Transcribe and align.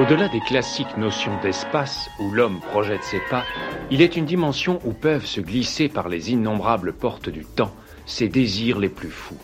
Au-delà 0.00 0.28
des 0.28 0.40
classiques 0.40 0.96
notions 0.96 1.38
d'espace 1.42 2.10
où 2.18 2.30
l'homme 2.30 2.60
projette 2.60 3.04
ses 3.04 3.20
pas, 3.30 3.44
il 3.90 4.02
est 4.02 4.16
une 4.16 4.24
dimension 4.24 4.80
où 4.84 4.92
peuvent 4.92 5.26
se 5.26 5.40
glisser 5.40 5.88
par 5.88 6.08
les 6.08 6.32
innombrables 6.32 6.92
portes 6.92 7.28
du 7.28 7.44
temps 7.44 7.74
ses 8.06 8.28
désirs 8.28 8.78
les 8.78 8.88
plus 8.88 9.10
fous. 9.10 9.38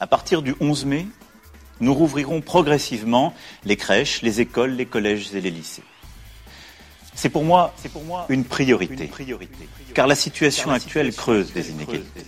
À 0.00 0.06
partir 0.06 0.42
du 0.42 0.54
11 0.60 0.86
mai, 0.86 1.06
nous 1.80 1.92
rouvrirons 1.92 2.40
progressivement 2.40 3.34
les 3.64 3.76
crèches, 3.76 4.22
les 4.22 4.40
écoles, 4.40 4.72
les 4.72 4.86
collèges 4.86 5.34
et 5.34 5.40
les 5.40 5.50
lycées. 5.50 5.82
C'est 7.16 7.30
pour 7.30 7.44
moi, 7.44 7.72
c'est 7.76 7.90
pour 7.90 8.04
moi 8.04 8.26
une 8.28 8.44
priorité, 8.44 9.10
car 9.94 10.06
la 10.06 10.14
situation 10.14 10.70
actuelle 10.70 11.14
creuse 11.14 11.50
des 11.50 11.70
inégalités. 11.70 12.26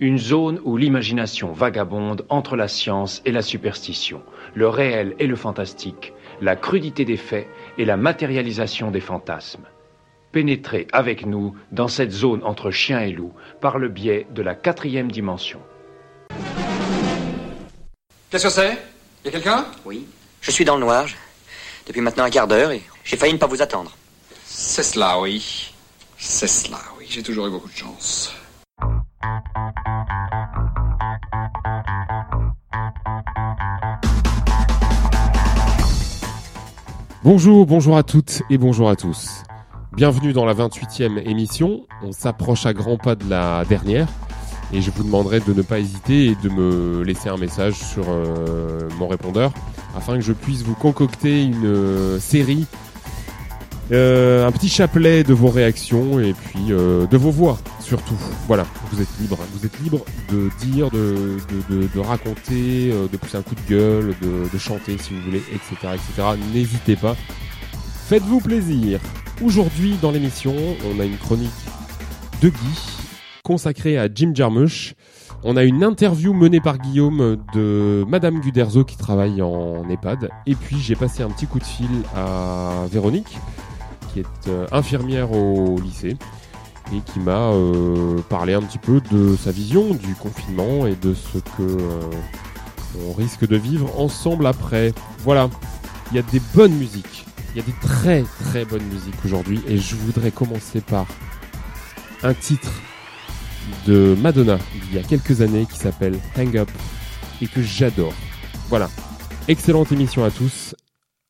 Une 0.00 0.18
zone 0.18 0.60
où 0.64 0.76
l'imagination 0.76 1.52
vagabonde 1.52 2.26
entre 2.28 2.56
la 2.56 2.66
science 2.66 3.22
et 3.24 3.30
la 3.30 3.42
superstition, 3.42 4.22
le 4.54 4.68
réel 4.68 5.14
et 5.20 5.28
le 5.28 5.36
fantastique, 5.36 6.12
la 6.40 6.56
crudité 6.56 7.04
des 7.04 7.16
faits 7.16 7.46
et 7.78 7.84
la 7.84 7.96
matérialisation 7.96 8.90
des 8.90 9.00
fantasmes. 9.00 9.66
Pénétrez 10.32 10.88
avec 10.90 11.24
nous 11.24 11.54
dans 11.70 11.86
cette 11.86 12.10
zone 12.10 12.42
entre 12.42 12.72
chien 12.72 13.02
et 13.02 13.12
loup 13.12 13.32
par 13.60 13.78
le 13.78 13.88
biais 13.88 14.26
de 14.34 14.42
la 14.42 14.56
quatrième 14.56 15.12
dimension. 15.12 15.60
Qu'est-ce 18.30 18.44
que 18.44 18.50
c'est? 18.50 18.76
Y 19.24 19.28
a 19.28 19.30
quelqu'un? 19.30 19.64
Oui. 19.84 20.08
Je 20.40 20.50
suis 20.50 20.64
dans 20.64 20.74
le 20.74 20.80
noir. 20.80 21.06
Depuis 21.86 22.00
maintenant 22.00 22.24
un 22.24 22.30
quart 22.30 22.48
d'heure 22.48 22.72
et 22.72 22.82
j'ai 23.04 23.16
failli 23.16 23.34
ne 23.34 23.38
pas 23.38 23.46
vous 23.46 23.60
attendre. 23.60 23.92
C'est 24.46 24.82
cela, 24.82 25.20
oui. 25.20 25.72
C'est 26.18 26.46
cela, 26.46 26.78
oui. 26.98 27.06
J'ai 27.08 27.22
toujours 27.22 27.46
eu 27.46 27.50
beaucoup 27.50 27.68
de 27.68 27.76
chance. 27.76 28.32
Bonjour, 37.22 37.66
bonjour 37.66 37.96
à 37.96 38.02
toutes 38.02 38.42
et 38.50 38.58
bonjour 38.58 38.88
à 38.88 38.96
tous. 38.96 39.42
Bienvenue 39.92 40.32
dans 40.32 40.44
la 40.44 40.54
28e 40.54 41.18
émission. 41.28 41.86
On 42.02 42.12
s'approche 42.12 42.66
à 42.66 42.72
grands 42.72 42.98
pas 42.98 43.14
de 43.14 43.28
la 43.28 43.64
dernière 43.66 44.08
et 44.72 44.80
je 44.80 44.90
vous 44.90 45.04
demanderai 45.04 45.40
de 45.40 45.52
ne 45.52 45.62
pas 45.62 45.78
hésiter 45.78 46.26
et 46.26 46.34
de 46.34 46.48
me 46.48 47.02
laisser 47.02 47.28
un 47.28 47.36
message 47.36 47.74
sur 47.74 48.04
euh, 48.08 48.88
mon 48.98 49.08
répondeur 49.08 49.52
afin 49.96 50.16
que 50.16 50.22
je 50.22 50.32
puisse 50.32 50.62
vous 50.62 50.74
concocter 50.74 51.44
une 51.44 51.64
euh, 51.64 52.18
série, 52.18 52.66
un 53.90 54.50
petit 54.52 54.68
chapelet 54.68 55.24
de 55.24 55.34
vos 55.34 55.48
réactions 55.48 56.20
et 56.20 56.32
puis 56.32 56.66
de 56.68 57.16
vos 57.16 57.30
voix 57.30 57.58
surtout. 57.80 58.18
Voilà, 58.46 58.66
vous 58.90 59.02
êtes 59.02 59.08
libre, 59.20 59.38
vous 59.52 59.66
êtes 59.66 59.78
libre 59.80 60.04
de 60.30 60.48
dire, 60.64 60.90
de, 60.90 61.36
de, 61.68 61.86
de, 61.94 62.00
raconter, 62.00 62.90
de 62.90 63.16
pousser 63.16 63.36
un 63.36 63.42
coup 63.42 63.54
de 63.54 63.68
gueule, 63.68 64.14
de, 64.22 64.52
de 64.52 64.58
chanter 64.58 64.96
si 64.98 65.12
vous 65.14 65.20
voulez, 65.22 65.42
etc. 65.52 65.94
etc. 65.94 66.28
N'hésitez 66.52 66.96
pas. 66.96 67.14
Faites-vous 68.06 68.40
plaisir. 68.40 69.00
Aujourd'hui 69.42 69.96
dans 70.00 70.10
l'émission, 70.10 70.54
on 70.84 71.00
a 71.00 71.04
une 71.04 71.16
chronique 71.16 71.50
de 72.40 72.48
Guy 72.48 72.94
consacrée 73.42 73.98
à 73.98 74.08
Jim 74.12 74.32
Jarmusch. 74.34 74.94
On 75.42 75.56
a 75.56 75.64
une 75.64 75.84
interview 75.84 76.32
menée 76.32 76.60
par 76.60 76.78
Guillaume 76.78 77.36
de 77.54 78.04
Madame 78.08 78.40
Guderzo 78.40 78.84
qui 78.84 78.96
travaille 78.96 79.42
en 79.42 79.88
EHPAD. 79.88 80.30
Et 80.46 80.54
puis 80.54 80.78
j'ai 80.80 80.96
passé 80.96 81.22
un 81.22 81.28
petit 81.28 81.46
coup 81.46 81.58
de 81.58 81.64
fil 81.64 81.88
à 82.16 82.86
Véronique, 82.90 83.38
qui 84.14 84.20
est 84.20 84.48
euh, 84.48 84.66
infirmière 84.70 85.32
au 85.32 85.78
lycée, 85.80 86.16
et 86.92 87.00
qui 87.00 87.18
m'a 87.18 87.50
euh, 87.50 88.20
parlé 88.28 88.54
un 88.54 88.62
petit 88.62 88.78
peu 88.78 89.00
de 89.10 89.36
sa 89.36 89.50
vision 89.50 89.92
du 89.94 90.14
confinement 90.14 90.86
et 90.86 90.94
de 90.94 91.14
ce 91.14 91.38
que 91.38 91.62
euh, 91.62 92.10
on 93.08 93.12
risque 93.12 93.46
de 93.46 93.56
vivre 93.56 93.98
ensemble 93.98 94.46
après. 94.46 94.92
Voilà, 95.18 95.50
il 96.10 96.16
y 96.16 96.20
a 96.20 96.22
des 96.22 96.40
bonnes 96.54 96.74
musiques. 96.74 97.26
Il 97.54 97.58
y 97.58 97.60
a 97.60 97.64
des 97.64 97.74
très 97.80 98.24
très 98.40 98.64
bonnes 98.64 98.84
musiques 98.84 99.14
aujourd'hui 99.24 99.60
et 99.68 99.78
je 99.78 99.94
voudrais 99.96 100.30
commencer 100.30 100.80
par 100.80 101.06
un 102.22 102.34
titre 102.34 102.72
de 103.86 104.16
Madonna 104.20 104.58
il 104.74 104.94
y 104.94 104.98
a 104.98 105.02
quelques 105.02 105.40
années 105.40 105.66
qui 105.66 105.78
s'appelle 105.78 106.18
Hang 106.36 106.56
Up 106.56 106.70
et 107.40 107.46
que 107.46 107.62
j'adore. 107.62 108.12
Voilà. 108.68 108.90
Excellente 109.46 109.92
émission 109.92 110.24
à 110.24 110.30
tous. 110.30 110.74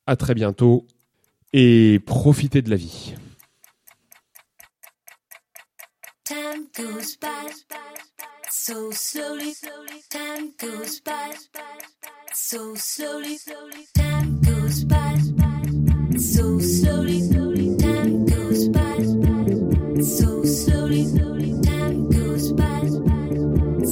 À 0.07 0.17
très 0.17 0.35
bientôt 0.35 0.87
et 1.57 2.01
profitez 2.05 2.63
de 2.63 2.71
la 2.71 2.77
vie. 2.77 3.15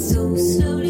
So 0.05 0.37
so 0.37 0.82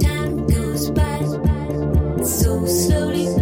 Time 0.00 0.46
goes 0.46 0.90
by 0.90 1.18
so 2.24 2.66
slowly. 2.66 3.33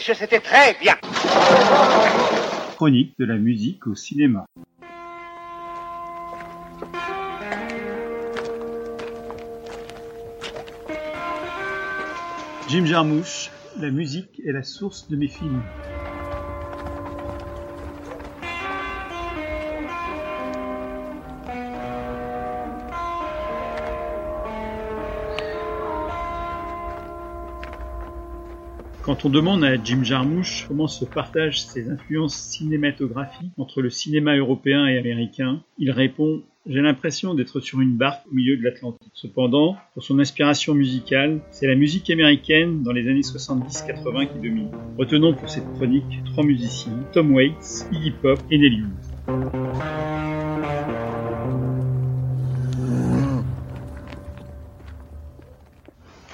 C'était 0.00 0.40
très 0.40 0.74
bien 0.80 0.94
Chronique 2.76 3.14
de 3.18 3.26
la 3.26 3.36
musique 3.36 3.86
au 3.86 3.94
cinéma. 3.94 4.46
Jim 12.68 12.86
Jarmusch, 12.86 13.50
la 13.78 13.90
musique 13.90 14.40
est 14.46 14.52
la 14.52 14.62
source 14.62 15.08
de 15.08 15.16
mes 15.16 15.28
films. 15.28 15.62
Quand 29.10 29.24
on 29.24 29.28
demande 29.28 29.64
à 29.64 29.74
Jim 29.74 30.04
Jarmusch 30.04 30.66
comment 30.68 30.86
se 30.86 31.04
partagent 31.04 31.62
ses 31.62 31.90
influences 31.90 32.36
cinématographiques 32.36 33.50
entre 33.58 33.82
le 33.82 33.90
cinéma 33.90 34.36
européen 34.36 34.86
et 34.86 34.98
américain, 34.98 35.64
il 35.78 35.90
répond 35.90 36.44
J'ai 36.64 36.80
l'impression 36.80 37.34
d'être 37.34 37.58
sur 37.58 37.80
une 37.80 37.96
barque 37.96 38.24
au 38.30 38.34
milieu 38.36 38.56
de 38.56 38.62
l'Atlantique. 38.62 39.10
Cependant, 39.14 39.76
pour 39.94 40.04
son 40.04 40.20
inspiration 40.20 40.74
musicale, 40.74 41.40
c'est 41.50 41.66
la 41.66 41.74
musique 41.74 42.08
américaine 42.08 42.84
dans 42.84 42.92
les 42.92 43.08
années 43.08 43.22
70-80 43.22 44.28
qui 44.28 44.48
domine. 44.48 44.70
Retenons 44.96 45.34
pour 45.34 45.50
cette 45.50 45.68
chronique 45.72 46.22
trois 46.26 46.44
musiciens, 46.44 46.92
Tom 47.12 47.34
Waits, 47.34 47.88
Iggy 47.90 48.12
Pop 48.12 48.38
et 48.48 48.58
Nelly. 48.58 48.84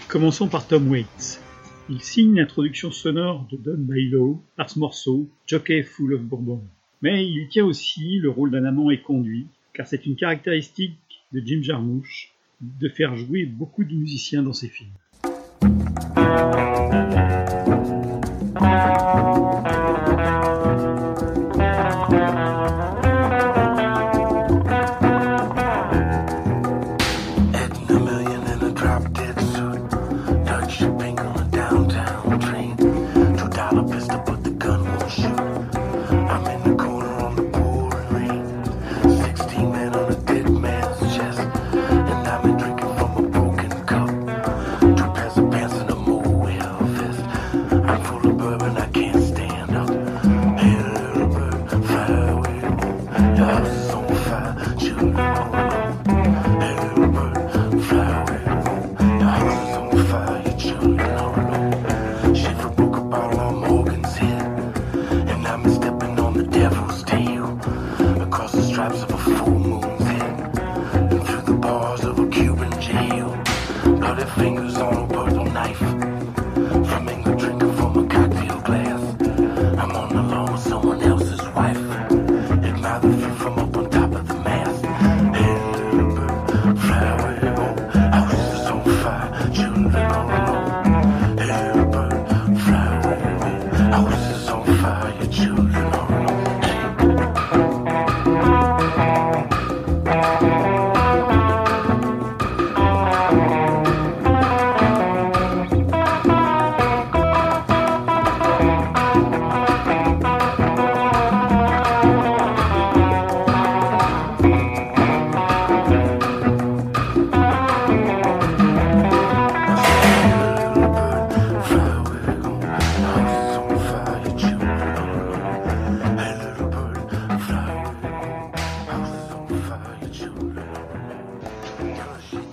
Commençons 0.08 0.48
par 0.48 0.66
Tom 0.66 0.90
Waits. 0.90 1.45
Il 1.88 2.02
signe 2.02 2.34
l'introduction 2.34 2.90
sonore 2.90 3.46
de 3.48 3.56
Don 3.56 3.78
Bailo 3.78 4.42
par 4.56 4.68
ce 4.68 5.10
Jockey 5.46 5.84
Full 5.84 6.14
of 6.14 6.22
Bourbon. 6.22 6.60
Mais 7.00 7.24
il 7.24 7.46
tient 7.48 7.64
aussi 7.64 8.18
le 8.18 8.28
rôle 8.28 8.50
d'un 8.50 8.64
amant 8.64 8.90
éconduit, 8.90 9.46
car 9.72 9.86
c'est 9.86 10.04
une 10.04 10.16
caractéristique 10.16 10.98
de 11.32 11.40
Jim 11.46 11.62
Jarmusch 11.62 12.32
de 12.60 12.88
faire 12.88 13.16
jouer 13.16 13.44
beaucoup 13.44 13.84
de 13.84 13.94
musiciens 13.94 14.42
dans 14.42 14.52
ses 14.52 14.68
films. 14.68 14.90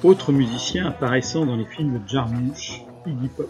Autre 0.04 0.34
musicien 0.34 0.88
apparaissant 0.88 1.46
dans 1.46 1.56
les 1.56 1.64
films 1.64 1.98
de 1.98 2.10
Jarmusch, 2.10 2.82
Iggy 3.08 3.30
Pop. 3.38 3.50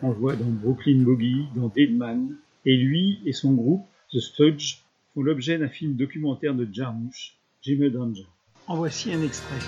On 0.00 0.10
le 0.10 0.14
voit 0.14 0.36
dans 0.36 0.44
Brooklyn 0.44 1.02
Boogie, 1.02 1.48
dans 1.56 1.66
Deadman, 1.66 2.36
et 2.64 2.76
lui 2.76 3.18
et 3.26 3.32
son 3.32 3.52
groupe, 3.52 3.84
The 4.12 4.20
Stooges, 4.20 4.84
font 5.12 5.22
l'objet 5.22 5.58
d'un 5.58 5.68
film 5.68 5.96
documentaire 5.96 6.54
de 6.54 6.68
Jarmusch, 6.72 7.36
Jimmy 7.62 7.90
Danger. 7.90 8.26
En 8.68 8.76
voici 8.76 9.12
un 9.12 9.20
extrait. 9.22 9.58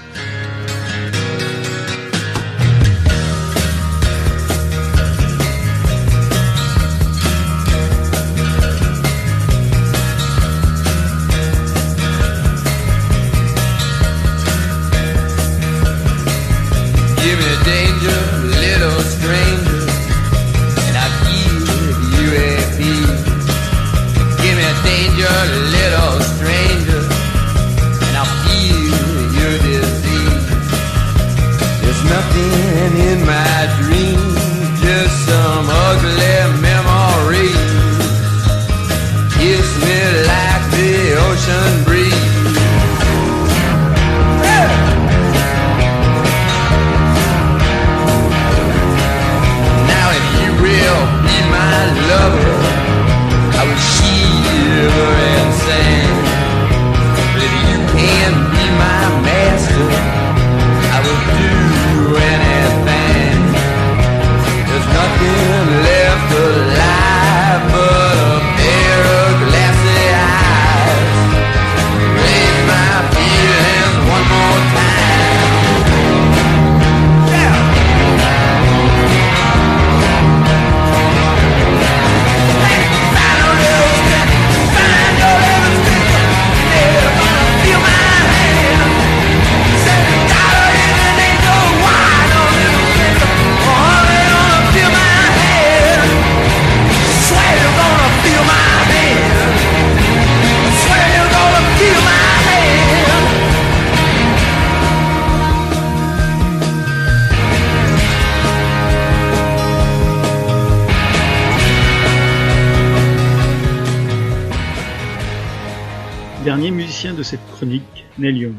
Cette 117.28 117.46
chronique, 117.48 118.06
Neil 118.16 118.38
Young. 118.38 118.54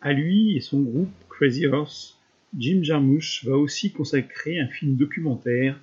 À 0.00 0.12
lui 0.12 0.56
et 0.56 0.60
son 0.60 0.80
groupe 0.80 1.10
Crazy 1.28 1.66
Horse, 1.66 2.16
Jim 2.56 2.84
Jarmusch 2.84 3.44
va 3.44 3.56
aussi 3.56 3.90
consacrer 3.90 4.60
un 4.60 4.68
film 4.68 4.94
documentaire, 4.94 5.76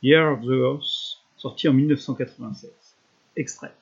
Year 0.00 0.34
of 0.34 0.42
the 0.42 0.50
Horse, 0.50 1.20
sorti 1.36 1.66
en 1.66 1.72
1996. 1.72 2.70
Extrait. 3.34 3.72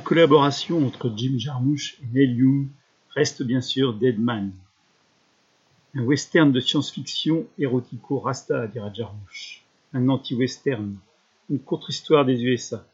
Collaboration 0.00 0.86
entre 0.86 1.12
Jim 1.16 1.34
Jarmusch 1.38 1.98
et 2.00 2.06
Neil 2.14 2.36
Young 2.36 2.68
reste 3.14 3.42
bien 3.42 3.60
sûr 3.60 3.94
Dead 3.94 4.18
Man. 4.18 4.52
Un 5.94 6.04
western 6.04 6.52
de 6.52 6.60
science-fiction 6.60 7.46
érotico-rasta, 7.58 8.66
dira 8.68 8.92
Jarmusch. 8.92 9.62
Un 9.92 10.08
anti-western. 10.08 10.94
Une 11.50 11.58
contre-histoire 11.58 12.24
des 12.24 12.42
USA. 12.42 12.86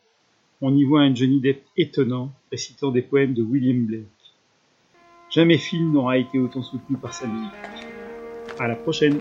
On 0.60 0.74
y 0.74 0.84
voit 0.84 1.02
un 1.02 1.14
Johnny 1.14 1.40
Depp 1.40 1.64
étonnant, 1.76 2.32
récitant 2.50 2.90
des 2.90 3.02
poèmes 3.02 3.34
de 3.34 3.42
William 3.42 3.84
Blake. 3.84 4.06
Jamais 5.30 5.58
film 5.58 5.92
n'aura 5.92 6.18
été 6.18 6.38
autant 6.38 6.62
soutenu 6.62 6.96
par 6.96 7.12
sa 7.12 7.26
musique. 7.26 7.52
À 8.58 8.66
la 8.66 8.74
prochaine! 8.74 9.20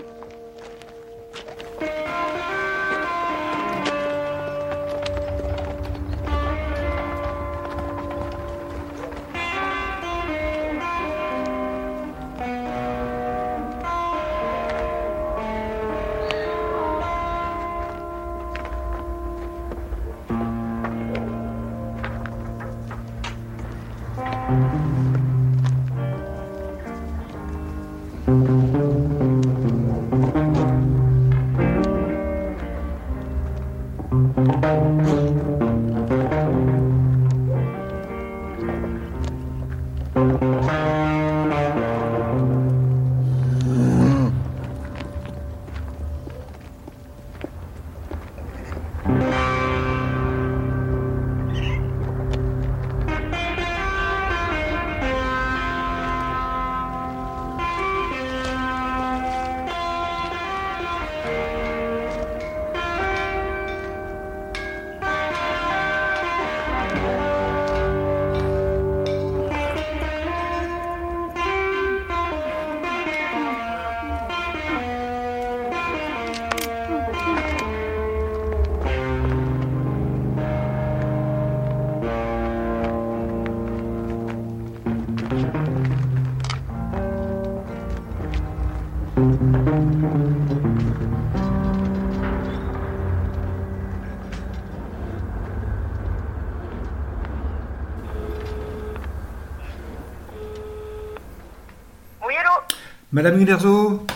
Madame 103.18 103.40
Unerzo, 103.40 104.06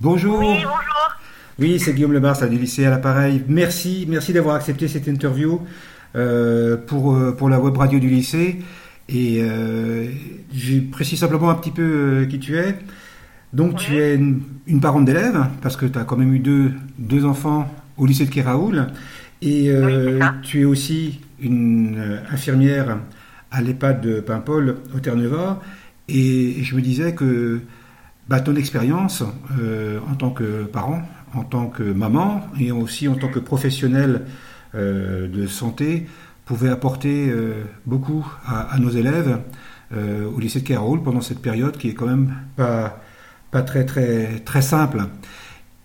bonjour. 0.00 0.38
Oui, 0.38 0.46
bonjour. 0.62 1.12
Oui, 1.58 1.80
c'est 1.80 1.92
Guillaume 1.92 2.12
Lebars 2.12 2.40
à 2.40 2.46
du 2.46 2.56
lycée 2.56 2.86
à 2.86 2.90
l'appareil. 2.90 3.42
Merci, 3.48 4.06
merci 4.08 4.32
d'avoir 4.32 4.54
accepté 4.54 4.86
cette 4.86 5.08
interview 5.08 5.60
euh, 6.14 6.76
pour, 6.76 7.16
euh, 7.16 7.32
pour 7.32 7.48
la 7.48 7.58
web 7.58 7.76
radio 7.76 7.98
du 7.98 8.08
lycée. 8.08 8.60
Et 9.08 9.40
euh, 9.42 10.06
je 10.54 10.78
précise 10.78 11.18
simplement 11.18 11.50
un 11.50 11.56
petit 11.56 11.72
peu 11.72 11.82
euh, 11.82 12.26
qui 12.26 12.38
tu 12.38 12.56
es. 12.56 12.76
Donc 13.52 13.74
tu 13.74 13.98
es 13.98 14.14
une, 14.14 14.42
une 14.68 14.80
parente 14.80 15.04
d'élève, 15.04 15.48
parce 15.60 15.76
que 15.76 15.86
tu 15.86 15.98
as 15.98 16.04
quand 16.04 16.16
même 16.16 16.32
eu 16.32 16.38
deux, 16.38 16.70
deux 17.00 17.24
enfants 17.24 17.68
au 17.96 18.06
lycée 18.06 18.24
de 18.24 18.30
Kéraoul. 18.30 18.86
Et 19.42 19.68
tu 20.44 20.60
es 20.60 20.64
aussi 20.64 21.22
une 21.40 22.20
infirmière 22.30 22.98
à 23.50 23.62
l'EHPAD 23.62 24.00
de 24.00 24.20
Paimpol 24.20 24.76
au 24.94 25.00
Terre-Neuve. 25.00 25.56
Et 26.08 26.62
je 26.62 26.76
me 26.76 26.80
disais 26.80 27.16
que 27.16 27.60
bah, 28.28 28.40
ton 28.40 28.56
expérience 28.56 29.22
euh, 29.58 30.00
en 30.10 30.14
tant 30.14 30.30
que 30.30 30.64
parent, 30.64 31.02
en 31.34 31.44
tant 31.44 31.66
que 31.66 31.82
maman 31.82 32.46
et 32.58 32.72
aussi 32.72 33.06
en 33.08 33.16
tant 33.16 33.28
que 33.28 33.38
professionnel 33.38 34.26
euh, 34.74 35.28
de 35.28 35.46
santé 35.46 36.08
pouvait 36.46 36.70
apporter 36.70 37.28
euh, 37.28 37.64
beaucoup 37.84 38.26
à, 38.46 38.78
nos 38.78 38.90
élèves 38.90 39.40
au 39.94 40.40
lycée 40.40 40.60
de 40.60 40.66
Kéraoul 40.66 41.04
pendant 41.04 41.20
cette 41.20 41.40
période 41.40 41.76
qui 41.76 41.90
est 41.90 41.94
quand 41.94 42.06
même 42.06 42.34
pas, 42.56 42.98
très 43.62 43.86
très 43.86 44.40
très 44.40 44.62
simple. 44.62 45.04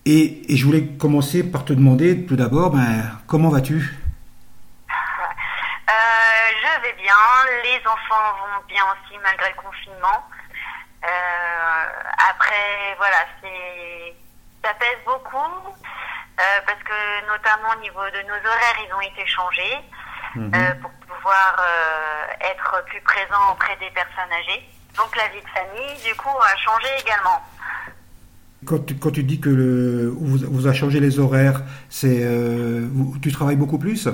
Et, 0.08 0.42
je 0.50 0.66
voulais 0.66 0.84
commencer 0.98 1.44
par 1.44 1.64
te 1.64 1.74
demander 1.74 2.26
tout 2.26 2.36
d'abord, 2.36 2.72
ben, 2.72 3.04
comment 3.28 3.50
vas-tu? 3.50 4.00
Je 6.62 6.82
vais 6.82 6.96
bien, 7.04 7.14
les 7.64 7.78
enfants 7.86 8.34
vont 8.42 8.66
bien 8.68 8.82
aussi 8.84 9.16
malgré 9.22 9.50
le 9.50 9.62
confinement. 9.62 10.26
Euh, 11.04 11.84
après, 12.30 12.96
voilà, 12.98 13.18
c'est 13.42 14.16
ça 14.64 14.74
pèse 14.74 15.00
beaucoup 15.06 15.38
euh, 15.38 16.60
parce 16.66 16.80
que 16.84 17.28
notamment 17.28 17.70
au 17.78 17.82
niveau 17.82 18.04
de 18.12 18.22
nos 18.28 18.36
horaires, 18.50 18.80
ils 18.88 18.94
ont 18.94 19.02
été 19.02 19.26
changés 19.28 19.78
Mhm. 20.36 20.52
euh, 20.54 20.74
pour 20.82 20.92
pouvoir 21.08 21.56
euh, 21.60 22.26
être 22.52 22.84
plus 22.86 23.02
présents 23.02 23.52
auprès 23.54 23.76
des 23.78 23.90
personnes 23.92 24.32
âgées. 24.32 24.64
Donc 24.96 25.16
la 25.16 25.28
vie 25.30 25.42
de 25.42 25.50
famille, 25.50 26.04
du 26.06 26.14
coup, 26.16 26.30
a 26.30 26.56
changé 26.58 26.88
également. 27.02 27.42
quand 28.66 28.86
tu, 28.86 28.96
quand 29.00 29.12
tu 29.12 29.24
dis 29.24 29.40
que 29.40 29.50
le, 29.50 30.10
vous, 30.10 30.38
vous 30.52 30.68
a 30.68 30.74
changé 30.74 31.00
les 31.00 31.18
horaires, 31.18 31.62
c'est 31.90 32.20
euh, 32.22 32.88
tu 33.24 33.32
travailles 33.32 33.56
beaucoup 33.56 33.80
plus? 33.80 34.06
Euh, 34.08 34.12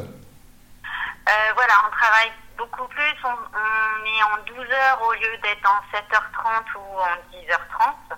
voilà, 1.55 1.73
on 1.87 1.91
travaille 1.91 2.31
beaucoup 2.57 2.87
plus. 2.87 3.13
On, 3.23 3.29
on 3.29 4.05
est 4.05 4.23
en 4.23 4.43
12 4.45 4.57
heures 4.71 5.01
au 5.07 5.13
lieu 5.13 5.37
d'être 5.43 5.67
en 5.69 5.79
7h30 5.95 6.77
ou 6.77 6.99
en 6.99 7.15
10h30. 7.31 8.17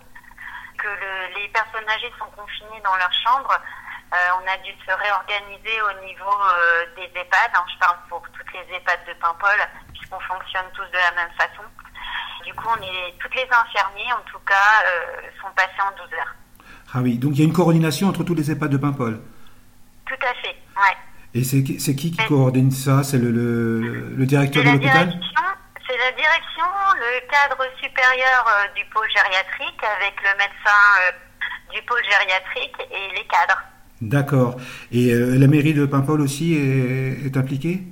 Que 0.77 0.87
le- 0.87 1.39
les 1.39 1.47
personnes 1.49 1.89
âgées 1.89 2.13
sont 2.19 2.29
confinées 2.35 2.81
dans 2.83 2.95
leur 2.97 3.11
chambre. 3.13 3.51
Euh, 4.13 4.17
on 4.41 4.47
a 4.47 4.57
dû 4.57 4.71
se 4.85 4.91
réorganiser 4.91 5.81
au 5.81 6.05
niveau 6.05 6.31
euh, 6.53 6.85
des 6.95 7.11
EHPAD. 7.19 7.51
hein. 7.55 7.65
je 7.73 7.77
parle 7.79 7.97
pour 8.09 8.21
toutes 8.31 8.53
les 8.53 8.75
EHPAD 8.75 8.99
de 9.07 9.13
Paimpol, 9.13 9.57
puisqu'on 9.93 10.19
fonctionne 10.21 10.65
tous 10.73 10.85
de 10.85 10.97
la 10.97 11.11
même 11.11 11.31
façon. 11.37 11.63
Du 12.45 12.53
coup, 12.53 12.67
on 12.69 12.81
est 12.81 13.13
toutes 13.19 13.35
les 13.35 13.47
infirmiers, 13.51 14.13
en 14.13 14.21
tout 14.31 14.39
cas, 14.39 14.83
euh, 14.85 15.21
sont 15.41 15.51
passées 15.55 15.81
en 15.81 15.91
12 15.97 16.13
heures. 16.13 16.35
Ah 16.93 16.99
oui, 17.01 17.17
donc 17.17 17.33
il 17.33 17.39
y 17.39 17.41
a 17.41 17.45
une 17.47 17.53
coordination 17.53 18.07
entre 18.07 18.23
tous 18.23 18.35
les 18.35 18.49
EHPAD 18.49 18.69
de 18.69 18.77
Paimpol? 18.77 19.19
Tout 20.05 20.15
à 20.25 20.33
fait, 20.35 20.55
ouais. 20.77 20.97
Et 21.33 21.43
c'est 21.43 21.63
qui, 21.63 21.79
c'est 21.79 21.95
qui 21.95 22.15
coordonne 22.27 22.71
ça? 22.71 23.03
C'est 23.03 23.17
le, 23.17 23.31
le, 23.31 24.09
le 24.15 24.25
directeur 24.25 24.63
C'est 24.63 24.69
de 24.69 24.73
l'hôpital? 24.73 25.19
c'est 25.87 25.97
la 25.97 26.11
direction, 26.11 26.65
le 26.97 27.29
cadre 27.31 27.63
supérieur 27.81 28.45
euh, 28.47 28.73
du 28.75 28.83
pôle 28.93 29.07
gériatrique 29.09 29.81
avec 29.83 30.15
le 30.21 30.31
médecin 30.37 30.81
euh, 31.07 31.73
du 31.73 31.81
pôle 31.83 32.01
gériatrique 32.03 32.75
et 32.91 33.15
les 33.15 33.25
cadres. 33.27 33.61
D'accord. 34.01 34.57
Et 34.91 35.11
euh, 35.13 35.37
la 35.37 35.47
mairie 35.47 35.73
de 35.73 35.85
Paimpol 35.85 36.21
aussi 36.21 36.55
est, 36.55 37.25
est 37.25 37.37
impliquée? 37.37 37.83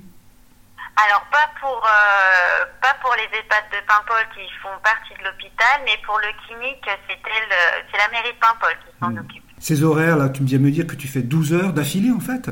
Alors 0.97 1.25
pas 1.31 1.49
pour 1.59 1.75
euh, 1.85 2.65
pas 2.81 2.95
pour 3.01 3.13
les 3.15 3.23
EHPAD 3.37 3.63
de 3.71 3.85
Paimpol 3.87 4.23
qui 4.33 4.41
font 4.61 4.69
partie 4.83 5.13
de 5.19 5.25
l'hôpital, 5.25 5.81
mais 5.85 5.97
pour 6.05 6.17
le 6.19 6.27
clinique, 6.47 6.85
le- 6.85 7.83
c'est 7.91 7.97
la 7.97 8.07
mairie 8.11 8.33
de 8.33 8.39
Paimpol 8.39 8.73
qui 8.85 8.91
s'en 8.99 9.17
occupe. 9.17 9.43
Ces 9.59 9.83
horaires 9.83 10.15
là, 10.17 10.29
tu 10.29 10.41
me 10.41 10.47
viens 10.47 10.59
me 10.59 10.71
dire 10.71 10.87
que 10.87 10.95
tu 10.95 11.07
fais 11.09 11.21
12 11.21 11.53
heures 11.53 11.73
d'affilée 11.73 12.11
en 12.11 12.19
fait? 12.21 12.49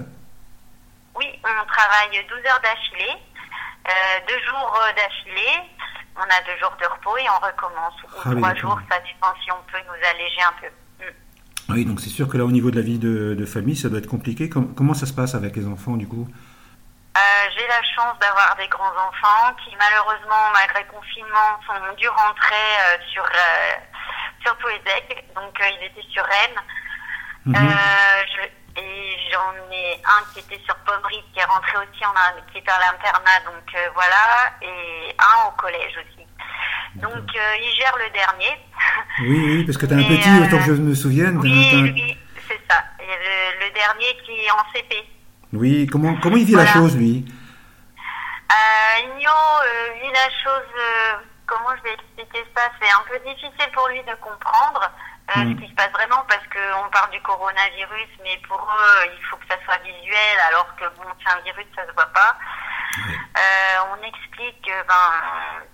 Oui, 1.15 1.27
on 1.43 1.65
travaille 1.67 2.25
12 2.27 2.37
heures 2.47 2.61
d'affilée, 2.61 3.13
euh, 3.87 3.91
deux 4.27 4.39
jours 4.45 4.79
euh, 4.81 4.93
d'affilée. 4.93 5.59
On 6.15 6.21
a 6.21 6.41
deux 6.45 6.57
jours 6.59 6.75
de 6.79 6.85
repos 6.85 7.17
et 7.17 7.27
on 7.29 7.39
recommence. 7.45 7.93
Ou 8.03 8.07
Ah 8.25 8.31
trois 8.35 8.53
jours, 8.55 8.79
ça 8.89 8.99
dépend 8.99 9.33
si 9.43 9.51
on 9.51 9.61
peut 9.71 9.79
nous 9.87 10.07
alléger 10.09 10.41
un 10.41 10.53
peu. 10.61 10.67
Mm. 11.05 11.73
Oui, 11.73 11.85
donc 11.85 11.99
c'est 12.01 12.09
sûr 12.09 12.27
que 12.27 12.37
là 12.37 12.45
au 12.45 12.51
niveau 12.51 12.69
de 12.71 12.75
la 12.75 12.81
vie 12.83 12.99
de, 12.99 13.33
de 13.35 13.45
famille, 13.45 13.75
ça 13.75 13.89
doit 13.89 13.99
être 13.99 14.07
compliqué. 14.09 14.49
Com- 14.49 14.73
comment 14.75 14.93
ça 14.93 15.05
se 15.05 15.13
passe 15.13 15.33
avec 15.35 15.55
les 15.55 15.67
enfants 15.67 15.97
du 15.97 16.07
coup? 16.07 16.27
Euh, 17.15 17.19
j'ai 17.55 17.67
la 17.67 17.81
chance 17.95 18.17
d'avoir 18.19 18.55
des 18.57 18.67
grands-enfants 18.67 19.53
qui, 19.63 19.75
malheureusement, 19.77 20.49
malgré 20.53 20.81
le 20.83 20.89
confinement, 20.89 21.59
sont 21.67 21.95
dû 21.95 22.07
rentrer 22.09 22.55
euh, 22.55 22.97
sur, 23.11 23.23
euh, 23.23 23.73
sur 24.43 24.55
Pouézec. 24.57 25.23
Donc, 25.35 25.55
ils 25.61 25.85
étaient 25.85 26.09
sur 26.11 26.23
Rennes. 26.23 26.61
Mhm. 27.45 27.55
Je- 28.35 28.62
et 28.77 29.17
j'en 29.31 29.53
ai 29.71 30.01
un 30.05 30.23
qui 30.33 30.39
était 30.39 30.61
sur 30.65 30.75
Pommery, 30.85 31.23
qui 31.33 31.39
est 31.39 31.45
rentré 31.45 31.77
aussi, 31.77 32.05
en, 32.05 32.09
un- 32.11 32.41
qui 32.51 32.57
est 32.57 32.69
à 32.69 32.79
l'internat. 32.79 33.39
Donc, 33.45 33.63
euh, 33.75 33.89
voilà. 33.93 34.51
Et 34.61 35.15
un 35.19 35.47
au 35.47 35.51
collège 35.51 35.93
aussi. 35.97 36.25
Donc, 36.95 37.13
euh, 37.35 37.55
il 37.61 37.75
gère 37.77 37.95
le 37.97 38.09
dernier. 38.11 38.59
Oui, 39.21 39.45
oui, 39.57 39.63
parce 39.65 39.77
que 39.77 39.85
t'as 39.85 39.95
un 39.95 40.03
petit, 40.03 40.29
euh, 40.29 40.45
autant 40.45 40.57
que 40.65 40.75
je 40.75 40.81
me 40.81 40.93
souvienne. 40.95 41.37
Oui, 41.39 41.69
un- 41.73 41.83
oui, 41.93 42.17
c'est 42.47 42.59
ça. 42.69 42.83
Et 42.99 43.05
le, 43.05 43.65
le 43.67 43.73
dernier 43.73 44.17
qui 44.25 44.31
est 44.45 44.51
en 44.51 44.63
CP. 44.73 45.09
Oui, 45.53 45.85
comment, 45.91 46.15
comment 46.21 46.37
il 46.37 46.45
vit 46.45 46.53
Voilà. 46.53 46.67
la 46.69 46.73
chose 46.73 46.95
lui? 46.97 47.25
Euh, 48.51 48.99
Igno 49.01 49.31
euh, 49.31 49.93
vit 50.01 50.11
la 50.11 50.29
chose, 50.43 50.69
euh, 50.77 51.13
comment 51.47 51.75
je 51.77 51.83
vais 51.83 51.93
expliquer 51.93 52.43
ça? 52.55 52.63
C'est 52.81 52.89
un 52.91 53.03
peu 53.09 53.17
difficile 53.27 53.71
pour 53.73 53.87
lui 53.89 54.01
de 54.03 54.13
comprendre 54.21 54.91
euh, 55.37 55.43
Mm. 55.43 55.55
ce 55.55 55.61
qui 55.63 55.69
se 55.69 55.75
passe 55.75 55.91
vraiment 55.91 56.23
parce 56.27 56.45
qu'on 56.47 56.89
parle 56.89 57.11
du 57.11 57.21
coronavirus, 57.21 58.09
mais 58.23 58.37
pour 58.47 58.59
eux, 58.61 59.09
il 59.13 59.23
faut 59.25 59.37
que 59.37 59.47
ça 59.47 59.57
soit 59.65 59.77
visuel, 59.83 60.39
alors 60.47 60.75
que 60.75 60.85
bon, 60.95 61.03
c'est 61.23 61.31
un 61.31 61.39
virus, 61.41 61.65
ça 61.75 61.85
se 61.87 61.91
voit 61.93 62.11
pas. 62.13 62.37
Euh, 62.99 63.77
on 63.91 64.03
explique 64.03 64.61
que 64.61 64.83
ben, 64.87 65.65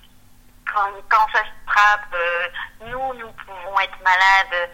quand, 0.73 0.89
quand 1.09 1.27
ça 1.33 1.43
se 1.43 1.71
trappe, 1.71 2.13
euh, 2.13 2.47
nous, 2.85 3.13
nous 3.15 3.31
pouvons 3.33 3.79
être 3.79 3.99
malades, 4.03 4.69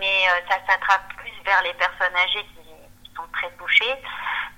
mais 0.00 0.28
euh, 0.28 0.40
ça 0.48 0.56
s'attrape 0.66 1.06
plus 1.18 1.32
vers 1.44 1.62
les 1.62 1.74
personnes 1.74 2.16
âgées 2.16 2.44
qui, 2.54 2.62
qui 3.04 3.14
sont 3.14 3.26
très 3.32 3.50
touchées. 3.52 3.94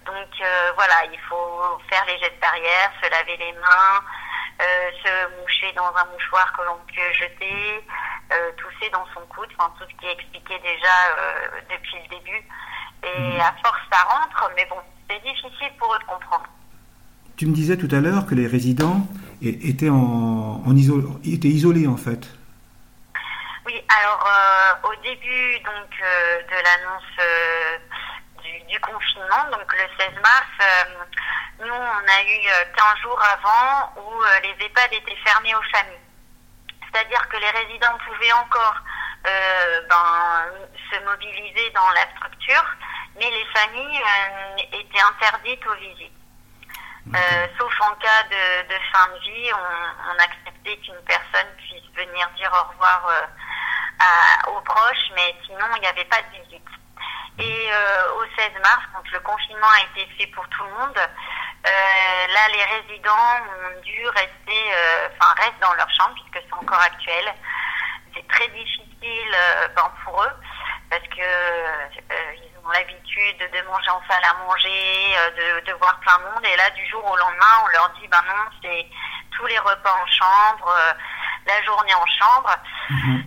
Donc 0.06 0.30
euh, 0.40 0.72
voilà, 0.76 1.04
il 1.12 1.20
faut 1.28 1.78
faire 1.90 2.04
les 2.06 2.18
gestes 2.18 2.40
barrières, 2.40 2.90
se 3.02 3.10
laver 3.10 3.36
les 3.36 3.52
mains, 3.52 4.00
euh, 4.62 4.90
se 5.04 5.40
moucher 5.40 5.70
dans 5.72 5.94
un 5.94 6.04
mouchoir 6.06 6.50
que 6.54 6.62
l'on 6.62 6.78
peut 6.86 7.12
jeter, 7.12 7.76
euh, 7.76 8.17
son 9.18 9.26
coude, 9.34 9.48
enfin 9.58 9.72
tout 9.78 9.84
ce 9.90 9.94
qui 10.00 10.06
est 10.06 10.12
expliqué 10.12 10.58
déjà 10.58 10.94
euh, 11.18 11.60
depuis 11.70 11.96
le 12.02 12.08
début. 12.18 12.42
Et 13.04 13.40
à 13.40 13.54
force, 13.64 13.80
ça 13.92 14.02
rentre, 14.04 14.50
mais 14.56 14.66
bon, 14.66 14.76
c'est 15.08 15.22
difficile 15.22 15.70
pour 15.78 15.94
eux 15.94 15.98
de 15.98 16.04
comprendre. 16.04 16.44
Tu 17.36 17.46
me 17.46 17.54
disais 17.54 17.76
tout 17.76 17.88
à 17.94 18.00
l'heure 18.00 18.26
que 18.26 18.34
les 18.34 18.46
résidents 18.48 19.06
étaient, 19.40 19.88
en, 19.90 20.62
en 20.66 20.74
iso- 20.74 21.20
étaient 21.24 21.48
isolés 21.48 21.86
en 21.86 21.96
fait. 21.96 22.26
Oui, 23.66 23.74
alors 23.88 24.24
euh, 24.26 24.88
au 24.88 24.94
début 25.02 25.58
donc 25.60 25.90
euh, 26.02 26.42
de 26.42 26.54
l'annonce 26.64 27.14
euh, 27.20 27.78
du, 28.42 28.66
du 28.72 28.80
confinement, 28.80 29.44
donc 29.52 29.72
le 29.72 29.84
16 29.98 30.14
mars, 30.20 30.68
nous 31.60 31.66
on 31.72 32.08
a 32.10 32.22
eu 32.24 32.48
euh, 32.48 32.64
15 32.76 32.98
jours 33.02 33.20
avant 33.22 33.92
où 34.02 34.22
les 34.42 34.64
EHPAD 34.66 34.92
étaient 34.94 35.18
fermés 35.24 35.54
aux 35.54 35.70
familles. 35.70 36.00
C'est-à-dire 36.90 37.28
que 37.28 37.36
les 37.36 37.50
résidents 37.50 37.98
pouvaient 38.04 38.32
encore 38.32 38.74
ben, 39.24 40.46
se 40.90 40.98
mobiliser 41.04 41.70
dans 41.70 41.88
la 41.90 42.02
structure, 42.16 42.64
mais 43.16 43.30
les 43.30 43.46
familles 43.54 44.00
euh, 44.02 44.56
étaient 44.72 45.00
interdites 45.00 45.66
aux 45.66 45.74
visites. 45.74 46.12
Euh, 47.14 47.46
sauf 47.58 47.72
en 47.80 47.94
cas 47.96 48.22
de, 48.24 48.68
de 48.68 48.78
fin 48.92 49.06
de 49.08 49.18
vie, 49.20 49.50
on, 49.54 50.10
on 50.12 50.18
acceptait 50.22 50.76
qu'une 50.78 51.02
personne 51.06 51.48
puisse 51.56 51.88
venir 51.96 52.28
dire 52.36 52.50
au 52.52 52.68
revoir 52.72 53.06
euh, 53.08 53.26
à- 54.00 54.48
aux 54.50 54.60
proches, 54.60 55.10
mais 55.14 55.34
sinon 55.46 55.64
il 55.76 55.80
n'y 55.80 55.86
avait 55.86 56.04
pas 56.04 56.20
de 56.22 56.42
visite. 56.42 56.66
Et 57.38 57.68
euh, 57.72 58.12
au 58.16 58.24
16 58.38 58.52
mars, 58.62 58.82
quand 58.92 59.10
le 59.10 59.20
confinement 59.20 59.68
a 59.70 59.80
été 59.82 60.06
fait 60.18 60.26
pour 60.28 60.46
tout 60.48 60.64
le 60.64 60.70
monde, 60.70 60.98
euh, 60.98 62.26
là 62.28 62.48
les 62.52 62.64
résidents 62.64 63.36
ont 63.46 63.80
dû 63.80 64.06
rester, 64.08 64.72
euh, 64.74 65.08
enfin 65.18 65.32
restent 65.40 65.60
dans 65.62 65.74
leur 65.74 65.88
chambre 65.90 66.14
puisque 66.14 66.44
c'est 66.46 66.52
encore 66.54 66.80
actuel. 66.80 67.32
C'est 68.18 68.26
très 68.26 68.48
difficile 68.48 69.32
euh, 69.32 69.68
ben, 69.76 69.92
pour 70.04 70.20
eux 70.22 70.32
parce 70.90 71.02
que 71.02 71.22
euh, 71.22 72.34
ils 72.34 72.66
ont 72.66 72.70
l'habitude 72.70 73.38
de 73.38 73.62
manger 73.68 73.90
en 73.90 74.02
salle 74.10 74.24
à 74.24 74.34
manger, 74.44 75.16
euh, 75.18 75.60
de, 75.60 75.66
de 75.66 75.72
voir 75.74 76.00
plein 76.00 76.18
de 76.18 76.24
monde. 76.24 76.44
Et 76.44 76.56
là, 76.56 76.68
du 76.70 76.84
jour 76.86 77.04
au 77.04 77.16
lendemain, 77.16 77.62
on 77.64 77.68
leur 77.68 77.90
dit, 78.00 78.08
ben 78.08 78.22
non, 78.26 78.50
c'est 78.60 78.86
tous 79.36 79.46
les 79.46 79.58
repas 79.58 79.94
en 79.94 80.06
chambre, 80.06 80.68
euh, 80.68 80.92
la 81.46 81.62
journée 81.62 81.94
en 81.94 82.06
chambre. 82.06 82.50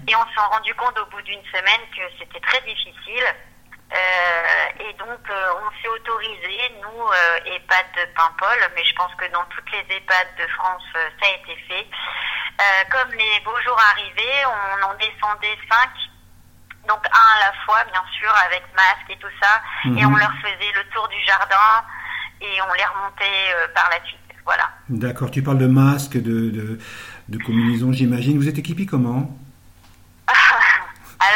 Et 0.08 0.16
on 0.16 0.24
s'est 0.24 0.48
rendu 0.50 0.74
compte 0.76 0.98
au 1.00 1.06
bout 1.06 1.22
d'une 1.22 1.44
semaine 1.46 1.82
que 1.96 2.02
c'était 2.20 2.40
très 2.42 2.60
difficile. 2.62 3.24
Euh, 3.94 4.84
et 4.90 4.94
donc, 4.94 5.20
euh, 5.30 5.54
on 5.60 5.70
s'est 5.82 5.90
autorisé, 5.90 6.58
nous, 6.82 7.02
euh, 7.08 7.56
EHPAD 7.56 7.86
de 7.98 8.06
Paimpol, 8.16 8.58
mais 8.76 8.84
je 8.86 8.96
pense 8.96 9.14
que 9.16 9.26
dans 9.34 9.44
toutes 9.50 9.70
les 9.72 9.96
EHPAD 9.96 10.28
de 10.40 10.48
France, 10.54 10.84
ça 10.94 11.26
a 11.28 11.30
été 11.42 11.56
fait. 11.68 11.88
Comme 12.92 13.12
les 13.12 13.40
beaux 13.44 13.60
jours 13.66 13.80
arrivaient, 13.92 14.46
on 14.46 14.86
en 14.86 14.94
descendait 14.96 15.58
cinq 15.70 15.90
donc 16.88 17.06
un 17.06 17.38
à 17.38 17.48
la 17.48 17.54
fois, 17.66 17.84
bien 17.92 18.04
sûr, 18.20 18.32
avec 18.46 18.64
masque 18.76 19.10
et 19.10 19.18
tout 19.18 19.28
ça. 19.42 19.62
Et 19.86 19.90
Mhm. 20.06 20.14
on 20.14 20.16
leur 20.18 20.32
faisait 20.42 20.72
le 20.76 20.84
tour 20.94 21.08
du 21.10 21.18
jardin 21.26 21.84
et 22.42 22.62
on 22.62 22.74
les 22.74 22.86
remontait 22.86 23.54
euh, 23.56 23.68
par 23.74 23.90
la 23.90 24.04
suite. 24.06 24.20
Voilà. 24.46 24.70
D'accord, 24.90 25.30
tu 25.32 25.42
parles 25.44 25.60
de 25.60 25.68
masques, 25.68 26.14
de, 26.18 26.50
de, 26.50 26.80
de 27.30 27.38
combinaisons, 27.44 27.92
j'imagine. 27.94 28.38
Vous 28.38 28.48
êtes 28.48 28.58
équipés 28.58 28.86
comment? 28.86 29.30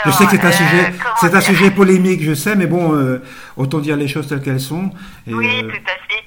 Je 0.06 0.12
sais 0.12 0.26
que 0.26 0.32
c'est 0.32 0.46
un 0.46 0.52
sujet, 0.52 0.94
c'est 1.18 1.34
un 1.36 1.42
sujet 1.42 1.72
polémique, 1.72 2.22
je 2.22 2.34
sais, 2.34 2.56
mais 2.56 2.68
bon, 2.68 2.94
euh, 2.96 3.24
autant 3.58 3.80
dire 3.80 3.96
les 3.98 4.08
choses 4.08 4.28
telles 4.28 4.42
qu'elles 4.42 4.60
sont. 4.60 4.92
Et, 5.28 5.34
Oui, 5.34 5.64
euh, 5.64 5.70
tout 5.70 5.84
à 5.86 5.96
fait. 6.08 6.24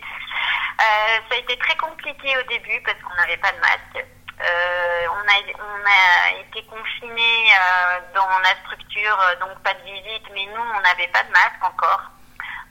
Euh, 0.81 1.19
ça 1.29 1.35
a 1.35 1.39
été 1.39 1.57
très 1.57 1.77
compliqué 1.77 2.29
au 2.39 2.49
début 2.49 2.81
parce 2.85 2.99
qu'on 3.03 3.15
n'avait 3.21 3.37
pas 3.39 3.53
de 3.53 3.61
masque. 3.61 4.07
Euh, 4.41 5.07
on, 5.11 5.27
a, 5.27 5.37
on 5.59 5.83
a 5.83 6.41
été 6.41 6.63
confinés 6.71 7.51
euh, 7.51 7.99
dans 8.15 8.29
la 8.39 8.55
structure, 8.63 9.19
donc 9.41 9.59
pas 9.65 9.75
de 9.75 9.83
visite, 9.83 10.27
mais 10.33 10.47
nous, 10.47 10.63
on 10.77 10.81
n'avait 10.81 11.09
pas 11.09 11.25
de 11.25 11.33
masque 11.33 11.63
encore. 11.63 12.03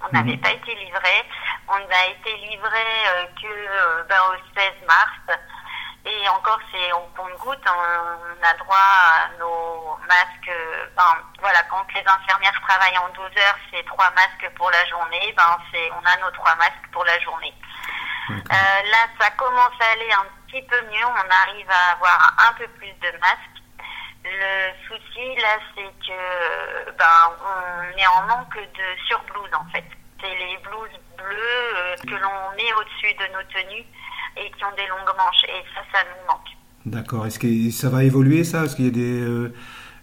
On 0.01 0.13
n'avait 0.13 0.37
pas 0.37 0.51
été 0.51 0.75
livré. 0.75 1.23
On 1.67 1.73
a 1.73 2.03
été 2.07 2.31
livré 2.47 2.87
euh, 3.07 3.25
que 3.41 4.07
ben, 4.07 4.15
au 4.31 4.59
16 4.59 4.87
mars. 4.87 5.39
Et 6.07 6.29
encore, 6.29 6.59
c'est 6.71 6.93
on 6.93 7.05
compte-goutte. 7.17 7.67
On, 7.67 8.43
a 8.45 8.53
droit 8.53 8.77
à 8.77 9.29
nos 9.39 9.97
masques. 10.07 10.51
Ben, 10.95 11.17
voilà, 11.41 11.61
quand 11.63 11.85
les 11.93 12.03
infirmières 12.07 12.61
travaillent 12.65 12.97
en 12.97 13.09
12 13.09 13.25
heures, 13.25 13.57
c'est 13.71 13.83
trois 13.85 14.09
masques 14.11 14.49
pour 14.55 14.71
la 14.71 14.85
journée. 14.85 15.33
Ben, 15.35 15.57
c'est, 15.71 15.91
on 15.91 16.05
a 16.05 16.17
nos 16.23 16.31
trois 16.31 16.55
masques 16.55 16.87
pour 16.93 17.03
la 17.03 17.19
journée. 17.19 17.53
Euh, 18.29 18.81
là, 18.91 19.07
ça 19.19 19.31
commence 19.31 19.73
à 19.81 19.91
aller 19.91 20.11
un 20.11 20.25
petit 20.47 20.61
peu 20.63 20.79
mieux. 20.83 21.05
On 21.05 21.49
arrive 21.49 21.69
à 21.69 21.91
avoir 21.93 22.35
un 22.47 22.53
peu 22.53 22.67
plus 22.79 22.93
de 22.93 23.17
masques. 23.19 23.57
Le 24.23 24.71
souci, 24.87 25.35
là, 25.41 25.57
c'est 25.75 26.07
que 26.07 26.91
ben, 26.91 27.31
on 27.41 27.97
est 27.97 28.07
en 28.07 28.21
manque 28.27 28.55
de 28.55 29.07
surblouses, 29.07 29.53
en 29.53 29.65
fait. 29.71 29.85
C'est 30.21 30.35
les 30.35 30.57
blouses 30.57 30.99
bleues 31.17 31.75
euh, 31.75 31.95
que 31.97 32.15
l'on 32.15 32.51
met 32.55 32.73
au-dessus 32.73 33.13
de 33.13 33.27
nos 33.33 33.43
tenues 33.43 33.85
et 34.39 34.51
qui 34.51 34.63
ont 34.63 34.75
des 34.75 34.87
longues 34.87 35.15
manches. 35.17 35.43
Et 35.47 35.63
ça, 35.73 35.81
ça 35.93 36.03
nous 36.03 36.27
manque. 36.27 36.49
D'accord. 36.85 37.25
Est-ce 37.25 37.39
que 37.39 37.71
ça 37.71 37.89
va 37.89 38.03
évoluer 38.03 38.43
ça? 38.43 38.63
Est-ce 38.63 38.75
qu'il 38.75 38.85
y 38.85 38.89
a 38.89 38.91
des, 38.91 39.21
euh, 39.21 39.53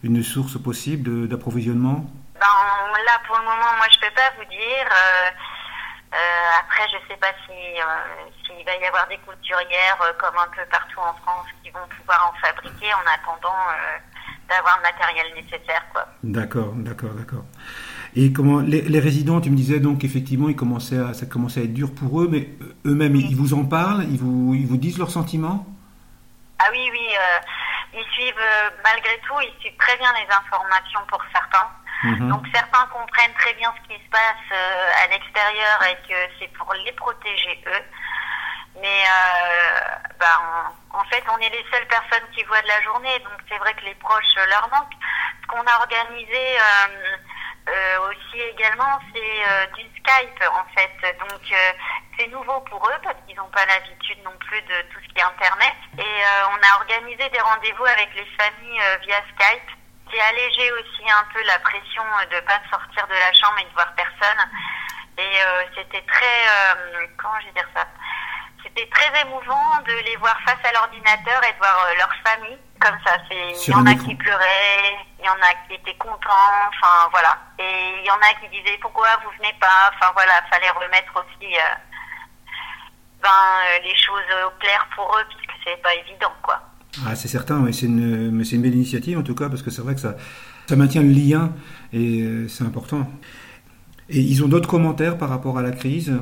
une 0.03 0.23
source 0.23 0.61
possible 0.61 1.29
d'approvisionnement? 1.29 2.05
Ben, 2.35 2.47
là, 3.07 3.21
pour 3.27 3.39
le 3.39 3.45
moment, 3.45 3.73
moi, 3.77 3.87
je 3.91 3.99
peux 3.99 4.15
pas 4.15 4.31
vous 4.39 4.45
dire. 4.51 4.87
Euh, 4.91 5.31
euh, 6.15 6.61
après, 6.61 6.85
je 6.93 6.99
sais 7.09 7.19
pas 7.19 7.33
si 7.47 7.55
s'il 8.45 8.65
va 8.65 8.77
y 8.77 8.87
avoir 8.87 9.09
des 9.09 9.19
couturières, 9.19 9.99
comme 10.19 10.37
un 10.39 10.49
peu 10.55 10.63
partout 10.71 11.01
en 11.01 11.15
France, 11.15 11.47
qui 11.63 11.71
vont 11.71 11.87
pouvoir 11.99 12.33
en 12.33 12.47
fabriquer 12.47 12.93
en 12.95 13.05
attendant 13.11 13.57
d'avoir 14.49 14.77
le 14.77 14.83
matériel 14.83 15.35
nécessaire. 15.35 15.83
D'accord, 16.23 16.73
d'accord, 16.75 17.15
d'accord. 17.15 17.45
Et 18.17 18.33
comment 18.33 18.61
les, 18.61 18.83
les 18.83 19.01
résidents, 19.01 19.41
tu 19.41 19.51
me 19.51 19.57
disais 19.57 19.81
donc 19.81 20.05
effectivement, 20.05 20.49
ils 20.49 20.55
commençaient 20.57 20.99
à, 20.99 21.15
ça 21.15 21.27
commençait 21.27 21.61
à 21.61 21.65
être 21.65 21.75
dur 21.75 21.93
pour 21.95 22.21
eux, 22.23 22.29
mais 22.31 22.49
eux-mêmes, 22.87 23.17
ils 23.17 23.35
vous 23.37 23.55
en 23.55 23.65
parlent, 23.65 24.05
ils 24.09 24.19
vous, 24.19 24.55
ils 24.55 24.67
vous 24.67 24.77
disent 24.77 24.99
leurs 24.99 25.11
sentiments? 25.11 25.67
Ah 26.61 26.67
oui, 26.71 26.89
oui, 26.93 27.07
euh, 27.19 27.99
ils 27.99 28.13
suivent, 28.15 28.39
euh, 28.39 28.71
malgré 28.85 29.19
tout, 29.27 29.35
ils 29.43 29.61
suivent 29.61 29.77
très 29.79 29.97
bien 29.99 30.13
les 30.15 30.33
informations 30.33 31.01
pour 31.09 31.21
certains. 31.33 31.69
Mhm. 32.05 32.29
Donc 32.29 32.47
certains 32.55 32.87
comprennent 32.93 33.35
très 33.35 33.55
bien 33.55 33.73
ce 33.83 33.89
qui 33.89 33.99
se 33.99 34.11
passe 34.11 34.47
euh, 34.53 35.03
à 35.05 35.09
l'extérieur 35.09 35.77
et 35.91 35.97
que 36.09 36.19
c'est 36.39 36.53
pour 36.55 36.73
les 36.85 36.93
protéger 36.93 37.59
eux. 37.67 37.83
Mais 38.81 39.03
ben, 40.21 40.37
on- 40.93 40.99
en 40.99 41.05
fait, 41.05 41.23
on 41.33 41.39
est 41.39 41.51
les 41.51 41.65
seules 41.73 41.87
personnes 41.89 42.27
qui 42.35 42.43
voient 42.45 42.61
de 42.63 42.69
la 42.69 42.83
journée, 42.83 43.19
donc 43.25 43.39
c'est 43.49 43.59
vrai 43.59 43.73
que 43.75 43.85
les 43.85 43.95
proches 43.95 44.35
leur 44.51 44.69
manquent. 44.71 44.95
Ce 45.43 45.47
qu'on 45.47 45.63
a 45.63 45.79
organisé 45.79 46.59
euh, 47.69 48.09
aussi 48.09 48.41
également, 48.41 48.99
c'est 49.13 49.49
euh, 49.49 49.67
du 49.77 49.83
Skype 49.97 50.45
en 50.53 50.65
fait. 50.77 51.17
Donc 51.19 51.43
euh, 51.53 51.73
c'est 52.19 52.27
nouveau 52.29 52.61
pour 52.61 52.87
eux 52.89 53.01
parce 53.03 53.17
qu'ils 53.27 53.37
n'ont 53.37 53.49
pas 53.49 53.65
l'habitude 53.67 54.23
non 54.25 54.37
plus 54.39 54.61
de 54.63 54.83
tout 54.93 55.01
ce 55.01 55.15
qui 55.15 55.19
est 55.19 55.23
Internet. 55.23 55.75
Et 55.99 56.03
euh, 56.03 56.49
on 56.51 56.61
a 56.61 56.77
organisé 56.81 57.29
des 57.31 57.41
rendez-vous 57.41 57.87
avec 57.87 58.15
les 58.15 58.27
familles 58.37 58.83
via 59.07 59.21
Skype. 59.35 59.71
C'est 60.13 60.21
allégé 60.21 60.71
aussi 60.73 61.11
un 61.11 61.25
peu 61.33 61.43
la 61.45 61.59
pression 61.61 62.05
de 62.31 62.41
pas 62.41 62.61
sortir 62.71 63.07
de 63.07 63.15
la 63.15 63.33
chambre 63.33 63.59
et 63.61 63.65
de 63.65 63.75
voir 63.75 63.93
personne. 63.95 64.51
Et 65.17 65.23
euh, 65.23 65.63
c'était 65.77 66.03
très, 66.03 66.43
euh, 66.49 67.07
comment 67.17 67.39
je 67.41 67.47
vais 67.47 67.53
dire 67.53 67.69
ça? 67.75 67.87
C'était 68.65 68.89
très 68.89 69.13
émouvant 69.21 69.77
de 69.87 69.93
les 70.09 70.17
voir 70.17 70.37
face 70.47 70.59
à 70.65 70.73
l'ordinateur 70.73 71.39
et 71.45 71.53
de 71.53 71.59
voir 71.59 71.77
euh, 71.85 71.95
leur 72.01 72.13
famille 72.25 72.59
comme 72.81 72.97
ça. 73.05 73.13
Il 73.31 73.73
y 73.73 73.75
en 73.75 73.87
a 73.87 73.95
qui 73.95 74.15
pleuraient, 74.15 74.97
il 75.21 75.25
y 75.25 75.29
en 75.29 75.41
a 75.41 75.53
qui 75.69 75.75
étaient 75.75 75.97
contents, 75.97 76.57
enfin 76.73 77.09
voilà. 77.13 77.39
Et 77.59 78.01
il 78.01 78.07
y 78.07 78.11
en 78.11 78.17
a 78.25 78.33
qui 78.41 78.49
disaient 78.49 78.79
pourquoi 78.81 79.09
vous 79.23 79.31
venez 79.37 79.55
pas? 79.61 79.93
Enfin 79.93 80.11
voilà, 80.15 80.33
fallait 80.51 80.71
remettre 80.71 81.13
aussi 81.15 81.55
euh, 81.55 81.75
ben, 83.23 83.29
euh, 83.29 83.79
les 83.85 83.97
choses 83.97 84.29
au 84.47 84.51
clair 84.59 84.89
pour 84.97 85.15
eux 85.17 85.25
puisque 85.29 85.57
c'est 85.65 85.81
pas 85.83 85.95
évident 85.95 86.33
quoi. 86.43 86.61
Ah, 87.07 87.15
c'est 87.15 87.29
certain, 87.29 87.59
mais 87.59 87.73
c'est 87.73 87.87
une, 87.87 88.31
mais 88.31 88.45
c'est 88.45 88.57
une 88.57 88.63
belle 88.63 88.75
initiative 88.75 89.19
en 89.19 89.23
tout 89.23 89.35
cas, 89.35 89.49
parce 89.49 89.63
que 89.63 89.71
c'est 89.71 89.83
vrai 89.83 89.95
que 89.95 90.01
ça, 90.01 90.15
ça 90.69 90.77
maintient 90.77 91.03
le 91.03 91.11
lien 91.11 91.53
et 91.93 92.23
euh, 92.23 92.49
c'est 92.49 92.65
important. 92.65 93.07
Et 94.09 94.21
ils 94.21 94.45
ont 94.45 94.49
d'autres 94.49 94.69
commentaires 94.69 95.19
par 95.19 95.29
rapport 95.29 95.59
à 95.59 95.63
la 95.63 95.73
crise? 95.73 96.13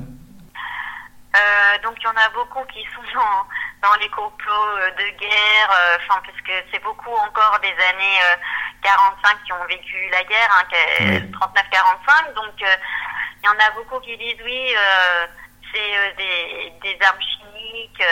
Euh, 1.34 1.78
donc 1.82 1.96
il 1.98 2.04
y 2.04 2.08
en 2.08 2.16
a 2.16 2.28
beaucoup 2.30 2.62
qui 2.66 2.84
sont 2.94 3.02
dans, 3.14 3.88
dans 3.88 3.94
les 4.00 4.08
complots 4.10 4.76
euh, 4.78 4.90
de 4.92 5.08
guerre, 5.18 5.70
euh, 5.70 5.96
enfin 6.00 6.20
parce 6.26 6.40
que 6.42 6.52
c'est 6.70 6.82
beaucoup 6.82 7.14
encore 7.14 7.58
des 7.60 7.72
années 7.72 8.18
euh, 8.24 8.36
45 8.82 9.42
qui 9.44 9.52
ont 9.52 9.64
vécu 9.66 10.08
la 10.10 10.22
guerre, 10.24 10.50
hein, 10.58 10.64
que- 10.70 11.02
Ouais. 11.04 11.20
39-45. 11.20 12.34
Donc 12.34 12.62
euh, 12.62 12.76
il 13.42 13.46
y 13.46 13.48
en 13.48 13.58
a 13.66 13.70
beaucoup 13.70 13.98
qui 14.00 14.16
disent 14.18 14.40
oui, 14.44 14.74
euh, 14.76 15.26
c'est 15.72 15.96
euh, 15.96 16.12
des, 16.18 16.72
des 16.82 16.98
armes 17.06 17.20
chimiques. 17.20 18.02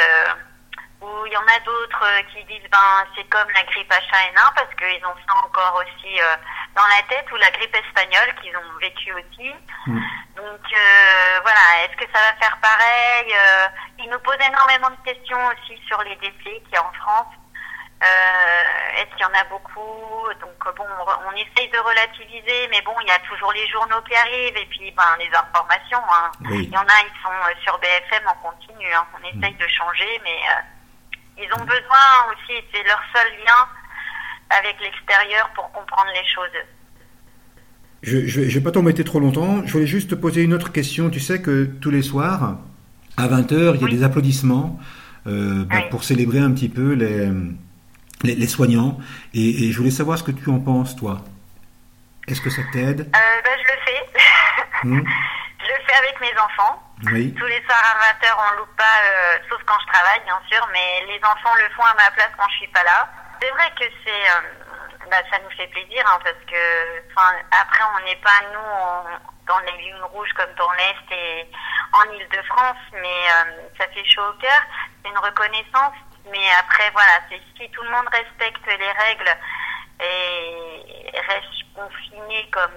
Ou 1.00 1.26
il 1.26 1.32
y 1.32 1.36
en 1.36 1.46
a 1.48 1.58
d'autres 1.64 2.04
euh, 2.04 2.22
qui 2.32 2.44
disent 2.44 2.68
ben 2.70 3.04
c'est 3.16 3.24
comme 3.30 3.48
la 3.54 3.62
grippe 3.64 3.90
H1N1 3.90 4.54
parce 4.54 4.74
qu'ils 4.76 5.04
ont 5.06 5.14
ça 5.26 5.34
encore 5.44 5.76
aussi 5.82 6.20
euh, 6.20 6.36
dans 6.76 6.86
la 6.86 7.02
tête 7.08 7.26
ou 7.32 7.36
la 7.36 7.50
grippe 7.50 7.74
espagnole 7.74 8.34
qu'ils 8.40 8.56
ont 8.56 8.78
vécu 8.80 9.12
aussi. 9.14 9.50
Donc 10.36 10.60
euh, 10.72 11.40
voilà, 11.42 11.60
est-ce 11.84 11.96
que 11.96 12.10
ça 12.12 12.20
va 12.20 12.32
faire 12.40 12.56
pareil 12.60 13.32
Euh, 13.34 13.66
Ils 13.98 14.10
nous 14.10 14.18
posent 14.20 14.46
énormément 14.46 14.90
de 14.90 15.02
questions 15.10 15.38
aussi 15.48 15.80
sur 15.86 16.02
les 16.02 16.16
décès 16.16 16.60
qu'il 16.64 16.72
y 16.72 16.76
a 16.76 16.84
en 16.84 16.92
France. 16.92 17.34
Euh, 18.02 18.62
est-ce 18.96 19.10
qu'il 19.16 19.20
y 19.20 19.24
en 19.24 19.34
a 19.34 19.44
beaucoup? 19.44 20.26
Donc 20.40 20.74
bon, 20.76 20.86
on, 21.06 21.28
on 21.28 21.32
essaye 21.32 21.68
de 21.68 21.78
relativiser, 21.78 22.68
mais 22.70 22.80
bon, 22.82 22.94
il 23.02 23.08
y 23.08 23.10
a 23.10 23.18
toujours 23.20 23.52
les 23.52 23.66
journaux 23.68 24.00
qui 24.08 24.16
arrivent 24.16 24.56
et 24.56 24.66
puis 24.66 24.90
ben 24.92 25.16
les 25.18 25.30
informations. 25.36 26.02
hein. 26.10 26.30
Oui. 26.48 26.64
Il 26.64 26.72
y 26.72 26.78
en 26.78 26.80
a, 26.88 27.00
ils 27.02 27.22
sont 27.22 27.30
euh, 27.30 27.52
sur 27.62 27.78
BFM 27.78 28.26
en 28.26 28.34
continu. 28.36 28.90
hein. 28.94 29.06
On 29.14 29.18
essaye 29.28 29.54
de 29.54 29.68
changer, 29.68 30.20
mais 30.24 30.38
euh, 30.48 30.60
ils 31.40 31.52
ont 31.54 31.64
besoin 31.64 32.06
aussi, 32.32 32.58
c'est 32.72 32.82
leur 32.84 33.00
seul 33.14 33.26
lien 33.44 33.68
avec 34.50 34.76
l'extérieur 34.80 35.50
pour 35.54 35.70
comprendre 35.72 36.10
les 36.12 36.28
choses. 36.28 36.50
Je 38.02 38.40
ne 38.40 38.50
vais 38.50 38.60
pas 38.60 38.72
t'embêter 38.72 39.04
trop 39.04 39.20
longtemps. 39.20 39.62
Je 39.66 39.72
voulais 39.72 39.86
juste 39.86 40.10
te 40.10 40.14
poser 40.14 40.42
une 40.42 40.54
autre 40.54 40.72
question. 40.72 41.10
Tu 41.10 41.20
sais 41.20 41.42
que 41.42 41.64
tous 41.64 41.90
les 41.90 42.02
soirs, 42.02 42.58
à 43.16 43.28
20h, 43.28 43.74
il 43.76 43.82
y 43.82 43.84
a 43.84 43.88
des 43.88 44.02
applaudissements 44.02 44.78
euh, 45.26 45.64
bah, 45.64 45.82
pour 45.90 46.04
célébrer 46.04 46.38
un 46.38 46.50
petit 46.52 46.68
peu 46.70 46.92
les, 46.92 47.30
les, 48.22 48.34
les 48.34 48.46
soignants. 48.46 48.98
Et, 49.34 49.64
et 49.64 49.72
je 49.72 49.78
voulais 49.78 49.90
savoir 49.90 50.18
ce 50.18 50.22
que 50.22 50.30
tu 50.32 50.48
en 50.48 50.60
penses, 50.60 50.96
toi. 50.96 51.22
Est-ce 52.26 52.40
que 52.40 52.50
ça 52.50 52.62
t'aide? 52.72 53.00
Euh, 53.00 53.42
ben, 53.44 53.52
je 53.56 53.72
le 53.72 53.78
fais. 53.84 54.88
Hmm 54.88 55.02
Je 55.62 55.66
le 55.66 55.86
fais 55.86 55.96
avec 55.98 56.20
mes 56.22 56.40
enfants. 56.40 56.82
Oui. 57.04 57.34
Tous 57.34 57.46
les 57.46 57.62
soirs 57.64 57.96
à 57.96 58.12
20h, 58.12 58.28
on 58.36 58.58
loupe 58.58 58.76
pas, 58.76 59.00
euh, 59.04 59.38
sauf 59.48 59.60
quand 59.64 59.78
je 59.80 59.92
travaille, 59.92 60.20
bien 60.24 60.40
sûr, 60.50 60.68
mais 60.72 61.06
les 61.08 61.20
enfants 61.24 61.54
le 61.56 61.68
font 61.74 61.84
à 61.84 61.94
ma 61.94 62.10
place 62.10 62.30
quand 62.36 62.48
je 62.50 62.56
suis 62.56 62.68
pas 62.68 62.82
là. 62.84 63.08
C'est 63.40 63.50
vrai 63.50 63.70
que 63.78 63.84
c'est, 64.04 64.30
euh, 64.30 65.08
bah, 65.10 65.16
ça 65.30 65.38
nous 65.38 65.50
fait 65.56 65.68
plaisir, 65.68 66.04
hein, 66.06 66.18
parce 66.22 66.44
que, 66.46 67.02
enfin, 67.10 67.32
après, 67.58 67.82
on 67.96 68.04
n'est 68.04 68.20
pas, 68.20 68.40
nous, 68.52 69.16
dans 69.46 69.58
les 69.60 69.82
lignes 69.82 70.02
rouges 70.12 70.32
comme 70.34 70.52
dans 70.58 70.70
l'Est 70.72 71.10
et 71.10 71.50
en 71.92 72.12
Ile-de-France, 72.12 72.84
mais 72.92 73.24
euh, 73.32 73.68
ça 73.78 73.88
fait 73.88 74.04
chaud 74.04 74.28
au 74.28 74.38
cœur. 74.38 74.60
C'est 75.02 75.10
une 75.10 75.18
reconnaissance, 75.18 75.96
mais 76.30 76.52
après, 76.58 76.90
voilà, 76.90 77.12
c'est 77.30 77.40
si 77.56 77.70
tout 77.70 77.82
le 77.82 77.90
monde 77.90 78.08
respecte 78.12 78.66
les 78.66 78.92
règles 78.92 79.36
et 80.02 81.10
reste 81.28 81.74
confiné 81.74 82.48
comme 82.52 82.76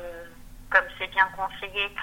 comme 0.73 0.86
c'est 0.97 1.07
bien 1.07 1.29
conseillé, 1.38 1.95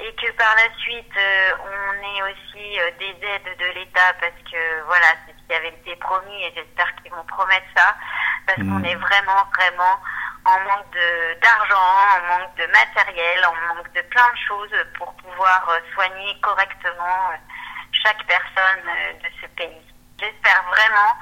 et 0.00 0.14
que 0.14 0.30
par 0.32 0.54
la 0.56 0.74
suite 0.78 1.16
euh, 1.16 1.52
on 1.60 1.92
ait 1.94 2.22
aussi 2.32 2.80
euh, 2.80 2.90
des 2.98 3.16
aides 3.26 3.56
de 3.58 3.78
l'État 3.78 4.12
parce 4.20 4.40
que 4.50 4.82
voilà 4.86 5.06
c'est 5.26 5.32
ce 5.32 5.46
qui 5.46 5.54
avait 5.54 5.68
été 5.68 5.96
promis 5.96 6.44
et 6.44 6.52
j'espère 6.54 6.94
qu'ils 6.96 7.12
vont 7.12 7.24
promettre 7.24 7.66
ça 7.76 7.94
parce 8.46 8.58
qu'on 8.58 8.82
est 8.84 8.96
vraiment 8.96 9.46
vraiment 9.56 9.98
en 10.44 10.58
manque 10.60 10.90
de 10.92 11.40
d'argent, 11.40 11.76
en 11.76 12.20
manque 12.26 12.54
de 12.56 12.66
matériel, 12.66 13.44
en 13.46 13.74
manque 13.74 13.92
de 13.92 14.02
plein 14.02 14.28
de 14.30 14.38
choses 14.38 14.84
pour 14.98 15.14
pouvoir 15.14 15.68
euh, 15.68 15.78
soigner 15.94 16.36
correctement 16.40 17.30
euh, 17.30 17.36
chaque 17.92 18.24
personne 18.26 18.88
euh, 18.88 19.12
de 19.22 19.28
ce 19.40 19.46
pays. 19.54 19.86
J'espère 20.18 20.64
vraiment 20.64 21.16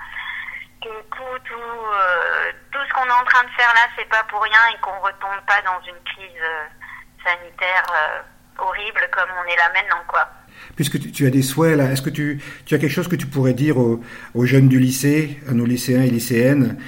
que 0.83 0.89
tout, 1.15 1.39
tout, 1.45 1.87
euh, 1.93 2.53
tout 2.73 2.79
ce 2.89 2.93
qu'on 2.95 3.07
est 3.07 3.13
en 3.13 3.25
train 3.25 3.45
de 3.45 3.51
faire 3.51 3.75
là, 3.75 3.89
c'est 3.97 4.09
pas 4.09 4.23
pour 4.25 4.43
rien 4.43 4.69
et 4.73 4.81
qu'on 4.81 4.99
retombe 5.01 5.41
pas 5.47 5.61
dans 5.63 5.81
une 5.83 6.03
crise 6.05 6.43
sanitaire 7.23 7.85
euh, 7.93 8.23
horrible 8.61 9.09
comme 9.13 9.29
on 9.45 9.49
est 9.51 9.57
là 9.57 9.71
maintenant, 9.75 10.03
quoi. 10.09 10.29
Puisque 10.77 11.01
tu, 11.01 11.11
tu 11.13 11.27
as 11.27 11.31
des 11.31 11.43
souhaits 11.43 11.77
là, 11.77 11.85
est-ce 11.85 12.03
que 12.03 12.11
tu, 12.11 12.41
tu 12.67 12.75
as 12.75 12.79
quelque 12.79 12.93
chose 12.93 13.09
que 13.09 13.17
tu 13.17 13.27
pourrais 13.27 13.55
dire 13.55 13.77
aux, 13.79 14.01
aux 14.35 14.47
jeunes 14.47 14.69
du 14.69 14.79
lycée, 14.79 15.39
à 15.49 15.53
nos 15.53 15.65
lycéens 15.67 16.03
et 16.03 16.11
lycéennes 16.11 16.79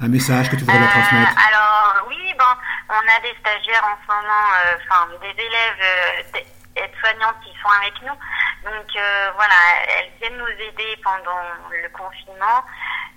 Un 0.00 0.08
message 0.08 0.50
que 0.50 0.56
tu 0.56 0.62
voudrais 0.64 0.80
leur 0.80 0.90
transmettre 0.90 1.30
Euh, 1.32 1.48
alors 1.48 2.06
oui, 2.08 2.16
bon, 2.38 2.52
on 2.90 2.94
a 3.16 3.20
des 3.22 3.34
stagiaires 3.40 3.84
en 3.84 3.96
ce 4.02 4.06
moment, 4.12 4.46
euh, 4.64 4.74
enfin 4.88 5.08
des 5.20 5.30
élèves, 5.40 5.80
euh, 5.82 6.22
des- 6.34 6.46
aides-soignantes 6.82 7.36
qui 7.44 7.52
sont 7.62 7.68
avec 7.80 7.92
nous. 8.02 8.16
Donc 8.64 8.88
euh, 8.96 9.30
voilà, 9.36 9.54
elles 9.98 10.10
viennent 10.20 10.38
nous 10.38 10.48
aider 10.48 10.96
pendant 11.04 11.40
le 11.70 11.88
confinement. 11.92 12.64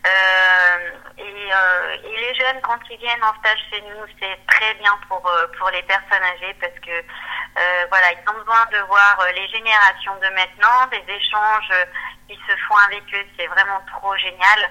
Euh, 0.05 0.91
et, 1.17 1.53
euh, 1.53 1.95
et 2.03 2.15
les 2.17 2.35
jeunes, 2.35 2.61
quand 2.61 2.77
ils 2.89 2.97
viennent 2.97 3.23
en 3.23 3.33
stage 3.39 3.59
chez 3.71 3.81
nous, 3.81 4.05
c'est 4.19 4.37
très 4.47 4.73
bien 4.75 4.91
pour, 5.07 5.25
euh, 5.27 5.47
pour 5.57 5.69
les 5.71 5.81
personnes 5.83 6.23
âgées 6.23 6.55
parce 6.61 6.77
que 6.79 6.91
euh, 6.91 7.85
voilà, 7.89 8.11
ils 8.11 8.29
ont 8.29 8.37
besoin 8.37 8.65
de 8.71 8.77
voir 8.85 9.19
euh, 9.21 9.31
les 9.31 9.47
générations 9.47 10.15
de 10.17 10.27
maintenant, 10.35 10.85
des 10.91 11.03
échanges 11.11 11.71
euh, 11.71 11.85
qui 12.27 12.35
se 12.35 12.55
font 12.67 12.77
avec 12.87 13.03
eux, 13.13 13.25
c'est 13.37 13.47
vraiment 13.47 13.81
trop 13.87 14.15
génial. 14.17 14.69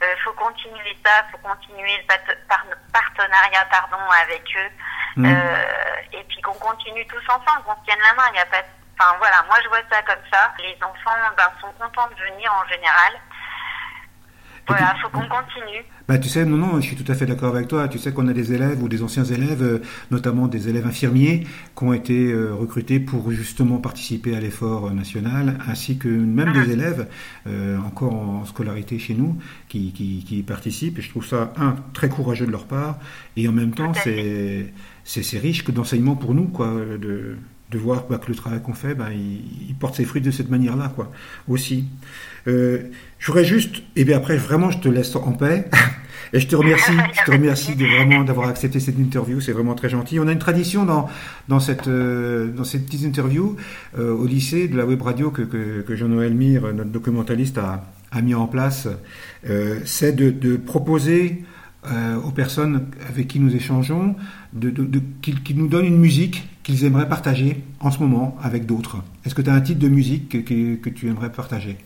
Il 0.00 0.20
faut 0.22 0.32
continuer 0.34 0.96
ça, 1.04 1.24
faut 1.32 1.38
continuer 1.38 1.96
le 1.96 2.06
par- 2.46 2.64
partenariat 2.92 3.64
pardon, 3.68 3.98
avec 4.22 4.44
eux. 4.56 4.70
Mm. 5.16 5.26
Euh, 5.26 5.96
et 6.12 6.22
puis 6.24 6.40
qu'on 6.40 6.54
continue 6.54 7.04
tous 7.08 7.24
ensemble, 7.28 7.64
qu'on 7.64 7.74
se 7.80 7.84
tienne 7.84 7.98
la 8.06 8.14
main. 8.14 8.28
Il 8.32 8.36
y 8.36 8.40
a 8.40 8.46
pas, 8.46 8.62
enfin 8.98 9.16
voilà, 9.18 9.42
moi 9.48 9.56
je 9.62 9.68
vois 9.68 9.82
ça 9.90 10.00
comme 10.02 10.22
ça. 10.32 10.52
Les 10.60 10.78
enfants 10.82 11.18
ben, 11.36 11.50
sont 11.60 11.72
contents 11.72 12.06
de 12.08 12.14
venir 12.14 12.52
en 12.54 12.64
général. 12.68 13.18
Voilà, 14.68 14.94
faut 15.02 15.08
qu'on 15.08 15.20
continue. 15.20 15.84
Bah, 16.06 16.18
tu 16.18 16.28
sais, 16.28 16.44
non, 16.44 16.56
non, 16.56 16.80
je 16.80 16.86
suis 16.86 16.96
tout 16.96 17.10
à 17.10 17.14
fait 17.14 17.26
d'accord 17.26 17.54
avec 17.54 17.68
toi. 17.68 17.88
Tu 17.88 17.98
sais 17.98 18.12
qu'on 18.12 18.28
a 18.28 18.32
des 18.32 18.52
élèves 18.52 18.82
ou 18.82 18.88
des 18.88 19.02
anciens 19.02 19.24
élèves, 19.24 19.62
euh, 19.62 19.78
notamment 20.10 20.46
des 20.46 20.68
élèves 20.68 20.86
infirmiers, 20.86 21.46
qui 21.76 21.84
ont 21.84 21.92
été 21.92 22.32
euh, 22.32 22.54
recrutés 22.54 23.00
pour 23.00 23.30
justement 23.30 23.78
participer 23.78 24.36
à 24.36 24.40
l'effort 24.40 24.86
euh, 24.86 24.90
national, 24.90 25.58
ainsi 25.66 25.96
que 25.96 26.08
même 26.08 26.52
des 26.52 26.72
élèves 26.72 27.08
euh, 27.46 27.78
encore 27.78 28.14
en 28.14 28.44
scolarité 28.44 28.98
chez 28.98 29.14
nous 29.14 29.38
qui, 29.68 29.92
qui, 29.92 30.42
participent. 30.46 30.98
Et 30.98 31.02
je 31.02 31.10
trouve 31.10 31.26
ça, 31.26 31.52
un, 31.56 31.76
très 31.94 32.08
courageux 32.08 32.46
de 32.46 32.52
leur 32.52 32.66
part, 32.66 32.98
et 33.36 33.48
en 33.48 33.52
même 33.52 33.72
temps, 33.72 33.92
c'est 33.94 35.38
riche 35.38 35.64
que 35.64 35.72
d'enseignement 35.72 36.16
pour 36.16 36.34
nous, 36.34 36.46
quoi, 36.46 36.68
de, 37.00 37.36
de 37.70 37.78
voir 37.78 38.06
bah, 38.08 38.18
que 38.18 38.28
le 38.28 38.34
travail 38.34 38.60
qu'on 38.62 38.72
fait, 38.74 38.94
bah, 38.94 39.08
il, 39.12 39.68
il 39.68 39.74
porte 39.74 39.94
ses 39.96 40.04
fruits 40.04 40.22
de 40.22 40.30
cette 40.30 40.50
manière-là, 40.50 40.92
quoi, 40.94 41.10
aussi. 41.48 41.84
Euh, 42.46 42.78
je 43.18 43.26
voudrais 43.26 43.44
juste, 43.44 43.82
et 43.96 44.04
bien 44.04 44.16
après, 44.16 44.36
vraiment, 44.36 44.70
je 44.70 44.78
te 44.78 44.88
laisse 44.88 45.14
en 45.16 45.32
paix. 45.32 45.68
Et 46.34 46.40
je 46.40 46.46
te 46.46 46.54
remercie, 46.56 46.92
je 47.18 47.24
te 47.24 47.30
remercie 47.30 47.74
de 47.74 47.86
vraiment 47.86 48.22
d'avoir 48.22 48.48
accepté 48.50 48.80
cette 48.80 48.98
interview, 48.98 49.40
c'est 49.40 49.52
vraiment 49.52 49.74
très 49.74 49.88
gentil. 49.88 50.20
On 50.20 50.28
a 50.28 50.32
une 50.32 50.38
tradition 50.38 50.84
dans 50.84 51.08
dans 51.48 51.58
cette 51.58 51.88
euh, 51.88 52.48
dans 52.52 52.64
cette 52.64 52.84
petite 52.84 53.00
interview 53.04 53.56
euh, 53.98 54.12
au 54.12 54.26
lycée 54.26 54.68
de 54.68 54.76
la 54.76 54.84
web 54.84 55.00
radio 55.00 55.30
que 55.30 55.40
que, 55.40 55.80
que 55.80 55.96
Jean-Noël 55.96 56.34
Mire, 56.34 56.74
notre 56.74 56.90
documentaliste, 56.90 57.56
a 57.56 57.82
a 58.10 58.20
mis 58.20 58.34
en 58.34 58.46
place, 58.46 58.88
euh, 59.48 59.80
c'est 59.86 60.12
de, 60.14 60.28
de 60.30 60.56
proposer 60.58 61.44
euh, 61.90 62.16
aux 62.16 62.30
personnes 62.30 62.88
avec 63.08 63.28
qui 63.28 63.40
nous 63.40 63.56
échangeons 63.56 64.14
de, 64.52 64.68
de, 64.68 64.84
de- 64.84 65.00
qu'ils 65.22 65.42
qu'ils 65.42 65.56
nous 65.56 65.68
donnent 65.68 65.86
une 65.86 65.98
musique 65.98 66.46
qu'ils 66.68 66.84
aimeraient 66.84 67.08
partager 67.08 67.64
en 67.80 67.90
ce 67.90 67.98
moment 67.98 68.36
avec 68.42 68.66
d'autres. 68.66 68.98
Est-ce 69.24 69.34
que 69.34 69.40
tu 69.40 69.48
as 69.48 69.54
un 69.54 69.60
titre 69.62 69.80
de 69.80 69.88
musique 69.88 70.28
que, 70.28 70.36
que, 70.38 70.76
que 70.76 70.90
tu 70.90 71.08
aimerais 71.08 71.32
partager? 71.32 71.78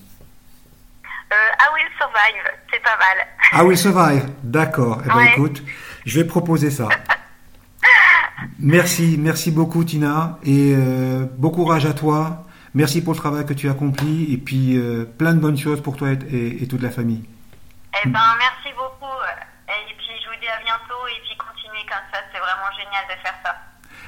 Euh, 1.05 1.35
I 1.37 1.66
Will 1.75 1.88
Survive, 1.99 2.42
c'est 2.71 2.83
pas 2.83 2.97
mal. 2.99 3.27
Ah 3.53 3.64
oui, 3.64 3.77
survive. 3.77 4.29
D'accord. 4.42 5.01
Eh 5.05 5.09
ben, 5.09 5.14
Ouais. 5.16 5.31
écoute, 5.33 5.62
je 6.05 6.18
vais 6.21 6.27
proposer 6.27 6.71
ça. 6.73 6.88
Merci, 8.59 9.16
merci 9.21 9.53
beaucoup 9.53 9.85
Tina 9.85 10.38
et 10.45 10.75
euh, 10.77 11.27
bon 11.38 11.51
courage 11.51 11.87
à 11.87 11.92
toi. 11.92 12.45
Merci 12.75 13.05
pour 13.05 13.12
le 13.12 13.18
travail 13.18 13.47
que 13.47 13.53
tu 13.53 13.68
as 13.68 13.73
accompli 13.73 14.33
et 14.33 14.37
puis 14.37 14.77
euh, 14.77 15.05
plein 15.05 15.35
de 15.35 15.38
bonnes 15.38 15.59
choses 15.59 15.81
pour 15.81 15.97
toi 15.97 16.11
et, 16.11 16.18
et- 16.29 16.62
et 16.64 16.66
toute 16.66 16.83
la 16.83 16.90
famille. 16.90 17.23
Eh 18.05 18.09
ben, 18.09 18.18
merci 18.38 18.75
beaucoup. 18.77 19.14
Et 19.68 19.95
puis, 19.97 20.07
je 20.25 20.29
vous 20.29 20.40
dis 20.40 20.49
à 20.49 20.59
bientôt. 20.64 21.03
Et 21.09 21.21
puis, 21.25 21.37
continuez 21.38 21.85
comme 21.87 22.07
ça. 22.12 22.18
C'est 22.33 22.38
vraiment 22.40 22.71
génial 22.77 23.05
de 23.07 23.23
faire 23.23 23.35
ça. 23.45 23.55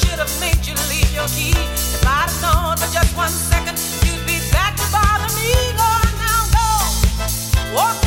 should 0.00 0.18
have 0.18 0.32
made 0.40 0.64
you 0.66 0.74
leave 0.88 1.12
your 1.12 1.28
key. 1.28 1.52
If 1.52 2.04
I'd 2.06 2.28
have 2.30 2.42
known 2.42 2.76
for 2.76 2.88
just 2.92 3.14
one 3.16 3.30
second, 3.30 3.76
you'd 4.04 4.24
be 4.26 4.40
back 4.50 4.76
to 4.76 4.86
bother 4.90 5.30
me. 5.36 5.52
Go 5.76 5.90
now, 6.18 6.40
go. 6.56 6.68
Walk 7.74 8.01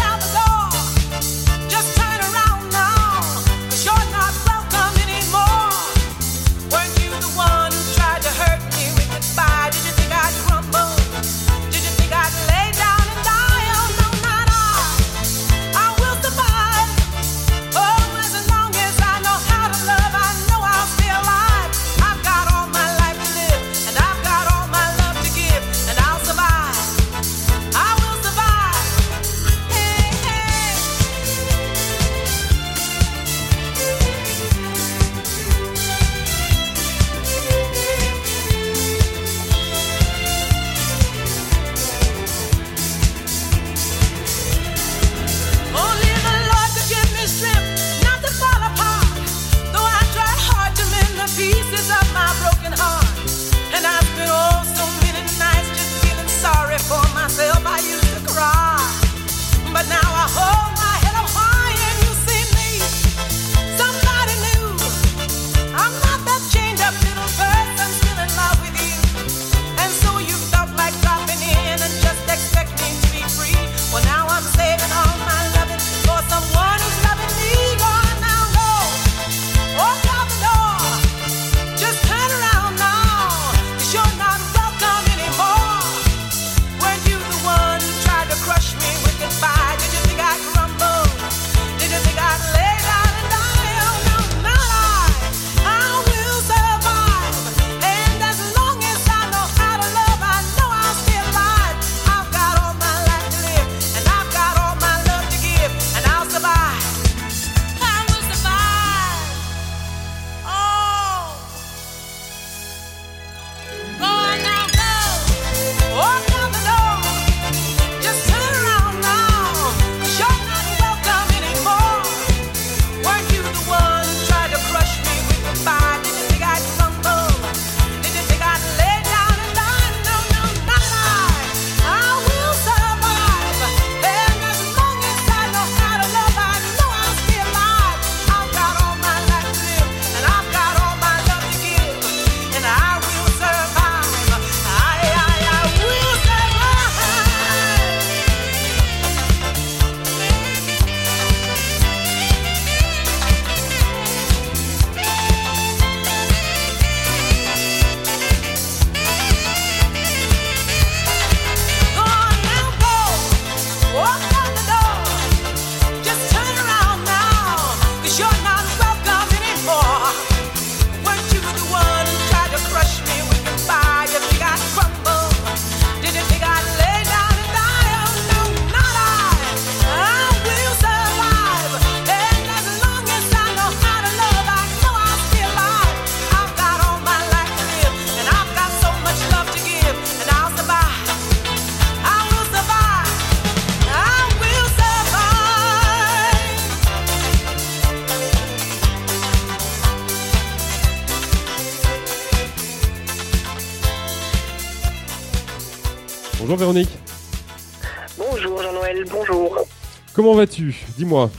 vas-tu 210.36 210.76
Dis-moi. 210.98 211.30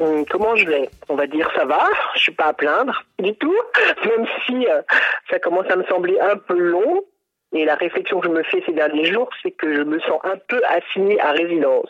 Hum, 0.00 0.24
comment 0.28 0.56
je 0.56 0.66
vais? 0.66 0.90
On 1.08 1.14
va 1.14 1.26
dire 1.26 1.48
ça 1.56 1.64
va, 1.64 1.86
je 2.14 2.20
suis 2.20 2.32
pas 2.32 2.46
à 2.46 2.52
plaindre 2.52 3.04
du 3.20 3.34
tout, 3.36 3.54
même 4.04 4.26
si 4.46 4.66
euh, 4.66 4.82
ça 5.30 5.38
commence 5.38 5.70
à 5.70 5.76
me 5.76 5.84
sembler 5.84 6.18
un 6.20 6.36
peu 6.36 6.58
long. 6.58 7.02
Et 7.52 7.64
la 7.64 7.76
réflexion 7.76 8.18
que 8.18 8.26
je 8.26 8.32
me 8.32 8.42
fais 8.42 8.62
ces 8.66 8.72
derniers 8.72 9.04
jours, 9.12 9.28
c'est 9.42 9.52
que 9.52 9.72
je 9.76 9.82
me 9.82 10.00
sens 10.00 10.18
un 10.24 10.36
peu 10.48 10.60
assigné 10.68 11.20
à 11.20 11.30
résidence. 11.30 11.88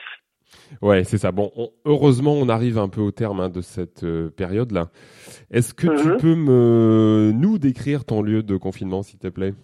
Ouais, 0.83 1.05
c'est 1.05 1.17
ça. 1.17 1.33
Bon, 1.33 1.51
on- 1.57 1.71
heureusement, 1.87 2.35
on 2.35 2.51
arrive 2.51 2.77
un 2.79 2.91
peu 2.91 3.01
au 3.01 3.11
terme 3.11 3.41
hein, 3.41 3.49
de 3.49 3.63
cette 3.63 4.05
euh, 4.05 4.29
période-là. 4.29 4.89
Est-ce 5.51 5.73
que 5.73 5.87
tu 5.87 6.09
Mhm. 6.09 6.17
peux 6.19 6.35
me 6.35 7.33
nous 7.35 7.59
décrire 7.59 8.05
ton 8.05 8.21
lieu 8.21 8.43
de 8.43 8.57
confinement, 8.59 9.03
s'il 9.03 9.19
te 9.19 9.29
plaît? 9.29 9.55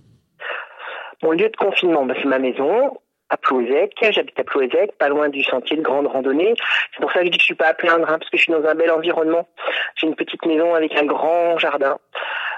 Mon 1.23 1.33
lieu 1.33 1.51
de 1.51 1.57
confinement, 1.59 2.07
bah, 2.07 2.15
c'est 2.23 2.29
ma 2.29 2.39
maison, 2.39 2.97
à 3.31 3.37
Plouézec. 3.37 3.95
J'habite 4.11 4.39
à 4.39 4.45
Plouézec, 4.45 4.93
pas 4.99 5.09
loin 5.09 5.29
du 5.29 5.43
sentier 5.43 5.77
de 5.77 5.83
grande 5.83 6.07
randonnée. 6.07 6.55
C'est 6.93 7.01
pour 7.01 7.13
ça 7.13 7.21
que 7.21 7.27
je 7.27 7.31
dis 7.31 7.39
que 7.39 7.43
je 7.43 7.47
suis 7.47 7.55
pas 7.55 7.69
à 7.69 7.75
plaindre, 7.75 8.09
hein, 8.09 8.19
parce 8.19 8.31
que 8.31 8.37
je 8.37 8.43
suis 8.43 8.53
dans 8.53 8.65
un 8.65 8.75
bel 8.75 8.91
environnement. 8.91 9.49
J'ai 9.97 10.07
une 10.07 10.17
petite 10.17 10.45
maison 10.45 10.75
avec 10.75 10.95
un 10.97 11.05
grand 11.05 11.57
jardin, 11.59 11.99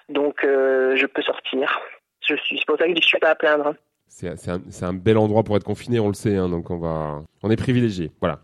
donc 0.09 0.45
euh, 0.45 0.97
je 0.97 1.07
peux 1.07 1.23
sortir. 1.23 1.81
Je 2.27 2.35
suis, 2.37 2.59
c'est 2.59 2.67
pour 2.67 2.79
ça 2.79 2.85
que 2.85 2.91
je 2.91 2.95
dis 2.95 3.01
que 3.01 3.05
je 3.05 3.09
suis 3.09 3.19
pas 3.19 3.31
à 3.31 3.35
plaindre. 3.35 3.69
hein. 3.69 3.77
C'est 4.09 4.85
un, 4.85 4.93
bel 4.93 5.17
endroit 5.17 5.43
pour 5.43 5.57
être 5.57 5.65
confiné, 5.65 5.99
on 5.99 6.09
le 6.09 6.15
sait, 6.15 6.37
hein, 6.37 6.49
donc 6.49 6.71
on 6.71 6.79
va, 6.79 7.23
on 7.43 7.51
est 7.51 7.57
privilégié. 7.57 8.11
Voilà. 8.21 8.41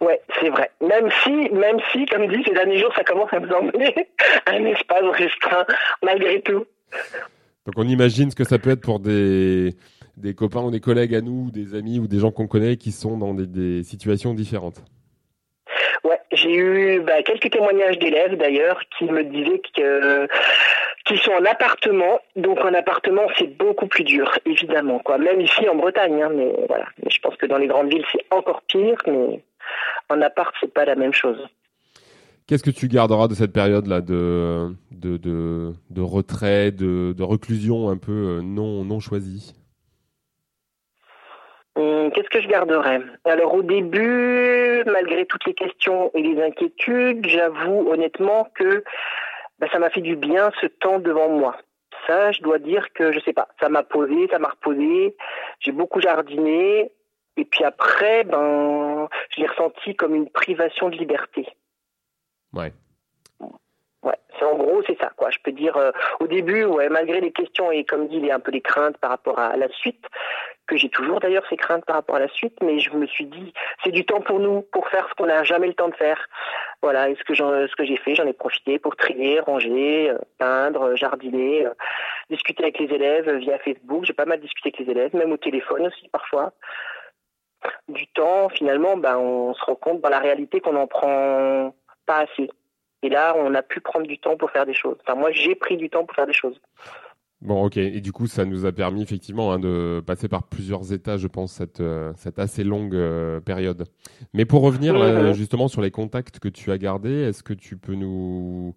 Ouais, 0.00 0.20
c'est 0.38 0.50
vrai. 0.50 0.70
Même 0.80 1.08
si, 1.22 1.30
même 1.50 1.78
si, 1.90 2.04
comme 2.06 2.28
dit, 2.28 2.42
ces 2.46 2.52
derniers 2.52 2.78
jours, 2.78 2.92
ça 2.94 3.02
commence 3.02 3.32
à 3.32 3.40
me 3.40 3.48
sembler 3.48 3.94
un 4.46 4.64
espace 4.66 5.04
restreint, 5.12 5.64
malgré 6.02 6.40
tout. 6.42 6.66
Donc 7.66 7.74
on 7.76 7.88
imagine 7.88 8.30
ce 8.30 8.36
que 8.36 8.44
ça 8.44 8.58
peut 8.58 8.70
être 8.70 8.82
pour 8.82 9.00
des 9.00 9.74
des 10.18 10.34
copains 10.34 10.62
ou 10.62 10.70
des 10.70 10.80
collègues 10.80 11.14
à 11.14 11.20
nous, 11.20 11.46
ou 11.46 11.50
des 11.50 11.74
amis 11.74 11.98
ou 11.98 12.06
des 12.06 12.18
gens 12.18 12.30
qu'on 12.30 12.46
connaît 12.46 12.76
qui 12.76 12.92
sont 12.92 13.16
dans 13.16 13.34
des, 13.34 13.46
des 13.46 13.82
situations 13.82 14.34
différentes. 14.34 14.82
Ouais, 16.04 16.20
j'ai 16.32 16.54
eu 16.54 17.00
bah, 17.00 17.22
quelques 17.22 17.50
témoignages 17.50 17.98
d'élèves 17.98 18.36
d'ailleurs 18.36 18.80
qui 18.96 19.04
me 19.04 19.24
disaient 19.24 19.62
que 19.76 20.28
qu'ils 21.06 21.18
sont 21.18 21.32
en 21.32 21.44
appartement, 21.44 22.20
donc 22.36 22.58
en 22.58 22.74
appartement 22.74 23.22
c'est 23.38 23.56
beaucoup 23.56 23.86
plus 23.86 24.04
dur, 24.04 24.30
évidemment 24.44 24.98
quoi. 24.98 25.18
Même 25.18 25.40
ici 25.40 25.68
en 25.68 25.74
Bretagne, 25.74 26.22
hein, 26.22 26.30
mais 26.34 26.52
voilà. 26.68 26.86
Mais 27.02 27.10
je 27.10 27.20
pense 27.20 27.36
que 27.36 27.46
dans 27.46 27.56
les 27.56 27.66
grandes 27.66 27.88
villes 27.88 28.04
c'est 28.12 28.24
encore 28.30 28.62
pire, 28.62 28.98
mais 29.06 29.42
en 30.10 30.20
appart 30.20 30.54
c'est 30.60 30.72
pas 30.72 30.84
la 30.84 30.96
même 30.96 31.14
chose. 31.14 31.38
Qu'est-ce 32.46 32.62
que 32.62 32.70
tu 32.70 32.88
garderas 32.88 33.28
de 33.28 33.34
cette 33.34 33.52
période-là 33.52 34.00
de, 34.00 34.70
de, 34.90 35.18
de, 35.18 35.72
de 35.90 36.00
retrait, 36.00 36.72
de, 36.72 37.12
de 37.12 37.22
reclusion 37.22 37.90
un 37.90 37.98
peu 37.98 38.38
euh, 38.38 38.40
non, 38.42 38.84
non 38.84 39.00
choisie? 39.00 39.54
Hum, 41.78 42.10
Qu'est-ce 42.10 42.28
que 42.28 42.40
je 42.40 42.48
garderais? 42.48 43.00
Alors 43.24 43.54
au 43.54 43.62
début, 43.62 44.82
malgré 44.86 45.26
toutes 45.26 45.46
les 45.46 45.54
questions 45.54 46.10
et 46.12 46.22
les 46.22 46.42
inquiétudes, 46.42 47.24
j'avoue 47.28 47.88
honnêtement 47.88 48.48
que 48.56 48.82
bah, 49.60 49.68
ça 49.70 49.78
m'a 49.78 49.88
fait 49.88 50.00
du 50.00 50.16
bien 50.16 50.50
ce 50.60 50.66
temps 50.66 50.98
devant 50.98 51.28
moi. 51.28 51.56
Ça, 52.08 52.32
je 52.32 52.42
dois 52.42 52.58
dire 52.58 52.92
que 52.94 53.12
je 53.12 53.20
sais 53.20 53.32
pas, 53.32 53.46
ça 53.60 53.68
m'a 53.68 53.84
posé, 53.84 54.26
ça 54.28 54.40
m'a 54.40 54.48
reposé. 54.48 55.14
J'ai 55.60 55.70
beaucoup 55.70 56.00
jardiné 56.00 56.90
et 57.36 57.44
puis 57.44 57.62
après, 57.62 58.24
ben, 58.24 59.08
je 59.30 59.40
l'ai 59.40 59.46
ressenti 59.46 59.94
comme 59.94 60.16
une 60.16 60.28
privation 60.28 60.88
de 60.88 60.96
liberté. 60.96 61.46
Ouais. 62.52 62.72
Ouais, 64.02 64.18
c'est 64.38 64.44
en 64.44 64.56
gros 64.56 64.82
c'est 64.86 64.98
ça 64.98 65.10
quoi. 65.16 65.30
Je 65.30 65.38
peux 65.42 65.52
dire 65.52 65.76
euh, 65.76 65.90
au 66.20 66.26
début, 66.26 66.64
ouais, 66.64 66.88
malgré 66.88 67.20
les 67.20 67.32
questions 67.32 67.72
et 67.72 67.84
comme 67.84 68.06
dit, 68.08 68.16
il 68.16 68.26
y 68.26 68.30
a 68.30 68.36
un 68.36 68.40
peu 68.40 68.52
des 68.52 68.60
craintes 68.60 68.96
par 68.98 69.10
rapport 69.10 69.38
à 69.38 69.56
la 69.56 69.68
suite 69.68 70.04
que 70.68 70.76
j'ai 70.76 70.90
toujours 70.90 71.18
d'ailleurs 71.18 71.44
ces 71.48 71.56
craintes 71.56 71.84
par 71.84 71.96
rapport 71.96 72.16
à 72.16 72.20
la 72.20 72.28
suite, 72.28 72.56
mais 72.62 72.78
je 72.78 72.90
me 72.92 73.06
suis 73.06 73.24
dit 73.24 73.52
c'est 73.82 73.90
du 73.90 74.04
temps 74.04 74.20
pour 74.20 74.38
nous 74.38 74.62
pour 74.70 74.88
faire 74.88 75.08
ce 75.08 75.14
qu'on 75.14 75.26
n'a 75.26 75.42
jamais 75.42 75.66
le 75.66 75.74
temps 75.74 75.88
de 75.88 75.94
faire. 75.94 76.28
Voilà, 76.82 77.08
et 77.08 77.16
ce 77.16 77.24
que 77.24 77.34
ce 77.34 77.74
que 77.74 77.84
j'ai 77.84 77.96
fait, 77.96 78.14
j'en 78.14 78.26
ai 78.26 78.32
profité 78.32 78.78
pour 78.78 78.94
trier, 78.94 79.40
ranger, 79.40 80.10
euh, 80.10 80.18
peindre, 80.38 80.82
euh, 80.82 80.96
jardiner, 80.96 81.66
euh, 81.66 81.74
discuter 82.30 82.62
avec 82.62 82.78
les 82.78 82.94
élèves 82.94 83.28
via 83.38 83.58
Facebook. 83.58 84.04
J'ai 84.04 84.12
pas 84.12 84.26
mal 84.26 84.40
discuté 84.40 84.68
avec 84.68 84.86
les 84.86 84.92
élèves, 84.92 85.16
même 85.16 85.32
au 85.32 85.38
téléphone 85.38 85.88
aussi 85.88 86.08
parfois. 86.10 86.52
Du 87.88 88.06
temps, 88.08 88.48
finalement, 88.50 88.96
ben 88.96 89.16
on 89.16 89.54
se 89.54 89.64
rend 89.64 89.74
compte 89.74 90.00
dans 90.00 90.10
la 90.10 90.20
réalité 90.20 90.60
qu'on 90.60 90.74
n'en 90.74 90.86
prend 90.86 91.74
pas 92.06 92.18
assez. 92.18 92.48
Et 93.02 93.08
là, 93.08 93.34
on 93.38 93.54
a 93.54 93.62
pu 93.62 93.80
prendre 93.80 94.06
du 94.06 94.18
temps 94.18 94.36
pour 94.36 94.50
faire 94.50 94.66
des 94.66 94.74
choses. 94.74 94.96
Enfin, 95.02 95.14
moi, 95.18 95.30
j'ai 95.32 95.54
pris 95.54 95.76
du 95.76 95.88
temps 95.88 96.04
pour 96.04 96.14
faire 96.16 96.26
des 96.26 96.32
choses. 96.32 96.60
Bon, 97.40 97.64
ok. 97.64 97.76
Et 97.76 98.00
du 98.00 98.10
coup, 98.10 98.26
ça 98.26 98.44
nous 98.44 98.66
a 98.66 98.72
permis 98.72 99.00
effectivement 99.02 99.52
hein, 99.52 99.60
de 99.60 100.02
passer 100.04 100.26
par 100.26 100.42
plusieurs 100.48 100.92
états, 100.92 101.16
je 101.16 101.28
pense, 101.28 101.52
cette, 101.52 101.80
euh, 101.80 102.12
cette 102.16 102.40
assez 102.40 102.64
longue 102.64 102.96
euh, 102.96 103.38
période. 103.38 103.84
Mais 104.34 104.44
pour 104.44 104.62
revenir 104.62 104.98
là, 104.98 105.22
Mhm. 105.22 105.32
justement 105.34 105.68
sur 105.68 105.80
les 105.80 105.92
contacts 105.92 106.40
que 106.40 106.48
tu 106.48 106.72
as 106.72 106.78
gardés, 106.78 107.22
est-ce 107.22 107.44
que 107.44 107.52
tu 107.54 107.76
peux 107.76 107.94
nous 107.94 108.74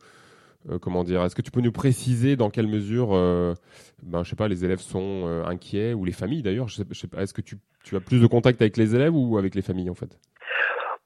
euh, 0.70 0.78
comment 0.78 1.04
dire 1.04 1.24
Est-ce 1.26 1.34
que 1.34 1.42
tu 1.42 1.50
peux 1.50 1.62
nous 1.62 1.72
préciser 1.72 2.36
dans 2.36 2.52
quelle 2.52 2.68
mesure, 2.68 3.16
euh, 3.16 3.56
ben, 4.04 4.24
je 4.24 4.30
sais 4.30 4.36
pas, 4.36 4.48
les 4.48 4.64
élèves 4.64 4.78
sont 4.82 5.24
euh, 5.26 5.44
inquiets 5.46 5.96
ou 5.96 6.06
les 6.06 6.12
familles 6.12 6.44
d'ailleurs 6.44 6.68
Je 6.68 6.76
sais, 6.76 6.84
je 6.88 7.00
sais 7.00 7.08
pas. 7.08 7.24
Est-ce 7.24 7.34
que 7.34 7.42
tu, 7.42 7.58
tu 7.84 7.96
as 7.96 8.00
plus 8.00 8.22
de 8.22 8.28
contacts 8.28 8.62
avec 8.62 8.78
les 8.78 8.94
élèves 8.94 9.16
ou 9.16 9.40
avec 9.40 9.56
les 9.56 9.64
familles 9.64 9.90
en 9.90 9.96
fait? 9.96 10.20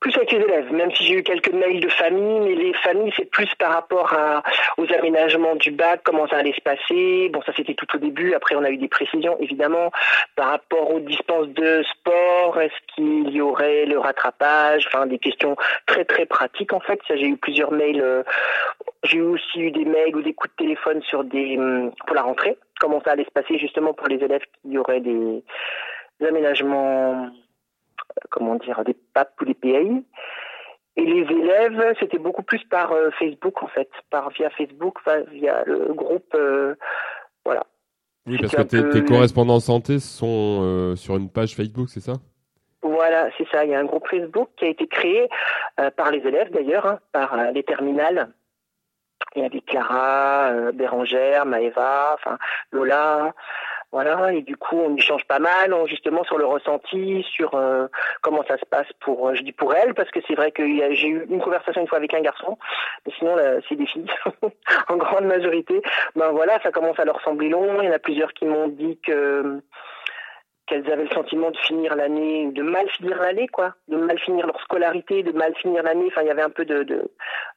Plus 0.05 0.17
avec 0.17 0.31
les 0.33 0.37
élèves, 0.37 0.71
même 0.71 0.91
si 0.91 1.03
j'ai 1.03 1.15
eu 1.15 1.23
quelques 1.23 1.51
mails 1.51 1.79
de 1.79 1.89
famille, 1.89 2.39
mais 2.41 2.53
les 2.53 2.73
familles, 2.75 3.11
c'est 3.17 3.25
plus 3.25 3.49
par 3.55 3.73
rapport 3.73 4.13
à, 4.13 4.43
aux 4.77 4.85
aménagements 4.93 5.55
du 5.55 5.71
bac, 5.71 6.01
comment 6.03 6.27
ça 6.27 6.37
allait 6.37 6.53
se 6.53 6.61
passer. 6.61 7.29
Bon, 7.29 7.41
ça 7.41 7.51
c'était 7.57 7.73
tout 7.73 7.87
au 7.95 7.97
début. 7.97 8.35
Après, 8.35 8.53
on 8.53 8.63
a 8.63 8.69
eu 8.69 8.77
des 8.77 8.87
précisions, 8.87 9.35
évidemment, 9.39 9.89
par 10.35 10.49
rapport 10.51 10.93
aux 10.93 10.99
dispenses 10.99 11.47
de 11.47 11.81
sport. 11.91 12.61
Est-ce 12.61 12.93
qu'il 12.93 13.29
y 13.31 13.41
aurait 13.41 13.87
le 13.87 13.97
rattrapage? 13.97 14.85
Enfin, 14.85 15.07
des 15.07 15.17
questions 15.17 15.55
très 15.87 16.05
très 16.05 16.27
pratiques 16.27 16.73
en 16.73 16.81
fait. 16.81 16.99
Ça, 17.07 17.15
j'ai 17.15 17.25
eu 17.25 17.37
plusieurs 17.37 17.71
mails. 17.71 17.99
euh, 17.99 18.21
j'ai 19.05 19.21
aussi 19.21 19.59
eu 19.59 19.71
des 19.71 19.85
mails 19.85 20.15
ou 20.15 20.21
des 20.21 20.35
coups 20.35 20.53
de 20.55 20.65
téléphone 20.65 21.01
sur 21.01 21.23
des 21.23 21.57
hum, 21.57 21.91
pour 22.05 22.15
la 22.15 22.21
rentrée. 22.21 22.59
Comment 22.79 23.01
ça 23.03 23.13
allait 23.13 23.25
se 23.25 23.31
passer 23.31 23.57
justement 23.57 23.95
pour 23.95 24.07
les 24.07 24.23
élèves 24.23 24.43
qui 24.61 24.77
auraient 24.77 25.01
des 25.01 25.41
aménagements 26.21 27.31
comment 28.29 28.55
dire, 28.55 28.83
des 28.83 28.95
PAP 29.13 29.29
ou 29.41 29.45
des 29.45 29.53
PAI. 29.53 30.03
Et 30.97 31.05
les 31.05 31.23
élèves, 31.23 31.95
c'était 31.99 32.17
beaucoup 32.17 32.43
plus 32.43 32.63
par 32.65 32.91
euh, 32.93 33.09
Facebook 33.19 33.61
en 33.61 33.67
fait, 33.67 33.89
par 34.09 34.29
via 34.29 34.49
Facebook, 34.51 34.97
via 35.31 35.63
le 35.65 35.93
groupe, 35.93 36.33
euh, 36.35 36.75
voilà. 37.43 37.65
Oui, 38.27 38.37
parce 38.39 38.55
que 38.55 38.61
tes, 38.63 38.81
peu- 38.81 38.89
tes 38.89 39.03
correspondants 39.03 39.59
santé 39.59 39.99
sont 39.99 40.61
euh, 40.63 40.95
sur 40.95 41.17
une 41.17 41.29
page 41.29 41.53
Facebook, 41.55 41.89
c'est 41.89 41.99
ça? 41.99 42.13
Voilà, 42.81 43.29
c'est 43.37 43.47
ça. 43.49 43.65
Il 43.65 43.71
y 43.71 43.75
a 43.75 43.79
un 43.79 43.85
groupe 43.85 44.07
Facebook 44.07 44.49
qui 44.57 44.65
a 44.65 44.69
été 44.69 44.87
créé 44.87 45.27
euh, 45.79 45.91
par 45.91 46.11
les 46.11 46.19
élèves 46.19 46.51
d'ailleurs, 46.51 46.85
hein, 46.85 46.99
par 47.11 47.33
euh, 47.33 47.51
les 47.51 47.63
terminales. 47.63 48.29
Il 49.35 49.41
y 49.41 49.45
avait 49.45 49.61
Clara, 49.61 50.49
euh, 50.51 50.71
Bérangère, 50.71 51.45
Maëva, 51.45 52.13
enfin 52.13 52.37
Lola, 52.71 53.33
voilà. 53.91 54.33
Et 54.33 54.41
du 54.41 54.57
coup, 54.57 54.77
on 54.77 54.95
échange 54.95 55.23
pas 55.25 55.39
mal, 55.39 55.73
justement 55.88 56.23
sur 56.23 56.38
le 56.38 56.45
ressenti, 56.45 57.23
sur 57.31 57.55
euh, 57.55 57.88
comment 58.21 58.43
ça 58.47 58.57
se 58.57 58.65
passe 58.65 58.88
pour, 59.01 59.27
euh, 59.29 59.36
je 59.36 59.43
dis 59.43 59.51
pour 59.51 59.73
elle, 59.73 59.93
parce 59.93 60.11
que 60.11 60.19
c'est 60.27 60.36
vrai 60.36 60.51
que 60.51 60.63
j'ai 60.95 61.07
eu 61.07 61.25
une 61.29 61.41
conversation 61.41 61.81
une 61.81 61.88
fois 61.88 61.97
avec 61.97 62.13
un 62.13 62.21
garçon, 62.21 62.57
mais 63.05 63.13
sinon 63.17 63.36
c'est 63.69 63.75
des 63.75 63.86
filles 63.88 64.05
en 64.89 64.97
grande 64.97 65.25
majorité. 65.25 65.81
Ben 66.15 66.29
voilà, 66.31 66.59
ça 66.61 66.71
commence 66.71 66.99
à 66.99 67.05
leur 67.05 67.21
sembler 67.21 67.49
long. 67.49 67.81
Il 67.81 67.86
y 67.86 67.89
en 67.89 67.93
a 67.93 67.99
plusieurs 67.99 68.33
qui 68.33 68.45
m'ont 68.45 68.67
dit 68.67 68.99
que 69.05 69.61
qu'elles 70.67 70.91
avaient 70.91 71.03
le 71.03 71.09
sentiment 71.09 71.51
de 71.51 71.57
finir 71.57 71.95
l'année, 71.95 72.47
de 72.51 72.63
mal 72.63 72.89
finir 72.89 73.21
l'année, 73.21 73.47
quoi, 73.47 73.75
de 73.88 73.97
mal 73.97 74.17
finir 74.17 74.47
leur 74.47 74.59
scolarité, 74.61 75.21
de 75.21 75.31
mal 75.31 75.53
finir 75.57 75.83
l'année. 75.83 76.05
Enfin, 76.07 76.21
il 76.23 76.27
y 76.27 76.31
avait 76.31 76.41
un 76.41 76.49
peu 76.49 76.65
de, 76.65 76.81
de- 76.81 77.11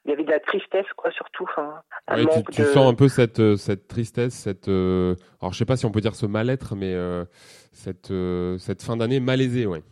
il 0.08 0.12
y 0.12 0.14
avait 0.14 0.24
de 0.24 0.30
la 0.30 0.40
tristesse, 0.40 0.86
quoi, 0.96 1.10
surtout. 1.10 1.44
Enfin, 1.44 1.82
un 2.06 2.16
Ouais, 2.16 2.22
tu, 2.22 2.38
manque 2.38 2.50
tu 2.50 2.62
de. 2.62 2.66
sens 2.66 2.90
un 2.90 2.94
peu 2.94 3.08
cette, 3.08 3.40
euh, 3.40 3.56
cette 3.56 3.88
tristesse, 3.88 4.32
cette. 4.32 4.68
euh, 4.68 5.14
alors, 5.42 5.52
je 5.52 5.58
sais 5.58 5.66
pas 5.66 5.76
si 5.76 5.84
on 5.84 5.90
peut 5.90 6.00
dire 6.00 6.14
ce 6.14 6.24
mal-être, 6.24 6.74
mais 6.74 6.94
euh, 6.94 7.24
cette, 7.72 8.10
euh, 8.10 8.56
cette 8.56 8.82
fin 8.82 8.96
d'année 8.96 9.20
malaisée, 9.20 9.66
ouais. 9.66 9.82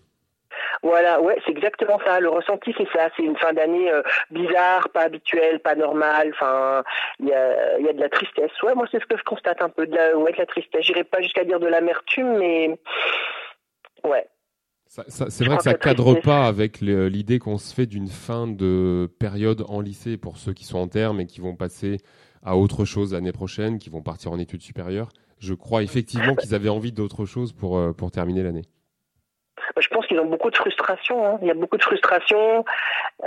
Voilà, 0.82 1.20
ouais, 1.20 1.36
c'est 1.44 1.50
exactement 1.52 1.98
ça. 2.04 2.18
Le 2.20 2.28
ressenti, 2.30 2.72
c'est 2.78 2.88
ça. 2.94 3.08
C'est 3.16 3.22
une 3.24 3.36
fin 3.36 3.52
d'année 3.52 3.90
euh, 3.90 4.02
bizarre, 4.30 4.88
pas 4.90 5.02
habituelle, 5.02 5.60
pas 5.60 5.74
normale. 5.74 6.30
Enfin, 6.34 6.82
il 7.20 7.26
y 7.28 7.32
a, 7.34 7.78
y 7.78 7.88
a 7.88 7.92
de 7.92 8.00
la 8.00 8.08
tristesse. 8.08 8.50
Ouais, 8.62 8.74
moi, 8.74 8.86
c'est 8.90 9.00
ce 9.00 9.06
que 9.06 9.16
je 9.18 9.22
constate 9.24 9.60
un 9.62 9.68
peu. 9.68 9.86
De 9.86 9.94
la, 9.94 10.16
ouais, 10.16 10.32
de 10.32 10.38
la 10.38 10.46
tristesse. 10.46 10.84
J'irai 10.84 11.04
pas 11.04 11.20
jusqu'à 11.20 11.44
dire 11.44 11.60
de 11.60 11.66
l'amertume, 11.66 12.38
mais 12.38 12.78
ouais. 14.04 14.26
Ça- 14.88 15.04
ça- 15.08 15.30
c'est 15.30 15.44
vrai 15.44 15.56
que 15.56 15.62
ça 15.62 15.74
que 15.74 15.82
cadre 15.82 16.04
tristesse- 16.04 16.24
pas 16.24 16.46
avec 16.46 16.80
l'idée 16.80 17.38
qu'on 17.38 17.58
se 17.58 17.74
fait 17.74 17.86
d'une 17.86 18.08
fin 18.08 18.46
de 18.46 19.10
période 19.18 19.64
en 19.68 19.80
lycée 19.80 20.16
pour 20.16 20.38
ceux 20.38 20.52
qui 20.52 20.64
sont 20.64 20.78
en 20.78 20.88
terme 20.88 21.20
et 21.20 21.26
qui 21.26 21.40
vont 21.40 21.54
passer 21.56 21.98
à 22.42 22.56
autre 22.56 22.84
chose 22.84 23.12
l'année 23.12 23.32
prochaine, 23.32 23.78
qui 23.78 23.90
vont 23.90 24.02
partir 24.02 24.30
en 24.32 24.38
études 24.38 24.62
supérieures. 24.62 25.08
Je 25.38 25.52
crois 25.54 25.82
effectivement 25.82 26.34
qu'ils 26.36 26.54
avaient 26.54 26.68
envie 26.70 26.92
d'autre 26.92 27.26
chose 27.26 27.52
pour, 27.52 27.76
euh, 27.76 27.92
pour 27.92 28.10
terminer 28.10 28.42
l'année. 28.42 28.62
Je 29.78 29.88
pense 29.88 30.06
qu'ils 30.06 30.20
ont 30.20 30.26
beaucoup 30.26 30.50
de 30.50 30.56
frustration. 30.56 31.26
hein. 31.26 31.38
Il 31.42 31.48
y 31.48 31.50
a 31.50 31.54
beaucoup 31.54 31.76
de 31.76 31.82
frustration 31.82 32.64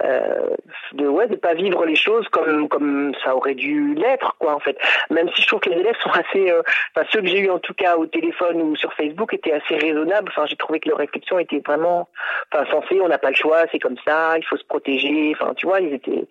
euh, 0.03 0.55
de 0.93 1.07
ouais 1.07 1.27
de 1.27 1.36
pas 1.36 1.53
vivre 1.53 1.86
les 1.86 1.95
choses 1.95 2.27
comme 2.30 2.69
comme 2.69 3.13
ça 3.23 3.36
aurait 3.36 3.55
dû 3.55 3.95
l'être 3.95 4.36
quoi 4.39 4.53
en 4.55 4.59
fait. 4.59 4.77
Même 5.09 5.30
si 5.36 5.41
je 5.41 5.47
trouve 5.47 5.59
que 5.59 5.69
les 5.69 5.80
élèves 5.80 5.97
sont 6.01 6.11
assez, 6.11 6.51
euh, 6.51 6.61
enfin 6.95 7.07
ceux 7.11 7.21
que 7.21 7.27
j'ai 7.27 7.39
eu 7.39 7.49
en 7.49 7.59
tout 7.59 7.73
cas 7.73 7.97
au 7.97 8.05
téléphone 8.05 8.61
ou 8.61 8.75
sur 8.75 8.93
Facebook 8.93 9.34
étaient 9.34 9.53
assez 9.53 9.75
raisonnables. 9.75 10.30
Enfin 10.30 10.45
j'ai 10.45 10.55
trouvé 10.55 10.80
que 10.80 10.89
leur 10.89 10.97
réflexion 10.99 11.39
était 11.39 11.61
vraiment, 11.65 12.07
enfin 12.53 12.65
sensée. 12.71 12.99
On 13.01 13.07
n'a 13.07 13.17
pas 13.17 13.30
le 13.30 13.36
choix, 13.36 13.63
c'est 13.71 13.80
comme 13.80 13.97
ça, 14.05 14.38
il 14.38 14.45
faut 14.45 14.57
se 14.57 14.65
protéger. 14.65 15.36
Enfin 15.39 15.53
tu 15.55 15.65
vois 15.65 15.80
ils 15.80 15.93
étaient. 15.93 16.27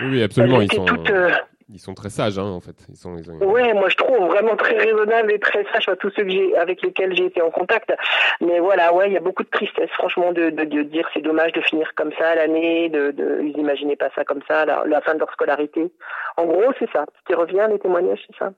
Oui, 0.00 0.06
oui, 0.12 0.22
absolument. 0.22 0.60
Ils 0.62 0.72
sont, 0.72 0.84
toutes, 0.84 1.10
euh, 1.10 1.30
ils 1.72 1.78
sont 1.78 1.94
très 1.94 2.10
sages, 2.10 2.38
hein, 2.38 2.44
en 2.44 2.60
fait. 2.60 2.76
Ils 2.88 2.96
sont, 2.96 3.16
ils 3.16 3.30
ont- 3.30 3.38
Ouais, 3.38 3.72
moi 3.74 3.88
je 3.88 3.96
trouve 3.96 4.16
vraiment 4.28 4.56
très 4.56 4.76
raisonnable 4.76 5.32
et 5.32 5.38
très 5.38 5.64
sage 5.72 5.88
à 5.88 5.96
tous 5.96 6.10
ceux 6.16 6.24
que 6.24 6.56
avec 6.58 6.82
lesquels 6.82 7.14
j'ai 7.16 7.26
été 7.26 7.40
en 7.42 7.50
contact. 7.50 7.92
Mais 8.40 8.58
voilà, 8.60 8.92
ouais, 8.94 9.08
il 9.08 9.12
y 9.12 9.16
a 9.16 9.20
beaucoup 9.20 9.42
de 9.42 9.48
tristesse, 9.50 9.90
franchement, 9.94 10.32
de, 10.32 10.50
de, 10.50 10.64
de 10.64 10.82
dire 10.82 11.08
c'est 11.14 11.22
dommage 11.22 11.52
de 11.52 11.60
finir 11.60 11.90
comme 11.96 12.10
ça 12.18 12.34
l'année, 12.34 12.88
de, 12.88 13.10
de 13.12 13.42
ils 13.42 13.58
imaginaient 13.58 13.96
pas 13.96 14.10
ça 14.14 14.24
comme 14.24 14.40
ça, 14.48 14.64
la, 14.64 14.84
la 14.86 15.00
fin 15.00 15.14
de 15.14 15.18
leur 15.20 15.30
scolarité. 15.32 15.92
En 16.36 16.46
gros, 16.46 16.72
c'est 16.78 16.90
ça. 16.92 17.04
Ce 17.18 17.24
qui 17.26 17.34
revient, 17.34 17.66
les 17.70 17.78
témoignages, 17.78 18.22
c'est 18.26 18.36
ça? 18.36 18.52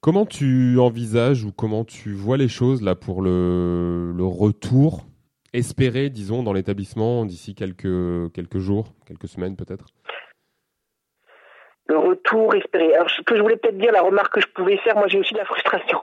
Comment 0.00 0.24
tu 0.26 0.78
envisages 0.78 1.44
ou 1.44 1.52
comment 1.52 1.84
tu 1.84 2.12
vois 2.14 2.36
les 2.38 2.48
choses 2.48 2.82
là 2.82 2.94
pour 2.94 3.20
le, 3.22 4.12
le 4.16 4.24
retour 4.24 5.00
espéré, 5.52 6.08
disons, 6.10 6.42
dans 6.42 6.52
l'établissement 6.52 7.24
d'ici 7.26 7.54
quelques, 7.54 8.32
quelques 8.32 8.58
jours, 8.58 8.94
quelques 9.06 9.28
semaines 9.28 9.56
peut-être? 9.56 9.86
Le 11.90 11.98
retour 11.98 12.54
espéré. 12.54 12.94
Alors, 12.94 13.10
ce 13.10 13.20
que 13.22 13.34
je 13.34 13.42
voulais 13.42 13.56
peut-être 13.56 13.76
dire, 13.76 13.90
la 13.90 14.02
remarque 14.02 14.34
que 14.34 14.40
je 14.40 14.46
pouvais 14.46 14.76
faire, 14.76 14.94
moi 14.94 15.08
j'ai 15.08 15.18
aussi 15.18 15.34
de 15.34 15.40
la 15.40 15.44
frustration, 15.52 16.00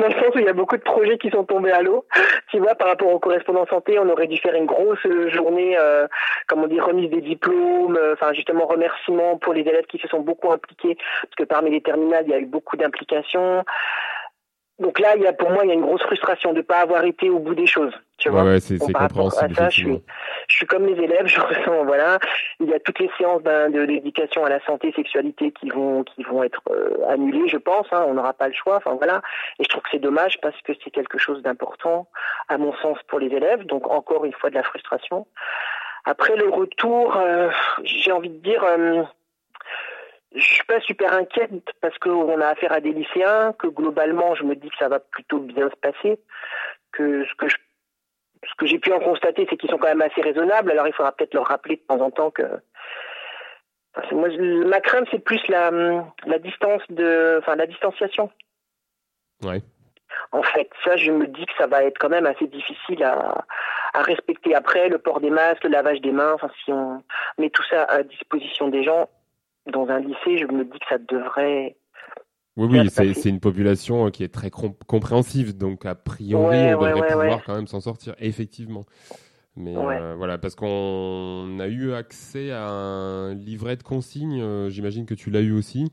dans 0.00 0.08
le 0.08 0.14
sens 0.14 0.34
où 0.34 0.38
il 0.40 0.44
y 0.44 0.48
a 0.48 0.52
beaucoup 0.52 0.76
de 0.76 0.82
projets 0.82 1.16
qui 1.16 1.30
sont 1.30 1.44
tombés 1.44 1.70
à 1.70 1.80
l'eau. 1.80 2.04
Tu 2.50 2.58
vois, 2.58 2.74
par 2.74 2.88
rapport 2.88 3.08
aux 3.08 3.20
correspondants 3.20 3.64
santé, 3.66 4.00
on 4.00 4.08
aurait 4.08 4.26
dû 4.26 4.36
faire 4.38 4.54
une 4.54 4.66
grosse 4.66 5.06
euh, 5.06 5.30
journée, 5.30 5.78
euh, 5.78 6.08
comment 6.48 6.66
dire, 6.66 6.84
remise 6.84 7.08
des 7.10 7.20
diplômes, 7.20 7.96
euh, 7.96 8.14
enfin 8.14 8.32
justement 8.32 8.66
remerciements 8.66 9.38
pour 9.38 9.54
les 9.54 9.60
élèves 9.60 9.86
qui 9.86 9.98
se 9.98 10.08
sont 10.08 10.18
beaucoup 10.18 10.50
impliqués, 10.50 10.96
parce 10.96 11.36
que 11.36 11.44
parmi 11.44 11.70
les 11.70 11.82
terminales, 11.82 12.24
il 12.26 12.32
y 12.32 12.34
a 12.34 12.40
eu 12.40 12.46
beaucoup 12.46 12.76
d'implications. 12.76 13.64
Donc 14.80 14.98
là, 14.98 15.14
il 15.14 15.22
y 15.22 15.26
a, 15.28 15.32
pour 15.32 15.50
moi, 15.50 15.60
il 15.62 15.68
y 15.68 15.70
a 15.70 15.74
une 15.74 15.82
grosse 15.82 16.02
frustration 16.02 16.52
de 16.52 16.58
ne 16.58 16.62
pas 16.62 16.80
avoir 16.80 17.04
été 17.04 17.30
au 17.30 17.38
bout 17.38 17.54
des 17.54 17.66
choses. 17.66 17.94
Tu 18.18 18.30
vois 18.30 18.42
ouais, 18.42 18.58
c'est 18.60 18.78
compréhensible, 18.78 19.54
ça, 19.54 19.68
je 19.68 19.74
suis, 19.74 19.82
effectivement. 19.82 20.00
je 20.48 20.56
suis 20.56 20.66
comme 20.66 20.86
les 20.86 21.00
élèves, 21.02 21.26
je 21.26 21.40
ressens, 21.40 21.84
voilà. 21.84 22.18
Il 22.58 22.68
y 22.68 22.74
a 22.74 22.80
toutes 22.80 22.98
les 22.98 23.10
séances 23.16 23.42
ben, 23.42 23.70
de 23.70 23.80
l'éducation 23.80 24.44
à 24.44 24.48
la 24.48 24.60
santé, 24.64 24.92
sexualité 24.94 25.52
qui 25.52 25.70
vont, 25.70 26.02
qui 26.02 26.24
vont 26.24 26.42
être 26.42 26.60
euh, 26.70 26.96
annulées, 27.08 27.48
je 27.48 27.58
pense. 27.58 27.86
hein, 27.92 28.04
on 28.08 28.14
n'aura 28.14 28.32
pas 28.32 28.48
le 28.48 28.54
choix. 28.54 28.76
Enfin 28.76 28.94
voilà. 28.96 29.22
Et 29.60 29.64
je 29.64 29.68
trouve 29.68 29.82
que 29.82 29.88
c'est 29.92 30.00
dommage 30.00 30.38
parce 30.42 30.60
que 30.62 30.72
c'est 30.82 30.90
quelque 30.90 31.16
chose 31.18 31.42
d'important, 31.42 32.08
à 32.48 32.58
mon 32.58 32.74
sens, 32.74 32.98
pour 33.06 33.20
les 33.20 33.28
élèves. 33.28 33.64
Donc 33.66 33.88
encore 33.88 34.24
une 34.24 34.32
fois 34.32 34.50
de 34.50 34.56
la 34.56 34.64
frustration. 34.64 35.26
Après 36.04 36.34
le 36.36 36.48
retour, 36.48 37.16
euh, 37.16 37.50
j'ai 37.84 38.10
envie 38.12 38.30
de 38.30 38.38
dire. 38.38 38.64
euh, 38.64 39.02
je 40.34 40.42
suis 40.44 40.64
pas 40.64 40.80
super 40.80 41.12
inquiète 41.14 41.50
parce 41.80 41.96
qu'on 41.98 42.40
a 42.40 42.48
affaire 42.48 42.72
à 42.72 42.80
des 42.80 42.92
lycéens, 42.92 43.54
que 43.58 43.66
globalement 43.66 44.34
je 44.34 44.44
me 44.44 44.54
dis 44.54 44.68
que 44.68 44.76
ça 44.78 44.88
va 44.88 44.98
plutôt 45.00 45.38
bien 45.38 45.70
se 45.70 45.76
passer, 45.76 46.18
que 46.92 47.24
ce 47.24 47.34
que 47.36 47.48
je 47.48 47.56
ce 48.44 48.54
que 48.56 48.66
j'ai 48.66 48.78
pu 48.78 48.92
en 48.92 49.00
constater, 49.00 49.46
c'est 49.48 49.56
qu'ils 49.56 49.70
sont 49.70 49.78
quand 49.78 49.88
même 49.88 50.02
assez 50.02 50.20
raisonnables. 50.20 50.70
Alors 50.70 50.86
il 50.86 50.92
faudra 50.92 51.12
peut-être 51.12 51.34
leur 51.34 51.46
rappeler 51.46 51.76
de 51.76 51.82
temps 51.82 52.00
en 52.00 52.10
temps 52.10 52.30
que. 52.30 52.42
Enfin, 53.96 54.16
moi, 54.16 54.28
ma 54.66 54.80
crainte, 54.80 55.08
c'est 55.10 55.18
plus 55.18 55.46
la, 55.48 55.70
la 56.26 56.38
distance 56.38 56.82
de, 56.90 57.38
enfin 57.40 57.56
la 57.56 57.66
distanciation. 57.66 58.30
Ouais. 59.42 59.62
En 60.32 60.42
fait, 60.42 60.70
ça, 60.84 60.96
je 60.96 61.10
me 61.10 61.26
dis 61.26 61.46
que 61.46 61.52
ça 61.58 61.66
va 61.66 61.84
être 61.84 61.98
quand 61.98 62.08
même 62.08 62.26
assez 62.26 62.46
difficile 62.46 63.02
à, 63.02 63.44
à 63.94 64.02
respecter. 64.02 64.54
Après, 64.54 64.88
le 64.88 64.98
port 64.98 65.20
des 65.20 65.30
masques, 65.30 65.64
le 65.64 65.70
lavage 65.70 66.00
des 66.00 66.12
mains. 66.12 66.32
Enfin, 66.34 66.50
si 66.64 66.72
on 66.72 67.02
met 67.38 67.50
tout 67.50 67.64
ça 67.70 67.84
à 67.84 68.02
disposition 68.02 68.68
des 68.68 68.84
gens 68.84 69.08
dans 69.66 69.88
un 69.88 70.00
lycée, 70.00 70.38
je 70.38 70.46
me 70.46 70.64
dis 70.64 70.78
que 70.78 70.86
ça 70.88 70.98
devrait. 70.98 71.76
Oui, 72.58 72.66
oui, 72.68 72.90
c'est 72.90 73.28
une 73.28 73.38
population 73.38 74.06
euh, 74.06 74.10
qui 74.10 74.24
est 74.24 74.34
très 74.34 74.50
com- 74.50 74.74
compréhensive, 74.88 75.56
donc 75.56 75.86
a 75.86 75.94
priori, 75.94 76.56
Ouais, 76.56 76.74
on 76.74 76.80
devrait 76.82 77.00
ouais, 77.00 77.06
pouvoir 77.12 77.44
quand 77.44 77.54
même 77.54 77.68
s'en 77.68 77.80
sortir, 77.80 78.16
effectivement. 78.18 78.84
Mais 79.56 79.76
euh, 79.76 80.14
voilà, 80.16 80.38
parce 80.38 80.56
qu'on 80.56 81.58
a 81.60 81.68
eu 81.68 81.92
accès 81.92 82.50
à 82.50 82.66
un 82.68 83.34
livret 83.34 83.76
de 83.76 83.84
consignes, 83.84 84.40
euh, 84.42 84.70
j'imagine 84.70 85.06
que 85.06 85.14
tu 85.14 85.30
l'as 85.30 85.40
eu 85.40 85.52
aussi. 85.52 85.92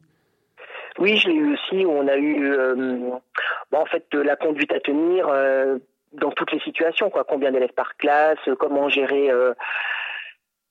Oui, 0.98 1.18
je 1.18 1.28
l'ai 1.28 1.36
eu 1.36 1.54
aussi, 1.54 1.86
on 1.86 2.08
a 2.08 2.16
eu 2.18 2.52
euh, 2.52 2.76
bon, 3.72 3.78
en 3.78 3.86
fait 3.86 4.06
la 4.14 4.36
conduite 4.36 4.72
à 4.72 4.80
tenir 4.80 5.28
dans 6.14 6.32
toutes 6.32 6.52
les 6.52 6.60
situations, 6.62 7.12
quoi. 7.12 7.26
Combien 7.26 7.52
d'élèves 7.52 7.74
par 7.76 7.96
classe, 7.98 8.40
comment 8.60 8.90
gérer 8.90 9.30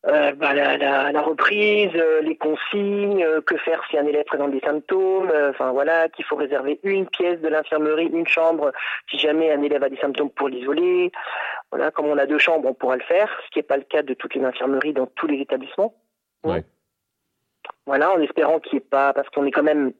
euh, 0.06 0.32
bah, 0.32 0.52
la, 0.52 0.76
la, 0.76 1.12
la 1.12 1.20
reprise, 1.22 1.90
euh, 1.94 2.20
les 2.20 2.36
consignes, 2.36 3.24
euh, 3.24 3.40
que 3.40 3.56
faire 3.56 3.82
si 3.88 3.96
un 3.96 4.06
élève 4.06 4.24
présente 4.24 4.50
des 4.50 4.60
symptômes, 4.60 5.32
enfin 5.50 5.72
voilà, 5.72 6.08
qu'il 6.10 6.24
faut 6.24 6.36
réserver 6.36 6.78
une 6.82 7.06
pièce 7.06 7.40
de 7.40 7.48
l'infirmerie, 7.48 8.06
une 8.06 8.26
chambre, 8.26 8.72
si 9.10 9.18
jamais 9.18 9.50
un 9.50 9.62
élève 9.62 9.82
a 9.82 9.88
des 9.88 9.96
symptômes 9.96 10.30
pour 10.30 10.48
l'isoler. 10.48 11.10
Voilà, 11.70 11.90
comme 11.90 12.06
on 12.06 12.18
a 12.18 12.26
deux 12.26 12.38
chambres, 12.38 12.68
on 12.68 12.74
pourra 12.74 12.96
le 12.96 13.02
faire, 13.02 13.30
ce 13.46 13.50
qui 13.50 13.58
n'est 13.58 13.64
pas 13.64 13.78
le 13.78 13.84
cas 13.84 14.02
de 14.02 14.14
toutes 14.14 14.34
les 14.34 14.44
infirmeries 14.44 14.92
dans 14.92 15.06
tous 15.06 15.26
les 15.26 15.40
établissements. 15.40 15.94
Ouais. 16.44 16.62
Voilà, 17.86 18.12
en 18.12 18.20
espérant 18.20 18.60
qu'il 18.60 18.78
n'y 18.78 18.84
ait 18.84 18.88
pas, 18.88 19.12
parce 19.12 19.28
qu'on 19.30 19.46
est 19.46 19.50
quand 19.50 19.62
même, 19.62 19.92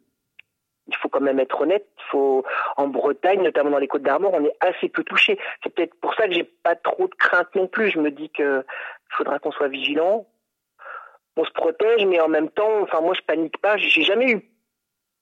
il 0.86 0.96
faut 0.96 1.08
quand 1.08 1.20
même 1.20 1.40
être 1.40 1.60
honnête, 1.60 1.86
faut, 2.10 2.44
en 2.76 2.88
Bretagne, 2.88 3.42
notamment 3.42 3.70
dans 3.70 3.78
les 3.78 3.88
Côtes 3.88 4.02
d'Armor, 4.02 4.32
on 4.34 4.44
est 4.44 4.56
assez 4.60 4.88
peu 4.88 5.02
touché. 5.02 5.38
C'est 5.62 5.74
peut-être 5.74 5.94
pour 6.00 6.14
ça 6.14 6.28
que 6.28 6.34
j'ai 6.34 6.44
pas 6.44 6.76
trop 6.76 7.08
de 7.08 7.14
crainte 7.14 7.54
non 7.54 7.66
plus. 7.66 7.90
Je 7.90 7.98
me 7.98 8.10
dis 8.10 8.30
que 8.30 8.64
il 9.14 9.16
faudra 9.16 9.38
qu'on 9.38 9.52
soit 9.52 9.68
vigilant. 9.68 10.26
On 11.36 11.44
se 11.44 11.50
protège, 11.52 12.04
mais 12.06 12.20
en 12.20 12.28
même 12.28 12.50
temps, 12.50 12.82
enfin, 12.82 13.00
moi, 13.00 13.14
je 13.14 13.22
panique 13.22 13.58
pas. 13.58 13.76
J'ai 13.76 14.02
jamais 14.02 14.30
eu 14.30 14.50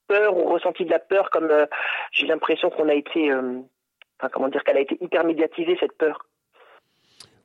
peur 0.09 0.37
ou 0.37 0.45
ressenti 0.45 0.85
de 0.85 0.91
la 0.91 0.99
peur 0.99 1.31
comme 1.31 1.51
euh, 1.51 1.67
j'ai 2.11 2.27
l'impression 2.27 2.71
qu'on 2.71 2.89
a 2.89 2.95
été, 2.95 3.31
euh, 3.31 3.61
enfin, 4.19 4.29
comment 4.33 4.49
dire, 4.49 4.63
qu'elle 4.65 4.77
a 4.77 4.81
été 4.81 4.99
hyper 5.01 5.25
médiatisée, 5.25 5.77
cette 5.81 5.97
peur. 5.97 6.27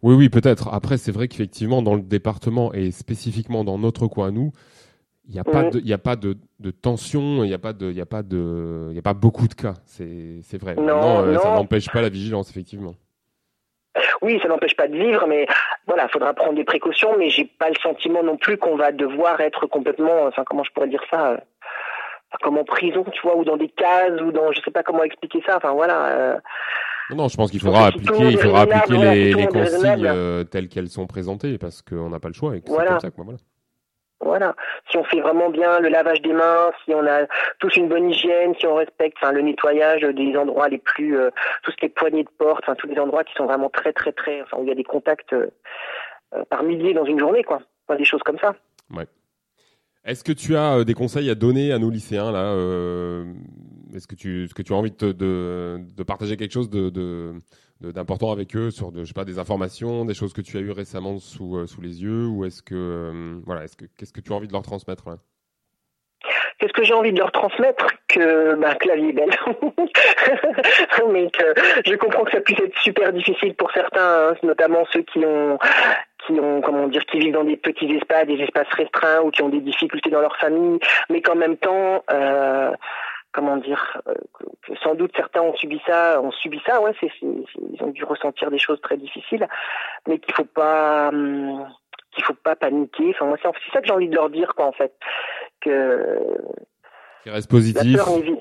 Oui, 0.03 0.15
oui, 0.15 0.29
peut-être. 0.29 0.73
Après, 0.73 0.97
c'est 0.97 1.11
vrai 1.11 1.27
qu'effectivement, 1.27 1.81
dans 1.81 1.95
le 1.95 2.01
département 2.01 2.73
et 2.73 2.91
spécifiquement 2.91 3.63
dans 3.63 3.77
notre 3.77 4.07
coin, 4.07 4.31
nous, 4.31 4.51
il 5.27 5.33
n'y 5.33 5.39
a 5.39 5.41
a 5.95 5.97
pas 5.97 6.15
de, 6.15 6.37
de 6.59 6.71
tension, 6.71 7.43
il 7.43 7.47
n'y 7.47 7.53
a 7.53 7.57
pas 7.57 7.73
de, 7.73 7.91
y 7.91 7.99
a 7.99 8.05
pas 8.05 8.23
de, 8.23 8.91
y 8.93 8.99
a 8.99 9.01
pas 9.01 9.13
beaucoup 9.13 9.47
de 9.47 9.53
cas. 9.53 9.73
C'est, 9.85 10.57
vrai. 10.57 10.75
Non, 10.75 10.83
Maintenant, 10.83 11.23
euh, 11.23 11.37
ça 11.37 11.49
non. 11.49 11.55
n'empêche 11.55 11.89
pas 11.89 12.01
la 12.01 12.09
vigilance, 12.09 12.49
effectivement. 12.49 12.95
Oui, 14.21 14.39
ça 14.41 14.47
n'empêche 14.47 14.75
pas 14.75 14.87
de 14.87 14.97
vivre, 14.97 15.25
mais 15.27 15.47
voilà, 15.85 16.05
il 16.05 16.11
faudra 16.11 16.33
prendre 16.33 16.55
des 16.55 16.63
précautions, 16.63 17.15
mais 17.17 17.29
j'ai 17.29 17.45
pas 17.45 17.69
le 17.69 17.75
sentiment 17.81 18.23
non 18.23 18.37
plus 18.37 18.57
qu'on 18.57 18.75
va 18.75 18.91
devoir 18.91 19.39
être 19.41 19.67
complètement, 19.67 20.25
enfin, 20.25 20.43
comment 20.45 20.63
je 20.63 20.71
pourrais 20.71 20.87
dire 20.87 21.03
ça, 21.09 21.31
euh, 21.31 21.37
comme 22.41 22.57
en 22.57 22.63
prison, 22.63 23.05
tu 23.11 23.21
vois, 23.21 23.35
ou 23.37 23.43
dans 23.45 23.57
des 23.57 23.69
cases, 23.69 24.19
ou 24.21 24.31
dans, 24.31 24.51
je 24.51 24.61
sais 24.61 24.71
pas 24.71 24.83
comment 24.83 25.03
expliquer 25.03 25.41
ça, 25.45 25.57
enfin 25.57 25.71
voilà. 25.71 26.05
euh, 26.07 26.35
Non, 27.09 27.17
non, 27.17 27.27
je 27.27 27.37
pense 27.37 27.51
qu'il 27.51 27.61
faudra 27.61 27.83
si 27.83 27.87
appliquer, 27.87 28.23
il 28.31 28.37
faudra 28.37 28.61
appliquer 28.61 28.97
les, 29.33 29.47
consignes 29.47 30.05
euh, 30.05 30.43
telles 30.43 30.67
qu'elles 30.67 30.89
sont 30.89 31.07
présentées 31.07 31.57
parce 31.57 31.81
qu'on 31.81 32.09
n'a 32.09 32.19
pas 32.19 32.27
le 32.27 32.33
choix 32.33 32.55
et 32.55 32.61
que 32.61 32.69
Voilà. 32.69 32.91
comme 32.91 32.99
ça. 32.99 33.11
Quoi, 33.11 33.23
voilà. 33.23 33.39
Voilà. 34.27 34.55
Si 34.91 34.97
on 34.97 35.05
fait 35.05 35.21
vraiment 35.21 35.49
bien 35.49 35.79
le 35.79 35.87
lavage 35.87 36.21
des 36.21 36.33
mains, 36.33 36.71
si 36.83 36.93
on 36.93 37.05
a 37.07 37.25
tous 37.59 37.73
une 37.77 37.87
bonne 37.87 38.11
hygiène, 38.11 38.53
si 38.59 38.67
on 38.67 38.75
respecte 38.75 39.17
le 39.21 39.41
nettoyage 39.41 40.01
des 40.01 40.35
endroits 40.35 40.67
les 40.67 40.79
plus, 40.79 41.17
euh, 41.17 41.29
qui 41.79 41.85
est 41.85 41.89
poignées 41.89 42.23
de 42.23 42.29
porte, 42.37 42.65
tous 42.77 42.87
les 42.87 42.99
endroits 42.99 43.23
qui 43.23 43.33
sont 43.35 43.45
vraiment 43.45 43.69
très 43.69 43.93
très 43.93 44.11
très, 44.11 44.41
où 44.53 44.63
il 44.63 44.67
y 44.67 44.71
a 44.71 44.75
des 44.75 44.83
contacts 44.83 45.31
euh, 45.31 45.47
euh, 46.35 46.43
par 46.49 46.63
milliers 46.63 46.93
dans 46.93 47.05
une 47.05 47.19
journée, 47.19 47.43
quoi. 47.43 47.61
Des 47.97 48.03
choses 48.03 48.23
comme 48.23 48.37
ça. 48.39 48.53
Est-ce 50.03 50.25
que 50.25 50.33
tu 50.33 50.57
as 50.57 50.79
euh, 50.79 50.83
des 50.83 50.93
conseils 50.93 51.29
à 51.29 51.35
donner 51.35 51.71
à 51.71 51.79
nos 51.79 51.89
lycéens 51.89 52.33
là 52.33 52.51
Est-ce 53.95 54.07
que 54.07 54.15
tu, 54.15 54.49
que 54.53 54.61
tu 54.61 54.73
as 54.73 54.75
envie 54.75 54.91
de, 54.91 56.03
partager 56.05 56.35
quelque 56.35 56.53
chose 56.53 56.69
de- 56.69 57.33
d'important 57.81 58.31
avec 58.31 58.55
eux 58.55 58.71
sur 58.71 58.91
de, 58.91 59.03
je 59.03 59.07
sais 59.07 59.13
pas, 59.13 59.25
des 59.25 59.39
informations, 59.39 60.05
des 60.05 60.13
choses 60.13 60.33
que 60.33 60.41
tu 60.41 60.57
as 60.57 60.61
eues 60.61 60.71
récemment 60.71 61.19
sous, 61.19 61.57
euh, 61.57 61.67
sous 61.67 61.81
les 61.81 62.01
yeux 62.01 62.25
ou 62.27 62.45
est-ce 62.45 62.61
que 62.61 62.75
euh, 62.75 63.39
voilà, 63.45 63.63
est-ce 63.63 63.75
que 63.77 63.85
qu'est-ce 63.97 64.13
que 64.13 64.21
tu 64.21 64.33
as 64.33 64.35
envie 64.35 64.47
de 64.47 64.53
leur 64.53 64.63
transmettre 64.63 65.09
là? 65.09 65.17
Qu'est-ce 66.59 66.73
que 66.73 66.83
j'ai 66.83 66.93
envie 66.93 67.13
de 67.13 67.19
leur 67.19 67.31
transmettre 67.31 67.85
Que, 68.07 68.55
bah, 68.55 68.75
est 68.81 69.11
belle. 69.13 69.29
Mais 71.11 71.29
que 71.29 71.53
je 71.85 71.95
comprends 71.95 72.23
que 72.23 72.31
ça 72.31 72.41
puisse 72.41 72.59
être 72.59 72.75
super 72.79 73.13
difficile 73.13 73.53
pour 73.53 73.71
certains, 73.71 74.31
hein, 74.31 74.33
notamment 74.41 74.83
ceux 74.91 75.03
qui 75.03 75.19
ont, 75.19 75.59
qui 76.25 76.33
ont, 76.39 76.61
comment 76.61 76.87
dire, 76.87 77.05
qui 77.05 77.19
vivent 77.19 77.33
dans 77.33 77.43
des 77.43 77.57
petits 77.57 77.91
espaces, 77.95 78.25
des 78.25 78.41
espaces 78.41 78.73
restreints 78.73 79.21
ou 79.21 79.29
qui 79.29 79.43
ont 79.43 79.49
des 79.49 79.61
difficultés 79.61 80.09
dans 80.09 80.21
leur 80.21 80.35
famille, 80.37 80.79
mais 81.11 81.21
qu'en 81.21 81.35
même 81.35 81.57
temps, 81.57 82.03
euh, 82.11 82.71
comment 83.31 83.57
dire, 83.57 84.01
euh, 84.07 84.13
que, 84.33 84.75
sans 84.83 84.95
doute 84.95 85.11
certains 85.15 85.41
ont 85.41 85.55
subi 85.55 85.81
ça, 85.85 86.21
ont 86.21 86.31
subi 86.31 86.61
ça, 86.65 86.81
ouais, 86.81 86.93
c'est, 86.99 87.11
ils 87.21 87.81
ont 87.81 87.89
dû 87.89 88.03
ressentir 88.03 88.49
des 88.51 88.59
choses 88.59 88.81
très 88.81 88.97
difficiles, 88.97 89.47
mais 90.07 90.19
qu'il 90.19 90.33
faut 90.33 90.45
pas, 90.45 91.09
hum, 91.09 91.67
qu'il 92.11 92.23
faut 92.23 92.33
pas 92.33 92.55
paniquer. 92.55 93.11
Enfin, 93.11 93.25
moi, 93.25 93.37
c'est 93.41 93.71
ça 93.71 93.81
que 93.81 93.87
j'ai 93.87 93.93
envie 93.93 94.09
de 94.09 94.15
leur 94.15 94.29
dire, 94.29 94.55
quoi, 94.55 94.65
en 94.65 94.71
fait, 94.71 94.93
que 95.61 96.19
Qui 97.23 97.29
reste 97.29 97.51
la 97.51 97.57
positif 97.57 97.95
peur 97.97 98.09
n'évite. 98.09 98.39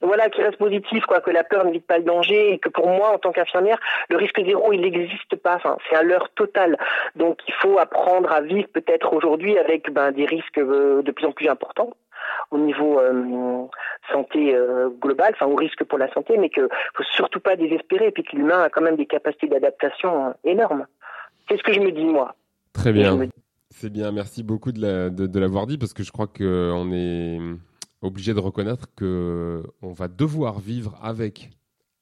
voilà, 0.00 0.28
qui 0.28 0.42
reste 0.42 0.58
positif, 0.58 1.04
quoi, 1.06 1.20
que 1.20 1.30
la 1.30 1.44
peur 1.44 1.64
n'évite 1.64 1.86
pas 1.86 1.98
le 1.98 2.04
danger 2.04 2.52
et 2.52 2.58
que 2.58 2.68
pour 2.68 2.88
moi, 2.88 3.14
en 3.14 3.18
tant 3.18 3.32
qu'infirmière, 3.32 3.78
le 4.08 4.16
risque 4.16 4.44
zéro, 4.44 4.72
il 4.72 4.80
n'existe 4.80 5.36
pas. 5.36 5.56
Enfin, 5.56 5.76
c'est 5.88 5.96
un 5.96 6.02
leurre 6.02 6.30
total. 6.34 6.76
Donc, 7.14 7.38
il 7.46 7.54
faut 7.54 7.78
apprendre 7.78 8.32
à 8.32 8.40
vivre 8.40 8.68
peut-être 8.72 9.12
aujourd'hui 9.12 9.56
avec 9.58 9.90
ben, 9.92 10.10
des 10.10 10.26
risques 10.26 10.58
euh, 10.58 11.02
de 11.02 11.12
plus 11.12 11.26
en 11.26 11.32
plus 11.32 11.48
importants 11.48 11.92
au 12.50 12.58
niveau 12.58 12.98
euh, 13.00 13.66
santé 14.12 14.54
euh, 14.54 14.88
globale, 15.00 15.32
enfin 15.34 15.46
au 15.46 15.56
risque 15.56 15.84
pour 15.84 15.98
la 15.98 16.12
santé, 16.12 16.36
mais 16.38 16.48
qu'il 16.50 16.66
faut 16.94 17.02
surtout 17.14 17.40
pas 17.40 17.56
désespérer, 17.56 18.08
et 18.08 18.10
puis 18.12 18.24
que 18.24 18.36
l'humain 18.36 18.62
a 18.62 18.70
quand 18.70 18.82
même 18.82 18.96
des 18.96 19.06
capacités 19.06 19.48
d'adaptation 19.48 20.34
énormes. 20.44 20.86
C'est 21.48 21.56
ce 21.58 21.62
que 21.62 21.72
je 21.72 21.80
me 21.80 21.92
dis 21.92 22.04
moi. 22.04 22.34
Très 22.72 22.92
bien. 22.92 23.18
C'est 23.70 23.90
bien, 23.90 24.10
merci 24.12 24.42
beaucoup 24.42 24.72
de 24.72 24.80
la- 24.80 25.10
de- 25.10 25.26
de 25.26 25.38
l'avoir 25.40 25.66
dit 25.66 25.76
parce 25.78 25.92
que 25.92 26.02
je 26.02 26.10
crois 26.10 26.26
qu'on 26.28 26.92
est 26.92 27.38
obligé 28.02 28.32
de 28.32 28.40
reconnaître 28.40 28.86
que 28.96 29.62
on 29.82 29.92
va 29.92 30.08
devoir 30.08 30.58
vivre 30.60 30.98
avec 31.02 31.50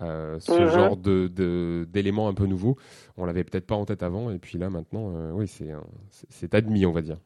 euh, 0.02 0.38
ce 0.40 0.60
Mhm. 0.60 0.68
genre 0.68 0.96
de- 0.96 1.28
de- 1.28 1.86
d'éléments 1.88 2.28
un 2.28 2.34
peu 2.34 2.46
nouveaux. 2.46 2.76
On 3.16 3.24
l'avait 3.26 3.44
peut-être 3.44 3.66
pas 3.66 3.76
en 3.76 3.84
tête 3.84 4.02
avant 4.02 4.30
et 4.30 4.38
puis 4.38 4.58
là 4.58 4.68
maintenant, 4.68 5.12
euh, 5.14 5.30
oui, 5.32 5.46
c'est 6.28 6.52
admis, 6.54 6.84
on 6.84 6.90
va 6.92 7.00
dire. 7.00 7.16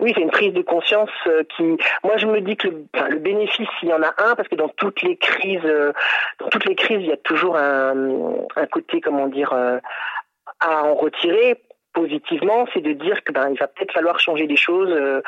Oui, 0.00 0.12
c'est 0.14 0.22
une 0.22 0.30
prise 0.30 0.52
de 0.52 0.62
conscience 0.62 1.10
euh, 1.26 1.42
qui. 1.56 1.62
Moi, 2.02 2.16
je 2.16 2.26
me 2.26 2.40
dis 2.40 2.56
que 2.56 2.68
le, 2.68 2.84
enfin, 2.94 3.08
le 3.08 3.18
bénéfice, 3.18 3.68
il 3.82 3.88
y 3.88 3.92
en 3.92 4.02
a 4.02 4.12
un, 4.18 4.34
parce 4.34 4.48
que 4.48 4.56
dans 4.56 4.68
toutes 4.68 5.02
les 5.02 5.16
crises, 5.16 5.60
euh, 5.64 5.92
dans 6.40 6.48
toutes 6.48 6.64
les 6.66 6.74
crises, 6.74 6.98
il 7.00 7.06
y 7.06 7.12
a 7.12 7.16
toujours 7.16 7.56
un, 7.56 7.94
un 8.56 8.66
côté, 8.66 9.00
comment 9.00 9.28
dire, 9.28 9.52
euh, 9.52 9.78
à 10.60 10.84
en 10.84 10.94
retirer 10.94 11.60
positivement, 11.94 12.66
c'est 12.74 12.80
de 12.80 12.92
dire 12.92 13.22
que 13.24 13.32
ben 13.32 13.48
il 13.50 13.58
va 13.58 13.68
peut-être 13.68 13.92
falloir 13.92 14.18
changer 14.18 14.46
des 14.46 14.56
choses 14.56 14.90
euh, 14.90 15.22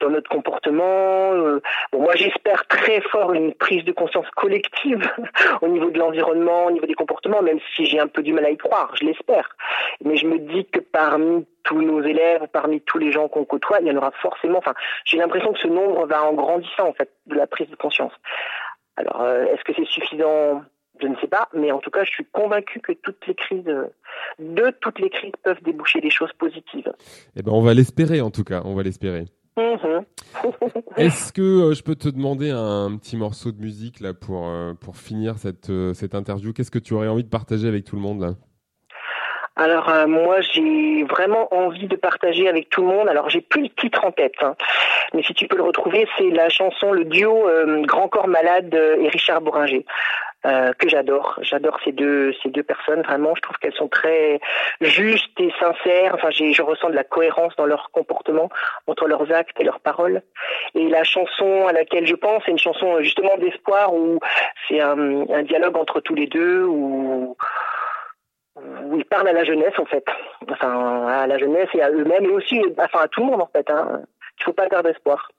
dans 0.00 0.10
notre 0.10 0.28
comportement. 0.28 1.32
euh. 1.32 1.60
Bon, 1.92 2.02
moi, 2.02 2.14
j'espère 2.14 2.66
très 2.68 3.00
fort 3.00 3.32
une 3.32 3.54
prise 3.54 3.84
de 3.84 3.92
conscience 3.92 4.26
collective 4.36 5.02
au 5.62 5.68
niveau 5.68 5.90
de 5.90 5.98
l'environnement, 5.98 6.66
au 6.66 6.70
niveau 6.70 6.86
des 6.86 6.94
comportements, 6.94 7.42
même 7.42 7.58
si 7.74 7.86
j'ai 7.86 7.98
un 7.98 8.06
peu 8.06 8.22
du 8.22 8.32
mal 8.32 8.44
à 8.44 8.50
y 8.50 8.56
croire, 8.56 8.94
je 9.00 9.04
l'espère. 9.06 9.56
Mais 10.04 10.16
je 10.16 10.26
me 10.26 10.38
dis 10.38 10.64
que 10.66 10.80
parmi 10.80 11.46
tous 11.64 11.82
nos 11.82 12.02
élèves, 12.02 12.46
parmi 12.52 12.80
tous 12.80 12.98
les 12.98 13.12
gens 13.12 13.28
qu'on 13.28 13.44
côtoie, 13.44 13.80
il 13.80 13.86
y 13.86 13.90
en 13.90 13.96
aura 13.96 14.12
forcément. 14.22 14.58
Enfin, 14.58 14.74
j'ai 15.04 15.18
l'impression 15.18 15.52
que 15.52 15.58
ce 15.58 15.68
nombre 15.68 16.06
va 16.06 16.24
en 16.24 16.32
grandissant 16.32 16.88
en 16.88 16.92
fait 16.92 17.10
de 17.26 17.34
la 17.34 17.46
prise 17.46 17.68
de 17.68 17.76
conscience. 17.76 18.12
Alors, 18.96 19.20
euh, 19.20 19.44
est-ce 19.46 19.64
que 19.64 19.72
c'est 19.76 19.86
suffisant? 19.86 20.62
Je 21.00 21.06
ne 21.06 21.16
sais 21.16 21.28
pas, 21.28 21.48
mais 21.54 21.72
en 21.72 21.78
tout 21.78 21.90
cas, 21.90 22.04
je 22.04 22.10
suis 22.10 22.26
convaincu 22.26 22.80
que 22.80 22.92
toutes 22.92 23.26
les 23.26 23.34
crises, 23.34 23.64
de 24.38 24.70
toutes 24.80 24.98
les 24.98 25.08
crises, 25.08 25.32
peuvent 25.42 25.62
déboucher 25.62 26.00
des 26.00 26.10
choses 26.10 26.32
positives. 26.34 26.92
Eh 27.36 27.42
ben, 27.42 27.52
on 27.52 27.62
va 27.62 27.72
l'espérer 27.72 28.20
en 28.20 28.30
tout 28.30 28.44
cas, 28.44 28.60
on 28.64 28.74
va 28.74 28.82
l'espérer. 28.82 29.24
Mhm. 29.56 30.04
Est-ce 30.96 31.32
que 31.32 31.42
euh, 31.42 31.74
je 31.74 31.82
peux 31.82 31.96
te 31.96 32.08
demander 32.08 32.50
un 32.50 32.96
petit 32.96 33.16
morceau 33.16 33.52
de 33.52 33.60
musique 33.60 34.00
là 34.00 34.14
pour 34.14 34.48
euh, 34.48 34.74
pour 34.74 34.96
finir 34.96 35.38
cette 35.38 35.70
euh, 35.70 35.92
cette 35.92 36.14
interview? 36.14 36.52
Qu'est-ce 36.52 36.70
que 36.70 36.78
tu 36.78 36.94
aurais 36.94 37.08
envie 37.08 37.24
de 37.24 37.28
partager 37.28 37.66
avec 37.66 37.84
tout 37.84 37.96
le 37.96 38.02
monde 38.02 38.20
là? 38.20 38.34
Alors 39.56 39.88
euh, 39.88 40.06
moi 40.06 40.40
j'ai 40.40 41.04
vraiment 41.04 41.52
envie 41.54 41.86
de 41.88 41.96
partager 41.96 42.48
avec 42.48 42.70
tout 42.70 42.82
le 42.82 42.88
monde. 42.88 43.08
Alors 43.08 43.28
j'ai 43.30 43.40
plus 43.40 43.62
le 43.62 43.68
titre 43.68 44.04
en 44.04 44.12
tête, 44.12 44.36
hein. 44.42 44.54
mais 45.12 45.22
si 45.22 45.34
tu 45.34 45.48
peux 45.48 45.56
le 45.56 45.62
retrouver, 45.64 46.06
c'est 46.16 46.30
la 46.30 46.48
chanson, 46.48 46.92
le 46.92 47.04
duo 47.04 47.48
euh, 47.48 47.82
Grand 47.82 48.08
Corps 48.08 48.28
Malade 48.28 48.74
et 48.74 49.08
Richard 49.08 49.40
Bourringer. 49.40 49.84
euh, 50.46 50.72
que 50.78 50.88
j'adore, 50.88 51.38
j'adore 51.42 51.78
ces 51.84 51.92
deux 51.92 52.32
ces 52.42 52.48
deux 52.48 52.62
personnes 52.62 53.02
vraiment. 53.02 53.34
Je 53.34 53.42
trouve 53.42 53.56
qu'elles 53.58 53.74
sont 53.74 53.88
très 53.88 54.40
justes 54.80 55.38
et 55.38 55.52
sincères. 55.60 56.14
Enfin, 56.14 56.30
j'ai 56.30 56.52
je 56.52 56.62
ressens 56.62 56.90
de 56.90 56.94
la 56.94 57.04
cohérence 57.04 57.54
dans 57.56 57.66
leur 57.66 57.90
comportement 57.92 58.48
entre 58.86 59.06
leurs 59.06 59.30
actes 59.32 59.60
et 59.60 59.64
leurs 59.64 59.80
paroles. 59.80 60.22
Et 60.74 60.88
la 60.88 61.04
chanson 61.04 61.66
à 61.66 61.72
laquelle 61.72 62.06
je 62.06 62.14
pense, 62.14 62.42
c'est 62.44 62.52
une 62.52 62.58
chanson 62.58 62.96
euh, 62.96 63.02
justement 63.02 63.36
d'espoir 63.38 63.92
où 63.92 64.18
c'est 64.68 64.80
un, 64.80 65.28
un 65.30 65.42
dialogue 65.42 65.76
entre 65.76 66.00
tous 66.00 66.14
les 66.14 66.26
deux 66.26 66.64
où 66.64 67.36
où 68.56 68.96
ils 68.96 69.04
parlent 69.04 69.28
à 69.28 69.32
la 69.32 69.44
jeunesse 69.44 69.78
en 69.78 69.84
fait, 69.84 70.04
enfin 70.50 71.06
à 71.06 71.26
la 71.26 71.38
jeunesse 71.38 71.68
et 71.74 71.82
à 71.82 71.90
eux-mêmes 71.90 72.24
et 72.24 72.30
aussi 72.30 72.60
enfin 72.78 73.04
à 73.04 73.08
tout 73.08 73.20
le 73.20 73.26
monde 73.26 73.40
en 73.40 73.50
fait. 73.52 73.68
Hein. 73.70 74.02
Il 74.38 74.44
faut 74.44 74.52
pas 74.52 74.68
perdre 74.68 74.88
espoir. 74.88 75.30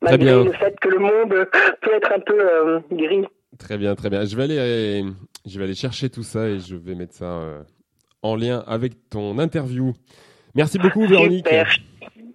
Très 0.00 0.12
Malgré 0.12 0.32
bien. 0.32 0.44
le 0.44 0.52
fait 0.52 0.78
que 0.80 0.88
le 0.88 0.98
monde 0.98 1.30
peut 1.80 1.94
être 1.94 2.12
un 2.12 2.20
peu 2.20 2.40
euh, 2.40 2.80
gris. 2.92 3.26
Très 3.58 3.76
bien, 3.76 3.94
très 3.94 4.10
bien. 4.10 4.24
Je 4.24 4.36
vais 4.36 4.44
aller, 4.44 5.04
je 5.44 5.58
vais 5.58 5.64
aller 5.64 5.74
chercher 5.74 6.08
tout 6.08 6.22
ça 6.22 6.48
et 6.48 6.60
je 6.60 6.76
vais 6.76 6.94
mettre 6.94 7.14
ça 7.14 7.24
euh, 7.24 7.62
en 8.22 8.36
lien 8.36 8.62
avec 8.66 8.92
ton 9.10 9.38
interview. 9.38 9.92
Merci 10.54 10.78
beaucoup, 10.78 11.06
Véronique. 11.06 11.48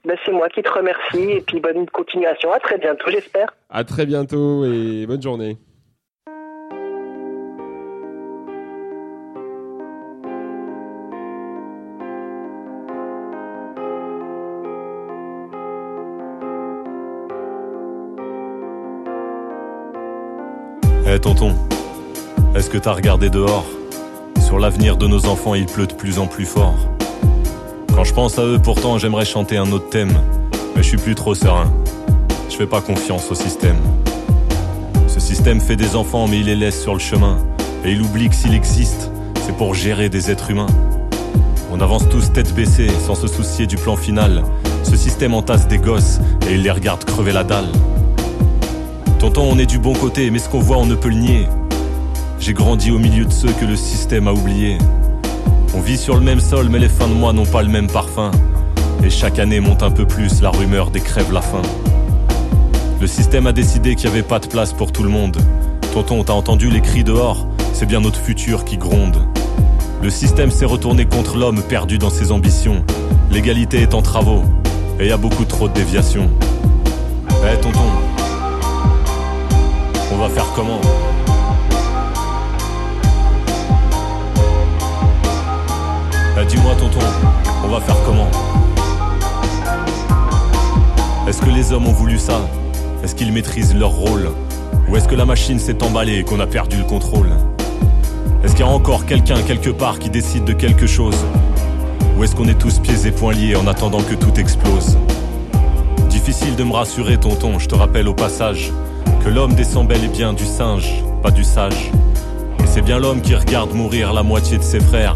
Ben, 0.06 0.18
c'est 0.26 0.34
moi 0.34 0.50
qui 0.50 0.62
te 0.62 0.70
remercie 0.70 1.32
et 1.32 1.42
puis 1.42 1.62
bonne 1.62 1.90
continuation. 1.90 2.52
À 2.52 2.60
très 2.60 2.78
bientôt, 2.78 3.10
j'espère. 3.10 3.54
À 3.70 3.86
très 3.86 4.06
bientôt 4.06 4.66
et 4.66 5.06
bonne 5.08 5.22
journée. 5.22 5.58
Eh 21.16 21.20
tonton, 21.20 21.54
est-ce 22.56 22.72
que 22.72 22.78
t'as 22.80 22.94
regardé 22.94 23.30
dehors? 23.30 23.66
Sur 24.44 24.58
l'avenir 24.58 24.98
de 24.98 25.06
nos 25.06 25.28
enfants, 25.28 25.54
il 25.54 25.68
pleut 25.68 25.86
de 25.86 25.94
plus 25.94 26.18
en 26.18 26.26
plus 26.26 26.48
fort. 26.48 26.74
Quand 27.94 28.04
je 28.04 28.16
pense 28.16 28.40
à 28.40 28.42
eux, 28.44 28.58
pourtant, 28.58 28.98
j'aimerais 28.98 29.24
chanter 29.24 29.58
un 29.58 29.72
autre 29.72 29.90
thème. 29.90 30.12
Mais 30.76 30.82
je 30.82 30.88
suis 30.88 30.98
plus 30.98 31.14
trop 31.14 31.36
serein. 31.36 31.72
Je 32.50 32.56
fais 32.56 32.66
pas 32.66 32.82
confiance 32.82 33.30
au 33.30 33.36
système. 33.36 33.76
Ce 35.08 35.20
système 35.20 35.62
fait 35.62 35.76
des 35.76 35.96
enfants, 35.96 36.28
mais 36.28 36.40
il 36.40 36.48
les 36.48 36.56
laisse 36.56 36.82
sur 36.82 36.94
le 36.94 37.00
chemin. 37.00 37.38
Et 37.86 37.92
il 37.92 38.02
oublie 38.02 38.30
que 38.30 38.36
s'il 38.36 38.56
existe, 38.56 39.12
c'est 39.46 39.56
pour 39.56 39.76
gérer 39.76 40.10
des 40.10 40.32
êtres 40.32 40.50
humains. 40.50 40.66
On 41.72 41.80
avance 41.80 42.10
tous 42.10 42.34
tête 42.34 42.56
baissée, 42.56 42.90
sans 43.06 43.14
se 43.14 43.28
soucier 43.28 43.68
du 43.68 43.76
plan 43.76 43.98
final. 43.98 44.42
Ce 44.82 44.96
système 44.96 45.36
entasse 45.36 45.68
des 45.68 45.78
gosses, 45.78 46.20
et 46.50 46.56
il 46.56 46.64
les 46.64 46.72
regarde 46.72 47.04
crever 47.04 47.34
la 47.34 47.44
dalle. 47.44 47.70
Tonton, 49.24 49.48
on 49.50 49.58
est 49.58 49.66
du 49.66 49.80
bon 49.80 49.94
côté, 49.94 50.30
mais 50.32 50.38
ce 50.38 50.50
qu'on 50.50 50.60
voit, 50.60 50.76
on 50.76 50.86
ne 50.86 50.96
peut 50.96 51.08
le 51.08 51.16
nier. 51.16 51.48
J'ai 52.42 52.52
grandi 52.52 52.92
au 52.92 53.00
milieu 53.00 53.24
de 53.24 53.32
ceux 53.32 53.54
que 53.54 53.64
le 53.64 53.78
système 53.78 54.28
a 54.28 54.34
oubliés. 54.34 54.78
On 55.74 55.80
vit 55.80 55.96
sur 55.96 56.16
le 56.16 56.20
même 56.20 56.42
sol, 56.42 56.68
mais 56.70 56.78
les 56.78 56.90
fins 56.90 57.08
de 57.08 57.14
mois 57.14 57.32
n'ont 57.32 57.46
pas 57.46 57.62
le 57.62 57.70
même 57.70 57.88
parfum. 57.88 58.32
Et 59.02 59.10
chaque 59.10 59.40
année 59.40 59.62
monte 59.62 59.82
un 59.82 59.92
peu 59.92 60.06
plus 60.06 60.42
la 60.42 60.50
rumeur 60.50 60.92
des 60.92 61.00
crèves 61.00 61.32
la 61.32 61.40
faim. 61.40 61.62
Le 63.00 63.08
système 63.08 63.48
a 63.48 63.54
décidé 63.54 63.96
qu'il 63.96 64.10
n'y 64.10 64.16
avait 64.18 64.28
pas 64.28 64.40
de 64.40 64.48
place 64.48 64.74
pour 64.74 64.92
tout 64.92 65.04
le 65.04 65.10
monde. 65.10 65.38
Tonton, 65.94 66.22
t'as 66.26 66.34
entendu 66.34 66.70
les 66.70 66.82
cris 66.82 67.06
dehors? 67.06 67.48
C'est 67.72 67.86
bien 67.86 68.02
notre 68.02 68.20
futur 68.20 68.66
qui 68.66 68.76
gronde. 68.76 69.26
Le 70.02 70.10
système 70.10 70.52
s'est 70.52 70.66
retourné 70.66 71.06
contre 71.06 71.38
l'homme 71.38 71.62
perdu 71.62 71.98
dans 71.98 72.10
ses 72.10 72.34
ambitions. 72.34 72.84
L'égalité 73.32 73.84
est 73.84 73.94
en 73.94 74.02
travaux, 74.02 74.44
et 75.00 75.08
y 75.08 75.12
a 75.14 75.18
beaucoup 75.18 75.46
trop 75.46 75.70
de 75.70 75.74
déviations. 75.74 76.30
Eh 77.30 77.58
tonton, 77.62 77.80
on 80.14 80.18
va 80.18 80.30
faire 80.30 80.46
comment 80.56 80.80
Eh, 86.40 86.46
Dis-moi 86.46 86.74
tonton, 86.76 87.00
on 87.64 87.68
va 87.68 87.80
faire 87.82 87.96
comment 88.06 88.28
Est-ce 91.28 91.42
que 91.42 91.50
les 91.50 91.72
hommes 91.72 91.88
ont 91.88 91.92
voulu 91.94 92.18
ça 92.18 92.42
Est-ce 93.04 93.16
qu'ils 93.16 93.32
maîtrisent 93.32 93.76
leur 93.76 93.92
rôle 93.92 94.30
Ou 94.90 94.98
est-ce 94.98 95.08
que 95.08 95.16
la 95.16 95.26
machine 95.26 95.60
s'est 95.60 95.82
emballée 95.84 96.18
et 96.20 96.24
qu'on 96.24 96.40
a 96.40 96.48
perdu 96.48 96.78
le 96.78 96.84
contrôle 96.84 97.30
Est-ce 98.44 98.54
qu'il 98.56 98.66
y 98.66 98.68
a 98.68 98.72
encore 98.72 99.06
quelqu'un 99.06 99.42
quelque 99.46 99.70
part 99.70 100.00
qui 100.00 100.10
décide 100.10 100.44
de 100.44 100.54
quelque 100.54 100.88
chose 100.88 101.16
Ou 102.18 102.24
est-ce 102.24 102.36
qu'on 102.36 102.48
est 102.48 102.58
tous 102.60 102.80
pieds 102.80 103.06
et 103.08 103.12
poings 103.12 103.34
liés 103.34 103.56
en 103.56 103.68
attendant 103.68 104.02
que 104.02 104.16
tout 104.16 104.34
explose 104.40 104.98
Difficile 106.10 106.56
de 106.56 106.64
me 106.64 106.74
rassurer 106.74 107.18
tonton, 107.18 107.60
je 107.60 107.68
te 107.68 107.76
rappelle 107.76 108.08
au 108.08 108.14
passage 108.14 108.72
que 109.24 109.30
l'homme 109.30 109.54
descend 109.54 109.88
bel 109.88 110.04
et 110.04 110.10
bien 110.10 110.34
du 110.34 110.44
singe, 110.44 111.02
pas 111.22 111.32
du 111.32 111.46
sage. 111.46 111.92
Et 112.60 112.68
c'est 112.68 112.82
bien 112.82 113.00
l'homme 113.00 113.22
qui 113.22 113.34
regarde 113.36 113.74
mourir 113.74 114.12
la 114.12 114.22
moitié 114.22 114.58
de 114.58 114.64
ses 114.64 114.82
frères, 114.82 115.16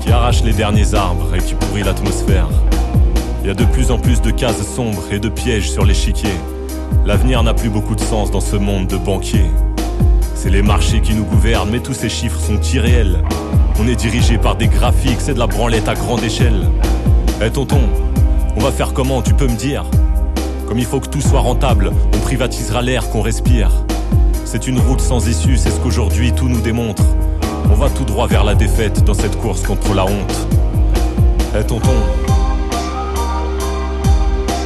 qui 0.00 0.12
arrache 0.12 0.44
les 0.44 0.52
derniers 0.52 0.94
arbres 0.94 1.34
et 1.34 1.38
qui 1.38 1.54
pourrit 1.54 1.82
l'atmosphère. 1.82 2.48
Il 3.42 3.48
y 3.48 3.50
a 3.50 3.54
de 3.54 3.64
plus 3.64 3.90
en 3.90 3.98
plus 3.98 4.20
de 4.20 4.30
cases 4.30 4.64
sombres 4.74 5.02
et 5.10 5.18
de 5.18 5.28
pièges 5.28 5.70
sur 5.70 5.84
l'échiquier. 5.84 6.34
L'avenir 7.06 7.42
n'a 7.42 7.54
plus 7.54 7.70
beaucoup 7.70 7.96
de 7.96 8.00
sens 8.00 8.30
dans 8.30 8.40
ce 8.40 8.54
monde 8.54 8.86
de 8.86 8.96
banquiers. 8.96 9.50
C'est 10.36 10.50
les 10.50 10.62
marchés 10.62 11.00
qui 11.00 11.14
nous 11.14 11.24
gouvernent, 11.24 11.70
mais 11.70 11.80
tous 11.80 11.94
ces 11.94 12.08
chiffres 12.08 12.38
sont 12.38 12.60
irréels. 12.72 13.24
On 13.80 13.88
est 13.88 13.96
dirigé 13.96 14.38
par 14.38 14.54
des 14.54 14.68
graphiques, 14.68 15.20
c'est 15.20 15.34
de 15.34 15.40
la 15.40 15.48
branlette 15.48 15.88
à 15.88 15.94
grande 15.94 16.22
échelle. 16.22 16.68
Eh 17.44 17.50
tonton, 17.50 17.80
on 18.56 18.60
va 18.60 18.70
faire 18.70 18.92
comment, 18.92 19.22
tu 19.22 19.34
peux 19.34 19.48
me 19.48 19.56
dire? 19.56 19.84
Comme 20.68 20.78
il 20.78 20.84
faut 20.84 21.00
que 21.00 21.08
tout 21.08 21.22
soit 21.22 21.40
rentable, 21.40 21.92
on 22.14 22.18
privatisera 22.18 22.82
l'air 22.82 23.08
qu'on 23.08 23.22
respire. 23.22 23.70
C'est 24.44 24.66
une 24.66 24.78
route 24.78 25.00
sans 25.00 25.26
issue, 25.26 25.56
c'est 25.56 25.70
ce 25.70 25.80
qu'aujourd'hui 25.80 26.32
tout 26.32 26.46
nous 26.46 26.60
démontre. 26.60 27.02
On 27.70 27.74
va 27.74 27.88
tout 27.88 28.04
droit 28.04 28.26
vers 28.26 28.44
la 28.44 28.54
défaite 28.54 29.02
dans 29.02 29.14
cette 29.14 29.38
course 29.38 29.62
contre 29.62 29.94
la 29.94 30.04
honte. 30.04 30.46
Eh 31.58 31.64
tonton, 31.64 31.88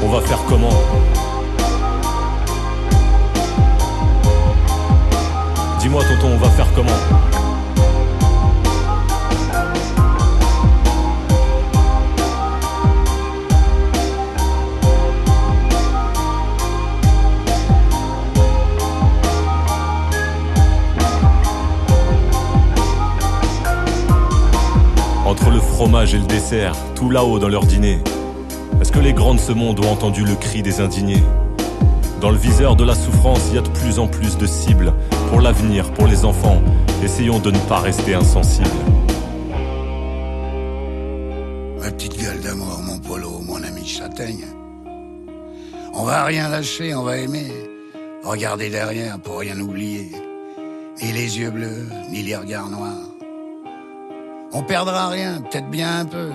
on 0.05 0.09
va 0.09 0.20
faire 0.22 0.40
comment? 0.48 0.74
Dis-moi 5.78 6.03
tonton, 6.03 6.32
on 6.34 6.38
va 6.38 6.48
faire 6.50 6.66
comment? 6.74 7.41
Fromage 25.83 26.14
et 26.14 26.18
le 26.18 26.26
dessert, 26.26 26.76
tout 26.95 27.11
là-haut 27.11 27.41
dans 27.41 27.49
leur 27.49 27.66
dîner. 27.66 27.99
Est-ce 28.80 28.93
que 28.93 29.01
les 29.01 29.12
grands 29.12 29.35
de 29.35 29.41
ce 29.41 29.51
monde 29.51 29.85
ont 29.85 29.91
entendu 29.91 30.24
le 30.24 30.37
cri 30.37 30.62
des 30.62 30.80
indignés? 30.80 31.24
Dans 32.20 32.30
le 32.30 32.37
viseur 32.37 32.76
de 32.76 32.85
la 32.85 32.95
souffrance, 32.95 33.49
il 33.49 33.57
y 33.57 33.59
a 33.59 33.62
de 33.62 33.68
plus 33.68 33.99
en 33.99 34.07
plus 34.07 34.39
de 34.39 34.47
cibles. 34.47 34.93
Pour 35.28 35.41
l'avenir, 35.41 35.93
pour 35.95 36.07
les 36.07 36.24
enfants, 36.24 36.62
essayons 37.03 37.41
de 37.41 37.51
ne 37.51 37.59
pas 37.59 37.80
rester 37.80 38.14
insensibles. 38.14 38.68
Ma 41.80 41.91
petite 41.91 42.16
gueule 42.16 42.41
d'amour, 42.41 42.80
mon 42.87 43.01
polo, 43.01 43.41
mon 43.45 43.61
ami 43.64 43.85
châtaigne. 43.85 44.47
On 45.95 46.05
va 46.05 46.22
rien 46.22 46.49
lâcher, 46.49 46.95
on 46.95 47.03
va 47.03 47.16
aimer. 47.16 47.51
Regarder 48.22 48.70
derrière 48.70 49.18
pour 49.18 49.41
rien 49.41 49.59
oublier. 49.59 50.12
Ni 51.03 51.11
les 51.11 51.41
yeux 51.41 51.51
bleus, 51.51 51.89
ni 52.12 52.22
les 52.22 52.37
regards 52.37 52.70
noirs. 52.70 53.12
On 54.55 54.62
perdra 54.62 55.09
rien, 55.09 55.40
peut-être 55.40 55.70
bien 55.70 56.00
un 56.00 56.05
peu. 56.05 56.30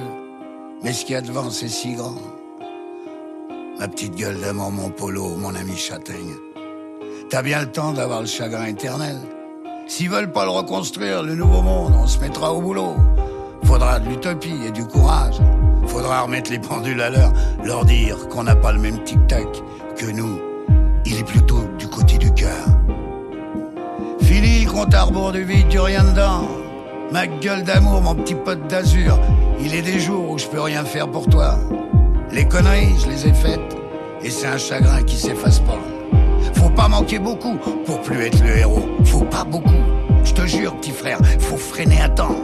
Mais 0.83 0.91
ce 0.91 1.05
qu'il 1.05 1.13
y 1.13 1.17
a 1.17 1.21
devant, 1.21 1.51
c'est 1.51 1.67
si 1.67 1.93
grand. 1.93 2.15
Ma 3.79 3.87
petite 3.87 4.15
gueule 4.15 4.39
d'amour, 4.39 4.71
mon 4.71 4.89
polo, 4.89 5.35
mon 5.37 5.53
ami 5.53 5.75
châtaigne. 5.75 6.33
T'as 7.29 7.43
bien 7.43 7.61
le 7.61 7.71
temps 7.71 7.93
d'avoir 7.93 8.21
le 8.21 8.25
chagrin 8.25 8.65
éternel. 8.65 9.17
S'ils 9.87 10.09
veulent 10.09 10.31
pas 10.31 10.45
le 10.45 10.49
reconstruire, 10.51 11.21
le 11.21 11.35
nouveau 11.35 11.61
monde, 11.61 11.93
on 11.95 12.07
se 12.07 12.19
mettra 12.19 12.53
au 12.53 12.61
boulot. 12.61 12.95
Faudra 13.63 13.99
de 13.99 14.09
l'utopie 14.09 14.65
et 14.65 14.71
du 14.71 14.83
courage. 14.85 15.37
Faudra 15.85 16.21
remettre 16.21 16.49
les 16.49 16.59
pendules 16.59 17.01
à 17.01 17.11
l'heure, 17.11 17.33
leur 17.63 17.85
dire 17.85 18.27
qu'on 18.29 18.43
n'a 18.43 18.55
pas 18.55 18.71
le 18.71 18.79
même 18.79 19.03
tic-tac 19.03 19.47
que 19.95 20.07
nous. 20.07 20.39
Il 21.05 21.19
est 21.19 21.23
plutôt 21.23 21.65
du 21.77 21.87
côté 21.87 22.17
du 22.17 22.33
cœur. 22.33 22.65
Fini 24.21 24.65
compte 24.65 24.93
à 24.95 25.03
rebours 25.03 25.33
du 25.33 25.43
vide, 25.43 25.67
du 25.67 25.79
rien 25.79 26.03
dedans. 26.03 26.47
Ma 27.11 27.25
gueule 27.25 27.63
d'amour, 27.63 28.01
mon 28.01 28.15
petit 28.15 28.35
pote 28.35 28.67
d'azur. 28.67 29.17
Il 29.61 29.73
est 29.73 29.81
des 29.81 29.99
jours 29.99 30.29
où 30.29 30.37
je 30.37 30.45
peux 30.47 30.59
rien 30.59 30.83
faire 30.83 31.09
pour 31.09 31.27
toi. 31.27 31.55
Les 32.31 32.45
conneries, 32.45 32.95
je 33.01 33.09
les 33.09 33.27
ai 33.27 33.33
faites. 33.33 33.77
Et 34.21 34.29
c'est 34.29 34.47
un 34.47 34.57
chagrin 34.57 35.01
qui 35.03 35.15
s'efface 35.15 35.59
pas. 35.59 35.79
Faut 36.55 36.69
pas 36.69 36.89
manquer 36.89 37.19
beaucoup 37.19 37.57
pour 37.85 38.01
plus 38.01 38.25
être 38.25 38.43
le 38.43 38.57
héros. 38.57 38.89
Faut 39.05 39.23
pas 39.23 39.45
beaucoup. 39.45 39.69
Je 40.25 40.33
te 40.33 40.45
jure, 40.45 40.75
petit 40.77 40.91
frère, 40.91 41.19
faut 41.39 41.55
freiner 41.57 42.01
à 42.01 42.09
temps. 42.09 42.35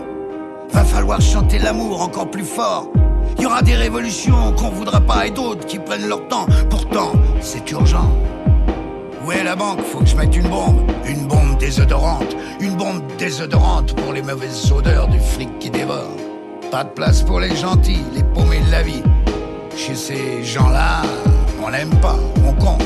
Va 0.72 0.86
falloir 0.86 1.20
chanter 1.20 1.60
l'amour 1.60 2.02
encore 2.02 2.32
plus 2.32 2.46
fort. 2.46 2.90
Il 3.38 3.44
y 3.44 3.46
aura 3.46 3.62
des 3.62 3.76
révolutions 3.76 4.54
qu'on 4.54 4.70
voudra 4.70 5.02
pas 5.02 5.28
et 5.28 5.32
d'autres 5.32 5.66
qui 5.66 5.78
prennent 5.78 6.08
leur 6.08 6.26
temps. 6.30 6.46
Pourtant, 6.70 7.12
c'est 7.42 7.70
urgent. 7.72 8.10
Où 9.26 9.32
est 9.32 9.44
la 9.44 9.56
banque? 9.56 9.82
Faut 9.82 10.00
que 10.00 10.06
je 10.06 10.16
mette 10.18 10.36
une 10.36 10.50
bombe. 10.50 10.92
Une 11.06 11.28
bombe 11.28 11.58
désodorante. 11.58 12.36
Une 12.60 12.76
bombe 12.76 13.02
désodorante 13.18 13.96
pour 13.96 14.12
les 14.12 14.22
mauvaises 14.22 14.70
odeurs 14.72 15.08
du 15.08 15.20
fric 15.20 15.60
qui 15.60 15.70
dévore. 15.70 16.12
Pas 16.72 16.84
de 16.84 16.90
place 16.90 17.22
pour 17.22 17.40
les 17.40 17.56
gentils, 17.56 18.04
les 18.14 18.24
paumés 18.24 18.60
de 18.60 18.72
la 18.72 18.82
vie. 18.82 19.04
Chez 19.78 19.96
ces 19.96 20.44
gens-là, 20.44 21.04
on 21.64 21.70
n'aime 21.72 21.96
pas, 22.02 22.18
on 22.46 22.54
compte. 22.54 22.84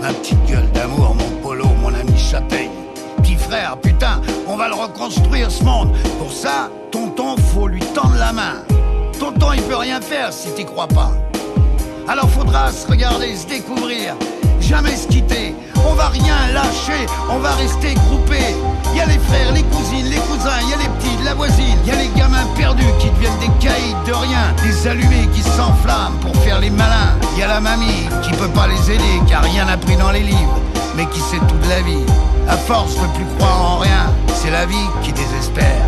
Ma 0.00 0.12
petite 0.12 0.44
gueule 0.46 0.70
d'amour, 0.72 1.16
mon 1.16 1.40
polo, 1.42 1.66
mon 1.82 1.92
ami 1.92 2.16
châtaigne. 2.16 2.70
Petit 3.16 3.36
frère, 3.36 3.76
putain, 3.78 4.20
on 4.46 4.56
va 4.56 4.68
le 4.68 4.74
reconstruire 4.74 5.50
ce 5.50 5.64
monde. 5.64 5.92
Pour 6.18 6.32
ça, 6.32 6.70
tonton, 6.92 7.36
faut 7.52 7.66
lui 7.66 7.80
tendre 7.94 8.16
la 8.16 8.32
main. 8.32 8.62
Tonton, 9.18 9.52
il 9.54 9.62
peut 9.62 9.76
rien 9.76 10.00
faire 10.00 10.32
si 10.32 10.52
t'y 10.52 10.64
crois 10.64 10.88
pas. 10.88 11.12
Alors 12.08 12.28
faudra 12.28 12.70
se 12.72 12.86
regarder, 12.88 13.36
se 13.36 13.46
découvrir, 13.46 14.14
jamais 14.60 14.96
se 14.96 15.06
quitter. 15.06 15.54
On 15.88 15.94
va 15.94 16.08
rien 16.08 16.52
lâcher, 16.52 17.06
on 17.30 17.38
va 17.38 17.52
rester 17.52 17.94
groupés. 17.94 18.54
Y 18.94 19.00
a 19.00 19.06
les 19.06 19.18
frères, 19.18 19.52
les 19.52 19.62
cousines, 19.62 20.06
les 20.10 20.18
cousins, 20.18 20.60
y 20.68 20.74
a 20.74 20.76
les 20.76 20.88
petits, 20.98 21.24
la 21.24 21.34
voisine, 21.34 21.78
y 21.86 21.90
a 21.90 21.96
les 21.96 22.08
gamins 22.16 22.46
perdus 22.56 22.84
qui 22.98 23.08
deviennent 23.10 23.38
des 23.38 23.66
caïds 23.66 23.94
de 24.06 24.12
rien, 24.12 24.52
des 24.62 24.86
allumés 24.88 25.28
qui 25.32 25.42
s'enflamment 25.42 26.18
pour 26.20 26.34
faire 26.42 26.60
les 26.60 26.70
malins. 26.70 27.14
Y 27.38 27.42
a 27.42 27.46
la 27.46 27.60
mamie 27.60 28.08
qui 28.22 28.32
peut 28.32 28.48
pas 28.48 28.66
les 28.66 28.90
aider 28.90 29.22
car 29.28 29.42
rien 29.44 29.64
n'a 29.64 29.76
pris 29.76 29.96
dans 29.96 30.10
les 30.10 30.22
livres, 30.22 30.60
mais 30.96 31.06
qui 31.06 31.20
sait 31.20 31.40
toute 31.48 31.68
la 31.68 31.80
vie. 31.82 32.04
À 32.48 32.56
force 32.56 32.96
de 32.96 33.06
plus 33.14 33.26
croire 33.38 33.62
en 33.62 33.78
rien, 33.78 34.12
c'est 34.34 34.50
la 34.50 34.66
vie 34.66 34.88
qui 35.02 35.12
désespère. 35.12 35.86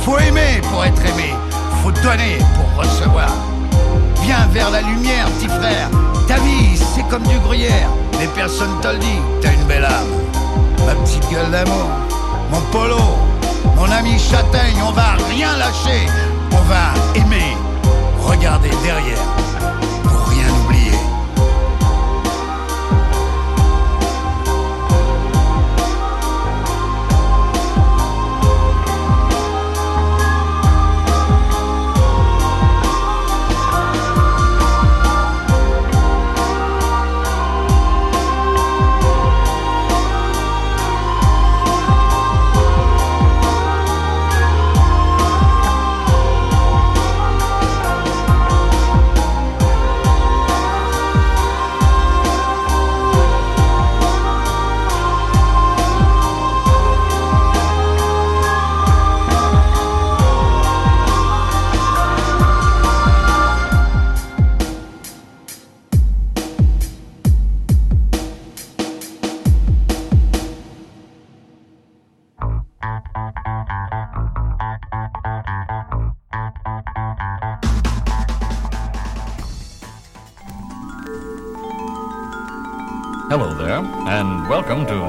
Faut 0.00 0.18
aimer 0.18 0.60
pour 0.72 0.84
être 0.84 1.04
aimé, 1.04 1.34
faut 1.82 1.92
donner 1.92 2.38
pour 2.56 2.82
recevoir. 2.82 3.28
Viens 4.28 4.46
vers 4.52 4.70
la 4.70 4.82
lumière, 4.82 5.24
petit 5.38 5.48
frère. 5.48 5.88
Ta 6.26 6.34
vie, 6.34 6.76
c'est 6.76 7.08
comme 7.08 7.22
du 7.22 7.38
gruyère. 7.38 7.88
Mais 8.18 8.26
personne 8.34 8.78
te 8.82 8.88
le 8.88 8.98
dit, 8.98 9.20
t'as 9.40 9.54
une 9.54 9.64
belle 9.64 9.86
âme. 9.86 10.12
Ma 10.84 10.94
petite 10.96 11.26
gueule 11.30 11.50
d'amour, 11.50 11.88
mon 12.50 12.60
polo, 12.70 13.00
mon 13.74 13.90
ami 13.90 14.18
châtaigne, 14.18 14.82
on 14.86 14.92
va 14.92 15.16
rien 15.30 15.56
lâcher. 15.56 16.06
On 16.52 16.60
va 16.68 16.92
aimer, 17.14 17.56
regarder 18.22 18.68
derrière, 18.84 19.24